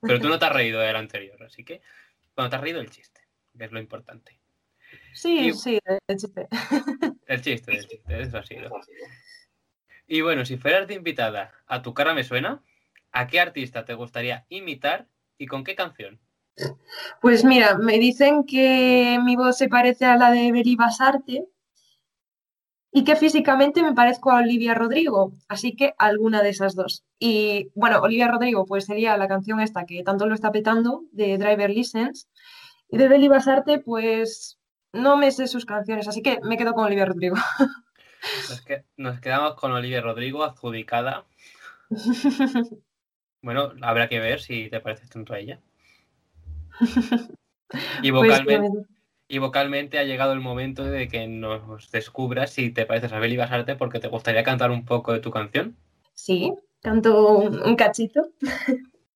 Pero 0.00 0.20
tú 0.20 0.28
no 0.28 0.38
te 0.38 0.44
has 0.46 0.52
reído 0.52 0.80
del 0.80 0.96
anterior, 0.96 1.42
así 1.42 1.64
que 1.64 1.82
cuando 2.34 2.50
te 2.50 2.56
has 2.56 2.62
reído 2.62 2.78
del 2.78 2.90
chiste, 2.90 3.20
que 3.56 3.64
es 3.64 3.72
lo 3.72 3.80
importante. 3.80 4.38
Sí, 5.12 5.48
Y- 5.48 5.52
sí, 5.52 5.78
de 6.08 6.16
chiste. 6.16 6.48
El 7.26 7.42
chiste 7.42 7.70
del 7.72 7.86
chiste, 7.86 8.22
eso 8.22 8.38
ha 8.38 8.42
sido. 8.44 8.70
Y 10.08 10.20
bueno, 10.22 10.44
si 10.44 10.56
fueras 10.56 10.88
de 10.88 10.94
invitada 10.94 11.52
a 11.66 11.82
Tu 11.82 11.94
cara 11.94 12.12
me 12.14 12.24
suena, 12.24 12.62
¿a 13.12 13.26
qué 13.28 13.38
artista 13.38 13.84
te 13.84 13.94
gustaría 13.94 14.46
imitar 14.48 15.06
y 15.38 15.46
con 15.46 15.62
qué 15.62 15.76
canción? 15.76 16.18
Pues 17.20 17.44
mira, 17.44 17.78
me 17.78 17.98
dicen 17.98 18.44
que 18.44 19.18
mi 19.24 19.36
voz 19.36 19.56
se 19.58 19.68
parece 19.68 20.06
a 20.06 20.16
la 20.16 20.32
de 20.32 20.50
Beli 20.50 20.74
Basarte 20.74 21.46
y 22.92 23.04
que 23.04 23.16
físicamente 23.16 23.82
me 23.82 23.92
parezco 23.94 24.30
a 24.30 24.38
Olivia 24.38 24.74
Rodrigo, 24.74 25.32
así 25.48 25.76
que 25.76 25.94
alguna 25.98 26.42
de 26.42 26.48
esas 26.50 26.74
dos. 26.74 27.04
Y 27.18 27.68
bueno, 27.74 28.00
Olivia 28.00 28.28
Rodrigo 28.28 28.66
pues 28.66 28.84
sería 28.86 29.16
la 29.16 29.28
canción 29.28 29.60
esta 29.60 29.86
que 29.86 30.02
tanto 30.02 30.26
lo 30.26 30.34
está 30.34 30.50
petando, 30.50 31.04
de 31.12 31.38
Driver 31.38 31.70
License, 31.70 32.26
y 32.88 32.96
de 32.98 33.08
Beli 33.08 33.28
Basarte 33.28 33.78
pues 33.78 34.58
no 34.92 35.16
me 35.16 35.30
sé 35.30 35.46
sus 35.46 35.64
canciones, 35.66 36.08
así 36.08 36.20
que 36.22 36.40
me 36.42 36.56
quedo 36.56 36.72
con 36.74 36.84
Olivia 36.84 37.04
Rodrigo. 37.06 37.36
Nos, 38.50 38.60
que- 38.62 38.84
nos 38.98 39.18
quedamos 39.20 39.54
con 39.54 39.72
Olivia 39.72 40.00
Rodrigo, 40.02 40.44
adjudicada. 40.44 41.24
Bueno, 43.42 43.72
habrá 43.80 44.06
que 44.10 44.20
ver 44.20 44.38
si 44.42 44.68
te 44.68 44.80
pareces 44.80 45.08
tanto 45.08 45.32
a 45.32 45.38
ella. 45.38 45.60
Y 48.02 48.10
Pues, 48.12 48.28
vocalmente, 48.42 48.68
y 49.30 49.38
vocalmente 49.38 49.98
ha 49.98 50.04
llegado 50.04 50.32
el 50.32 50.40
momento 50.40 50.84
de 50.84 51.08
que 51.08 51.28
nos 51.28 51.90
descubras 51.92 52.50
si 52.50 52.70
te 52.70 52.84
pareces 52.84 53.12
a 53.12 53.20
Beli 53.20 53.36
Basarte 53.36 53.76
porque 53.76 54.00
te 54.00 54.08
gustaría 54.08 54.42
cantar 54.42 54.72
un 54.72 54.84
poco 54.84 55.12
de 55.12 55.20
tu 55.20 55.30
canción. 55.30 55.76
sí, 56.14 56.52
canto 56.82 57.38
un, 57.38 57.62
un 57.62 57.76
cachito. 57.76 58.28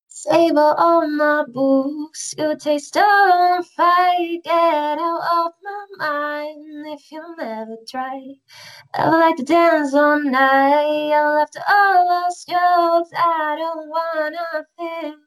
Save 0.07 0.57
all 0.57 1.07
my 1.07 1.43
books, 1.51 2.33
you 2.37 2.55
taste 2.55 2.97
on 2.97 3.61
fire, 3.75 4.39
get 4.43 4.97
out 4.97 5.21
of 5.21 5.51
my 5.61 5.85
mind 5.99 6.87
if 6.87 7.11
you 7.11 7.21
never 7.37 7.75
try. 7.85 8.39
I 8.93 9.09
would 9.09 9.19
like 9.19 9.35
to 9.35 9.43
dance 9.43 9.93
all 9.93 10.19
night, 10.23 11.11
I 11.11 11.35
left 11.35 11.57
all 11.69 12.07
those 12.07 12.45
jokes, 12.45 13.11
I 13.13 13.57
don't 13.59 13.89
wanna 13.89 14.65
think 14.77 15.17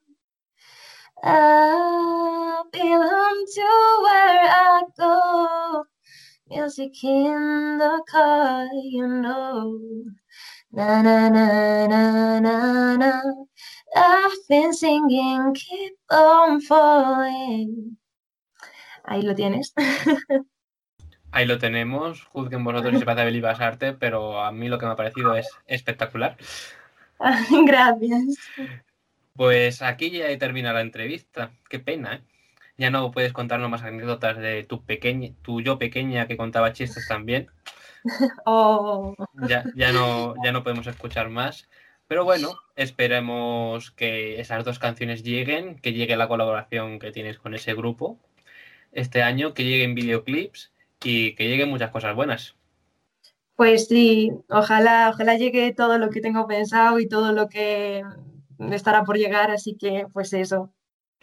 I 1.23 2.63
belong 2.73 3.45
to 3.55 3.69
where 4.05 4.49
I 4.51 4.83
go. 4.97 5.85
Music 6.49 7.05
in 7.05 7.79
the 7.79 8.03
car, 8.09 8.67
you 8.73 9.07
know. 9.07 9.79
Na 10.73 11.03
na 11.03 11.29
na 11.29 11.87
na 11.87 12.41
na 12.41 12.97
na. 12.97 13.23
I've 13.97 14.39
been 14.49 14.73
singing, 14.73 15.55
keep 15.55 15.95
on 16.11 16.61
falling. 16.61 17.97
Ahí 19.05 19.23
lo 19.23 19.35
tienes. 19.35 19.75
Ahí 21.31 21.47
lo 21.47 21.59
tenemos, 21.59 22.25
juzguen 22.33 22.65
vosotros 22.65 22.95
si 22.95 23.01
se 23.01 23.05
parece 23.05 23.23
a 23.23 23.25
Beli 23.27 23.41
Basarte, 23.41 23.93
pero 23.93 24.41
a 24.43 24.51
mí 24.51 24.69
lo 24.69 24.79
que 24.79 24.87
me 24.87 24.93
ha 24.93 24.97
parecido 24.97 25.37
es 25.37 25.49
espectacular. 25.67 26.37
Gracias. 27.67 28.37
Pues 29.39 29.81
aquí 29.83 30.11
ya 30.11 30.37
termina 30.39 30.75
la 30.75 30.83
entrevista. 30.83 31.53
Qué 31.71 31.79
pena, 31.81 32.17
¿eh? 32.17 32.23
Ya 32.77 32.91
no 32.91 33.11
puedes 33.11 33.33
contarnos 33.33 33.71
más 33.71 33.83
anécdotas 33.85 34.37
de 34.39 34.65
tu 34.65 34.85
pequeña, 34.85 35.35
tu 35.43 35.63
yo 35.63 35.79
pequeña 35.79 36.27
que 36.29 36.37
contaba 36.37 36.73
chistes 36.75 37.07
también. 37.07 37.51
Oh, 38.47 39.15
Ya, 39.33 39.71
ya 39.75 39.93
no, 39.93 40.35
ya 40.43 40.53
no 40.53 40.63
podemos 40.63 40.87
escuchar 40.87 41.29
más. 41.31 41.69
Pero 42.07 42.25
bueno, 42.25 42.61
esperemos 42.77 43.91
que 43.93 44.41
esas 44.41 44.65
dos 44.65 44.79
canciones 44.79 45.23
lleguen, 45.23 45.79
que 45.81 45.93
llegue 45.93 46.17
la 46.17 46.29
colaboración 46.29 46.99
que 46.99 47.13
tienes 47.13 47.39
con 47.39 47.55
ese 47.55 47.75
grupo 47.75 48.19
este 48.93 49.23
año, 49.23 49.55
que 49.55 49.65
lleguen 49.65 49.95
videoclips 49.95 50.73
y 51.03 51.35
que 51.37 51.49
lleguen 51.49 51.71
muchas 51.71 51.91
cosas 51.93 52.15
buenas. 52.17 52.57
pues 53.57 53.89
sí, 53.89 54.31
ojalá, 54.49 55.11
ojalá 55.11 55.37
llegue 55.37 55.75
todo 55.75 55.99
lo 55.99 56.11
que 56.11 56.21
tengo 56.21 56.47
pensado 56.47 57.01
y 57.01 57.09
todo 57.09 57.33
lo 57.33 57.49
que 57.49 58.05
estará 58.71 59.05
por 59.05 59.17
llegar, 59.17 59.51
así 59.51 59.77
que 59.77 60.07
pues 60.13 60.33
eso. 60.33 60.73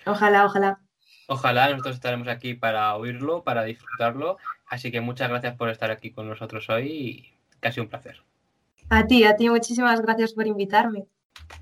Ojalá, 0.06 0.46
ojalá. 0.46 0.80
Ojalá 1.28 1.70
nosotros 1.70 1.96
estaremos 1.96 2.28
aquí 2.28 2.54
para 2.54 2.96
oírlo, 2.96 3.44
para 3.44 3.64
disfrutarlo. 3.64 4.38
Así 4.68 4.92
que 4.92 5.02
muchas 5.02 5.30
gracias 5.30 5.56
por 5.56 5.70
estar 5.70 5.92
aquí 5.92 6.12
con 6.12 6.28
nosotros 6.28 6.70
hoy 6.70 6.88
y 6.88 7.34
casi 7.60 7.80
un 7.80 7.88
placer. 7.88 8.22
A 8.90 9.08
ti, 9.08 9.24
a 9.24 9.36
ti, 9.36 9.50
muchísimas 9.50 10.02
gracias 10.02 10.34
por 10.34 10.46
invitarme. 10.46 11.06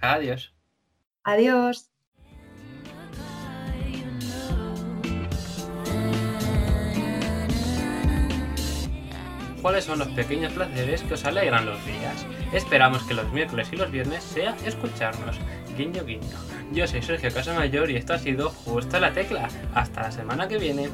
Adiós. 0.02 0.54
Adiós. 1.24 1.90
¿Cuáles 9.62 9.86
son 9.86 10.00
los 10.00 10.10
pequeños 10.10 10.52
placeres 10.52 11.04
que 11.04 11.14
os 11.14 11.24
alegran 11.24 11.66
los 11.66 11.86
días? 11.86 12.26
Esperamos 12.52 13.02
que 13.04 13.14
los 13.14 13.32
miércoles 13.32 13.70
y 13.72 13.78
los 13.78 13.90
viernes 13.90 14.22
sea 14.22 14.58
escucharnos. 14.66 15.40
Guiño, 15.78 16.06
guiño. 16.06 16.38
Yo 16.72 16.88
soy 16.88 17.02
Sergio 17.02 17.34
Casamayor 17.34 17.90
y 17.90 17.96
esto 17.96 18.14
ha 18.14 18.20
sido 18.20 18.50
Justo 18.50 19.00
la 19.00 19.12
Tecla. 19.12 19.50
Hasta 19.74 20.04
la 20.04 20.12
semana 20.12 20.48
que 20.48 20.58
viene. 20.58 20.90